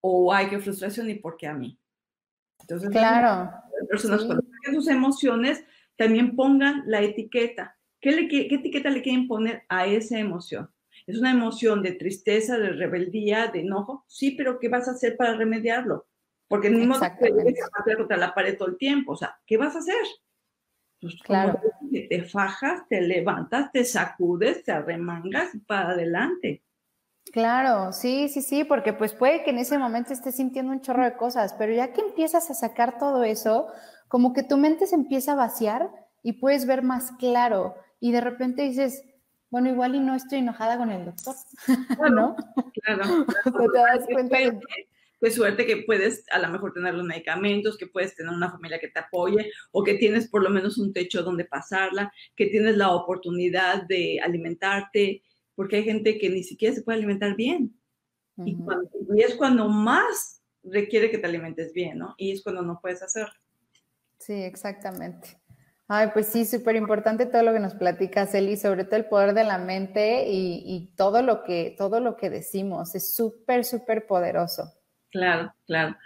o 0.00 0.32
hay 0.32 0.48
que 0.48 0.58
frustración 0.58 1.10
y 1.10 1.14
por 1.14 1.36
qué 1.36 1.46
a 1.46 1.54
mí. 1.54 1.78
Entonces, 2.60 2.90
claro. 2.90 3.50
las 3.78 3.88
personas 3.88 4.24
cuando 4.24 4.42
sus 4.72 4.88
emociones 4.88 5.64
también 5.96 6.36
pongan 6.36 6.82
la 6.86 7.02
etiqueta. 7.02 7.76
¿Qué, 8.00 8.12
le, 8.12 8.28
¿Qué 8.28 8.54
etiqueta 8.54 8.90
le 8.90 9.02
quieren 9.02 9.26
poner 9.26 9.64
a 9.68 9.86
esa 9.86 10.18
emoción? 10.18 10.70
¿Es 11.06 11.18
una 11.18 11.30
emoción 11.30 11.82
de 11.82 11.92
tristeza, 11.92 12.58
de 12.58 12.70
rebeldía, 12.70 13.48
de 13.48 13.60
enojo? 13.60 14.04
Sí, 14.08 14.32
pero 14.32 14.58
¿qué 14.58 14.68
vas 14.68 14.88
a 14.88 14.92
hacer 14.92 15.16
para 15.16 15.36
remediarlo? 15.36 16.06
Porque 16.48 16.70
no 16.70 16.98
puedes 17.18 17.62
hacer 17.72 17.96
contra 17.96 18.16
la 18.16 18.34
pared 18.34 18.56
todo 18.56 18.68
el 18.68 18.76
tiempo. 18.76 19.12
O 19.12 19.16
sea, 19.16 19.38
¿qué 19.46 19.56
vas 19.56 19.74
a 19.74 19.80
hacer? 19.80 19.96
Pues, 21.14 21.22
claro. 21.22 21.60
Te 21.90 22.22
fajas, 22.24 22.82
te 22.88 23.00
levantas, 23.00 23.70
te 23.72 23.84
sacudes, 23.84 24.64
te 24.64 24.72
arremangas 24.72 25.50
para 25.66 25.90
adelante. 25.90 26.62
Claro, 27.32 27.92
sí, 27.92 28.28
sí, 28.28 28.40
sí, 28.40 28.64
porque 28.64 28.92
pues 28.92 29.12
puede 29.12 29.42
que 29.42 29.50
en 29.50 29.58
ese 29.58 29.78
momento 29.78 30.12
estés 30.12 30.36
sintiendo 30.36 30.72
un 30.72 30.80
chorro 30.80 31.04
de 31.04 31.16
cosas, 31.16 31.54
pero 31.58 31.72
ya 31.72 31.92
que 31.92 32.00
empiezas 32.00 32.50
a 32.50 32.54
sacar 32.54 32.98
todo 32.98 33.24
eso, 33.24 33.66
como 34.08 34.32
que 34.32 34.42
tu 34.42 34.56
mente 34.56 34.86
se 34.86 34.94
empieza 34.94 35.32
a 35.32 35.36
vaciar 35.36 35.90
y 36.22 36.34
puedes 36.34 36.66
ver 36.66 36.82
más 36.82 37.12
claro 37.18 37.74
y 38.00 38.12
de 38.12 38.20
repente 38.20 38.62
dices, 38.62 39.04
bueno, 39.50 39.68
igual 39.68 39.94
y 39.94 40.00
no 40.00 40.14
estoy 40.14 40.38
enojada 40.38 40.78
con 40.78 40.90
el 40.90 41.04
doctor, 41.04 41.34
¿no? 42.12 42.36
Claro, 42.82 43.02
claro. 43.42 43.72
te 43.72 43.78
das 43.78 44.06
cuenta 44.10 44.38
de 44.38 44.60
pues 45.18 45.34
suerte 45.34 45.66
que 45.66 45.78
puedes 45.78 46.24
a 46.30 46.38
lo 46.38 46.48
mejor 46.48 46.72
tener 46.72 46.94
los 46.94 47.04
medicamentos, 47.04 47.76
que 47.76 47.86
puedes 47.86 48.14
tener 48.14 48.32
una 48.32 48.50
familia 48.50 48.78
que 48.78 48.88
te 48.88 49.00
apoye 49.00 49.50
o 49.72 49.82
que 49.82 49.94
tienes 49.94 50.28
por 50.28 50.42
lo 50.42 50.50
menos 50.50 50.78
un 50.78 50.92
techo 50.92 51.22
donde 51.22 51.44
pasarla, 51.44 52.12
que 52.34 52.46
tienes 52.46 52.76
la 52.76 52.90
oportunidad 52.90 53.84
de 53.84 54.20
alimentarte, 54.22 55.22
porque 55.54 55.76
hay 55.76 55.84
gente 55.84 56.18
que 56.18 56.28
ni 56.28 56.42
siquiera 56.42 56.74
se 56.74 56.82
puede 56.82 56.98
alimentar 56.98 57.34
bien. 57.34 57.74
y, 58.44 58.56
es 59.22 59.34
cuando 59.36 59.68
más 59.68 60.42
requiere 60.62 61.10
que 61.10 61.18
te 61.18 61.26
alimentes 61.26 61.72
bien, 61.72 61.98
¿no? 61.98 62.14
Y 62.18 62.32
es 62.32 62.42
cuando 62.42 62.60
no 62.62 62.78
puedes 62.80 63.02
hacerlo. 63.02 63.32
Sí, 64.18 64.34
exactamente. 64.34 65.40
Ay, 65.88 66.08
pues 66.12 66.26
sí, 66.26 66.44
súper 66.44 66.74
importante 66.74 67.26
todo 67.26 67.42
lo 67.44 67.52
que 67.52 67.60
nos 67.60 67.74
platicas, 67.74 68.34
Eli, 68.34 68.56
sobre 68.56 68.84
todo 68.84 68.96
el 68.96 69.06
poder 69.06 69.34
de 69.34 69.44
la 69.44 69.56
mente 69.56 70.26
y, 70.28 70.62
y 70.66 70.94
todo, 70.96 71.22
lo 71.22 71.44
que, 71.44 71.74
todo 71.78 72.00
lo 72.00 72.16
que 72.16 72.28
decimos. 72.28 72.94
Es 72.94 73.14
súper, 73.14 73.64
súper 73.64 74.06
poderoso. 74.06 74.75
Claro, 75.16 75.54
claro. 75.66 75.96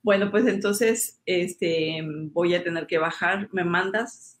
Bueno, 0.00 0.30
pues 0.30 0.46
entonces 0.46 1.20
este, 1.26 2.00
voy 2.32 2.54
a 2.54 2.62
tener 2.62 2.86
que 2.86 2.98
bajar. 2.98 3.48
¿Me 3.52 3.64
mandas? 3.64 4.40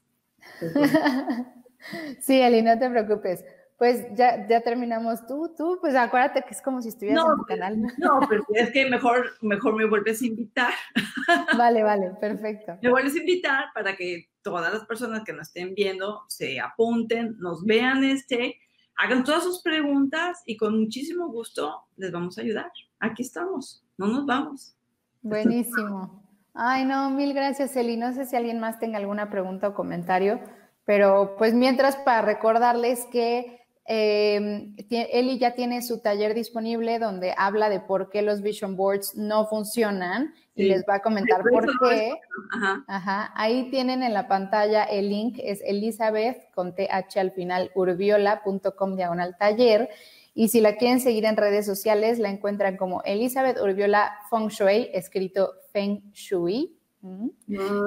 sí, 2.20 2.40
Eli, 2.40 2.62
no 2.62 2.78
te 2.78 2.88
preocupes. 2.88 3.44
Pues 3.76 4.06
ya, 4.14 4.46
ya 4.46 4.60
terminamos 4.60 5.26
tú, 5.26 5.52
tú, 5.56 5.78
pues 5.80 5.96
acuérdate 5.96 6.42
que 6.42 6.54
es 6.54 6.62
como 6.62 6.80
si 6.80 6.90
estuvieras 6.90 7.24
en 7.24 7.36
tu 7.38 7.44
canal. 7.44 7.76
No, 7.98 8.20
pero 8.28 8.44
es 8.54 8.70
que 8.70 8.88
mejor, 8.88 9.32
mejor 9.40 9.74
me 9.74 9.86
vuelves 9.86 10.22
a 10.22 10.26
invitar. 10.26 10.74
Vale, 11.58 11.82
vale, 11.82 12.12
perfecto. 12.20 12.78
Me 12.82 12.90
vuelves 12.90 13.14
a 13.14 13.18
invitar 13.18 13.64
para 13.74 13.96
que 13.96 14.28
todas 14.42 14.72
las 14.72 14.84
personas 14.84 15.24
que 15.24 15.32
nos 15.32 15.48
estén 15.48 15.74
viendo 15.74 16.22
se 16.28 16.60
apunten, 16.60 17.36
nos 17.38 17.64
vean 17.64 18.04
este, 18.04 18.60
hagan 18.96 19.24
todas 19.24 19.42
sus 19.42 19.62
preguntas 19.62 20.42
y 20.46 20.56
con 20.56 20.78
muchísimo 20.78 21.28
gusto 21.28 21.86
les 21.96 22.12
vamos 22.12 22.36
a 22.38 22.42
ayudar. 22.42 22.70
Aquí 23.00 23.22
estamos 23.22 23.82
no 24.00 24.06
nos 24.06 24.26
vamos. 24.26 24.74
Buenísimo. 25.20 26.22
Ay, 26.54 26.86
no, 26.86 27.10
mil 27.10 27.34
gracias, 27.34 27.76
Eli. 27.76 27.98
No 27.98 28.14
sé 28.14 28.24
si 28.24 28.34
alguien 28.34 28.58
más 28.58 28.78
tenga 28.78 28.96
alguna 28.96 29.28
pregunta 29.28 29.68
o 29.68 29.74
comentario, 29.74 30.40
pero 30.86 31.36
pues 31.36 31.52
mientras 31.52 31.96
para 31.96 32.22
recordarles 32.22 33.06
que 33.12 33.60
eh, 33.84 34.74
Eli 34.88 35.38
ya 35.38 35.54
tiene 35.54 35.82
su 35.82 36.00
taller 36.00 36.32
disponible 36.32 36.98
donde 36.98 37.34
habla 37.36 37.68
de 37.68 37.80
por 37.80 38.08
qué 38.08 38.22
los 38.22 38.40
vision 38.40 38.74
boards 38.74 39.14
no 39.16 39.46
funcionan 39.48 40.32
y 40.54 40.64
les 40.64 40.82
va 40.88 40.96
a 40.96 41.02
comentar 41.02 41.42
por 41.42 41.66
qué. 41.80 42.14
Ajá. 42.52 42.84
Ajá. 42.86 43.32
Ahí 43.34 43.70
tienen 43.70 44.02
en 44.02 44.14
la 44.14 44.28
pantalla 44.28 44.84
el 44.84 45.10
link, 45.10 45.38
es 45.42 45.60
Elizabeth 45.62 46.50
con 46.52 46.74
TH 46.74 47.18
al 47.18 47.32
final, 47.32 47.70
urbiola.com 47.74 48.96
diagonal 48.96 49.36
taller. 49.38 49.90
Y 50.34 50.48
si 50.48 50.60
la 50.60 50.76
quieren 50.76 51.00
seguir 51.00 51.24
en 51.24 51.36
redes 51.36 51.66
sociales, 51.66 52.18
la 52.18 52.30
encuentran 52.30 52.76
como 52.76 53.02
Elizabeth 53.04 53.58
Urbiola 53.60 54.12
Feng 54.30 54.48
Shui, 54.48 54.88
escrito 54.92 55.54
Feng 55.72 56.12
Shui. 56.12 56.76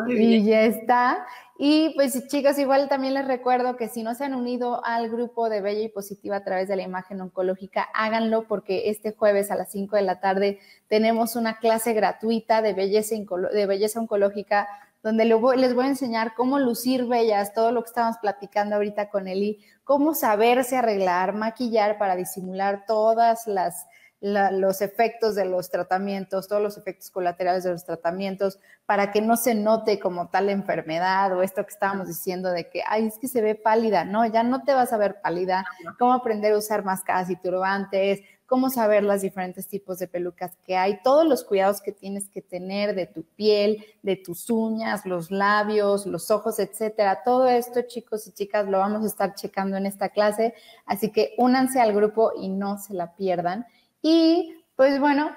Y 0.07 0.43
ya 0.43 0.63
está. 0.63 1.25
Y 1.57 1.93
pues 1.95 2.27
chicos, 2.27 2.57
igual 2.57 2.89
también 2.89 3.13
les 3.13 3.27
recuerdo 3.27 3.77
que 3.77 3.87
si 3.87 4.01
no 4.01 4.15
se 4.15 4.25
han 4.25 4.33
unido 4.33 4.83
al 4.83 5.09
grupo 5.09 5.49
de 5.49 5.61
Bella 5.61 5.81
y 5.81 5.89
Positiva 5.89 6.37
a 6.37 6.43
través 6.43 6.67
de 6.67 6.75
la 6.75 6.81
imagen 6.81 7.21
oncológica, 7.21 7.87
háganlo 7.93 8.47
porque 8.47 8.89
este 8.89 9.13
jueves 9.13 9.51
a 9.51 9.55
las 9.55 9.71
5 9.71 9.95
de 9.95 10.01
la 10.01 10.19
tarde 10.19 10.59
tenemos 10.87 11.35
una 11.35 11.59
clase 11.59 11.93
gratuita 11.93 12.63
de 12.63 12.73
belleza, 12.73 13.15
de 13.53 13.65
belleza 13.67 13.99
oncológica 13.99 14.67
donde 15.03 15.25
les 15.25 15.39
voy 15.75 15.85
a 15.85 15.89
enseñar 15.89 16.33
cómo 16.33 16.57
lucir 16.57 17.05
bellas, 17.05 17.53
todo 17.53 17.71
lo 17.71 17.83
que 17.83 17.89
estamos 17.89 18.17
platicando 18.19 18.75
ahorita 18.75 19.09
con 19.09 19.27
Eli, 19.27 19.59
cómo 19.83 20.15
saberse 20.15 20.77
arreglar, 20.77 21.33
maquillar 21.33 21.97
para 21.97 22.15
disimular 22.15 22.85
todas 22.87 23.45
las 23.45 23.85
los 24.23 24.81
efectos 24.81 25.35
de 25.35 25.43
los 25.43 25.69
tratamientos, 25.69 26.47
todos 26.47 26.61
los 26.61 26.77
efectos 26.77 27.09
colaterales 27.09 27.65
de 27.65 27.71
los 27.71 27.83
tratamientos, 27.83 28.57
para 28.85 29.11
que 29.11 29.21
no 29.21 29.35
se 29.35 29.53
note 29.53 29.99
como 29.99 30.29
tal 30.29 30.49
enfermedad 30.49 31.35
o 31.37 31.43
esto 31.43 31.65
que 31.65 31.73
estábamos 31.73 32.07
diciendo 32.07 32.49
de 32.49 32.69
que, 32.69 32.83
ay, 32.87 33.07
es 33.07 33.19
que 33.19 33.27
se 33.27 33.41
ve 33.41 33.55
pálida. 33.55 34.05
No, 34.05 34.25
ya 34.25 34.43
no 34.43 34.63
te 34.63 34.73
vas 34.73 34.93
a 34.93 34.97
ver 34.97 35.19
pálida. 35.21 35.65
Cómo 35.99 36.13
aprender 36.13 36.53
a 36.53 36.57
usar 36.57 36.85
máscaras 36.85 37.29
y 37.29 37.35
turbantes, 37.35 38.21
cómo 38.45 38.69
saber 38.69 39.03
los 39.03 39.21
diferentes 39.21 39.67
tipos 39.67 39.99
de 39.99 40.07
pelucas 40.07 40.55
que 40.65 40.75
hay, 40.75 41.01
todos 41.03 41.25
los 41.25 41.43
cuidados 41.43 41.81
que 41.81 41.91
tienes 41.91 42.29
que 42.29 42.41
tener 42.41 42.95
de 42.95 43.07
tu 43.07 43.23
piel, 43.23 43.83
de 44.01 44.15
tus 44.15 44.49
uñas, 44.49 45.05
los 45.05 45.31
labios, 45.31 46.05
los 46.05 46.29
ojos, 46.31 46.59
etcétera. 46.59 47.23
Todo 47.23 47.47
esto, 47.47 47.81
chicos 47.83 48.27
y 48.27 48.31
chicas, 48.31 48.67
lo 48.67 48.79
vamos 48.79 49.03
a 49.03 49.07
estar 49.07 49.35
checando 49.35 49.77
en 49.77 49.85
esta 49.85 50.09
clase. 50.09 50.53
Así 50.85 51.11
que 51.11 51.33
únanse 51.37 51.81
al 51.81 51.93
grupo 51.93 52.31
y 52.37 52.49
no 52.49 52.77
se 52.77 52.93
la 52.93 53.15
pierdan. 53.15 53.65
Y 54.01 54.63
pues 54.75 54.99
bueno, 54.99 55.31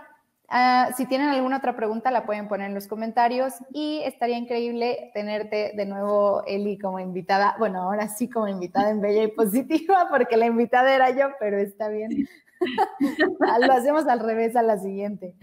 ah, 0.49 0.91
si 0.97 1.07
tienen 1.07 1.29
alguna 1.29 1.59
otra 1.59 1.77
pregunta 1.77 2.11
la 2.11 2.27
pueden 2.27 2.49
poner 2.49 2.69
en 2.69 2.75
los 2.75 2.87
comentarios 2.87 3.55
y 3.73 4.01
estaría 4.05 4.37
increíble 4.37 5.11
tenerte 5.15 5.73
de 5.75 5.87
nuevo, 5.87 6.43
Eli, 6.47 6.79
como 6.79 6.99
invitada. 6.99 7.57
Bueno, 7.59 7.83
ahora 7.83 8.09
sí 8.09 8.29
como 8.29 8.49
invitada 8.49 8.91
en 8.91 9.01
Bella 9.01 9.25
y 9.25 9.29
Positiva, 9.29 10.09
porque 10.11 10.37
la 10.37 10.47
invitada 10.47 10.95
era 10.95 11.11
yo, 11.11 11.29
pero 11.39 11.59
está 11.59 11.89
bien. 11.89 12.29
Lo 13.67 13.73
hacemos 13.73 14.07
al 14.07 14.21
revés 14.21 14.57
a 14.57 14.63
la 14.63 14.79
siguiente. 14.79 15.35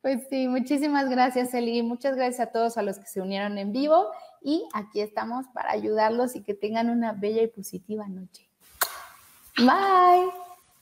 Pues 0.00 0.26
sí, 0.30 0.48
muchísimas 0.48 1.08
gracias, 1.08 1.54
Eli. 1.54 1.82
Muchas 1.82 2.16
gracias 2.16 2.48
a 2.48 2.52
todos 2.52 2.76
a 2.78 2.82
los 2.82 2.98
que 2.98 3.06
se 3.06 3.20
unieron 3.20 3.58
en 3.58 3.72
vivo 3.72 4.06
y 4.40 4.66
aquí 4.74 5.00
estamos 5.00 5.46
para 5.48 5.72
ayudarlos 5.72 6.36
y 6.36 6.42
que 6.42 6.54
tengan 6.54 6.90
una 6.90 7.12
bella 7.12 7.42
y 7.42 7.48
positiva 7.48 8.08
noche. 8.08 8.48
Bye. 9.56 10.30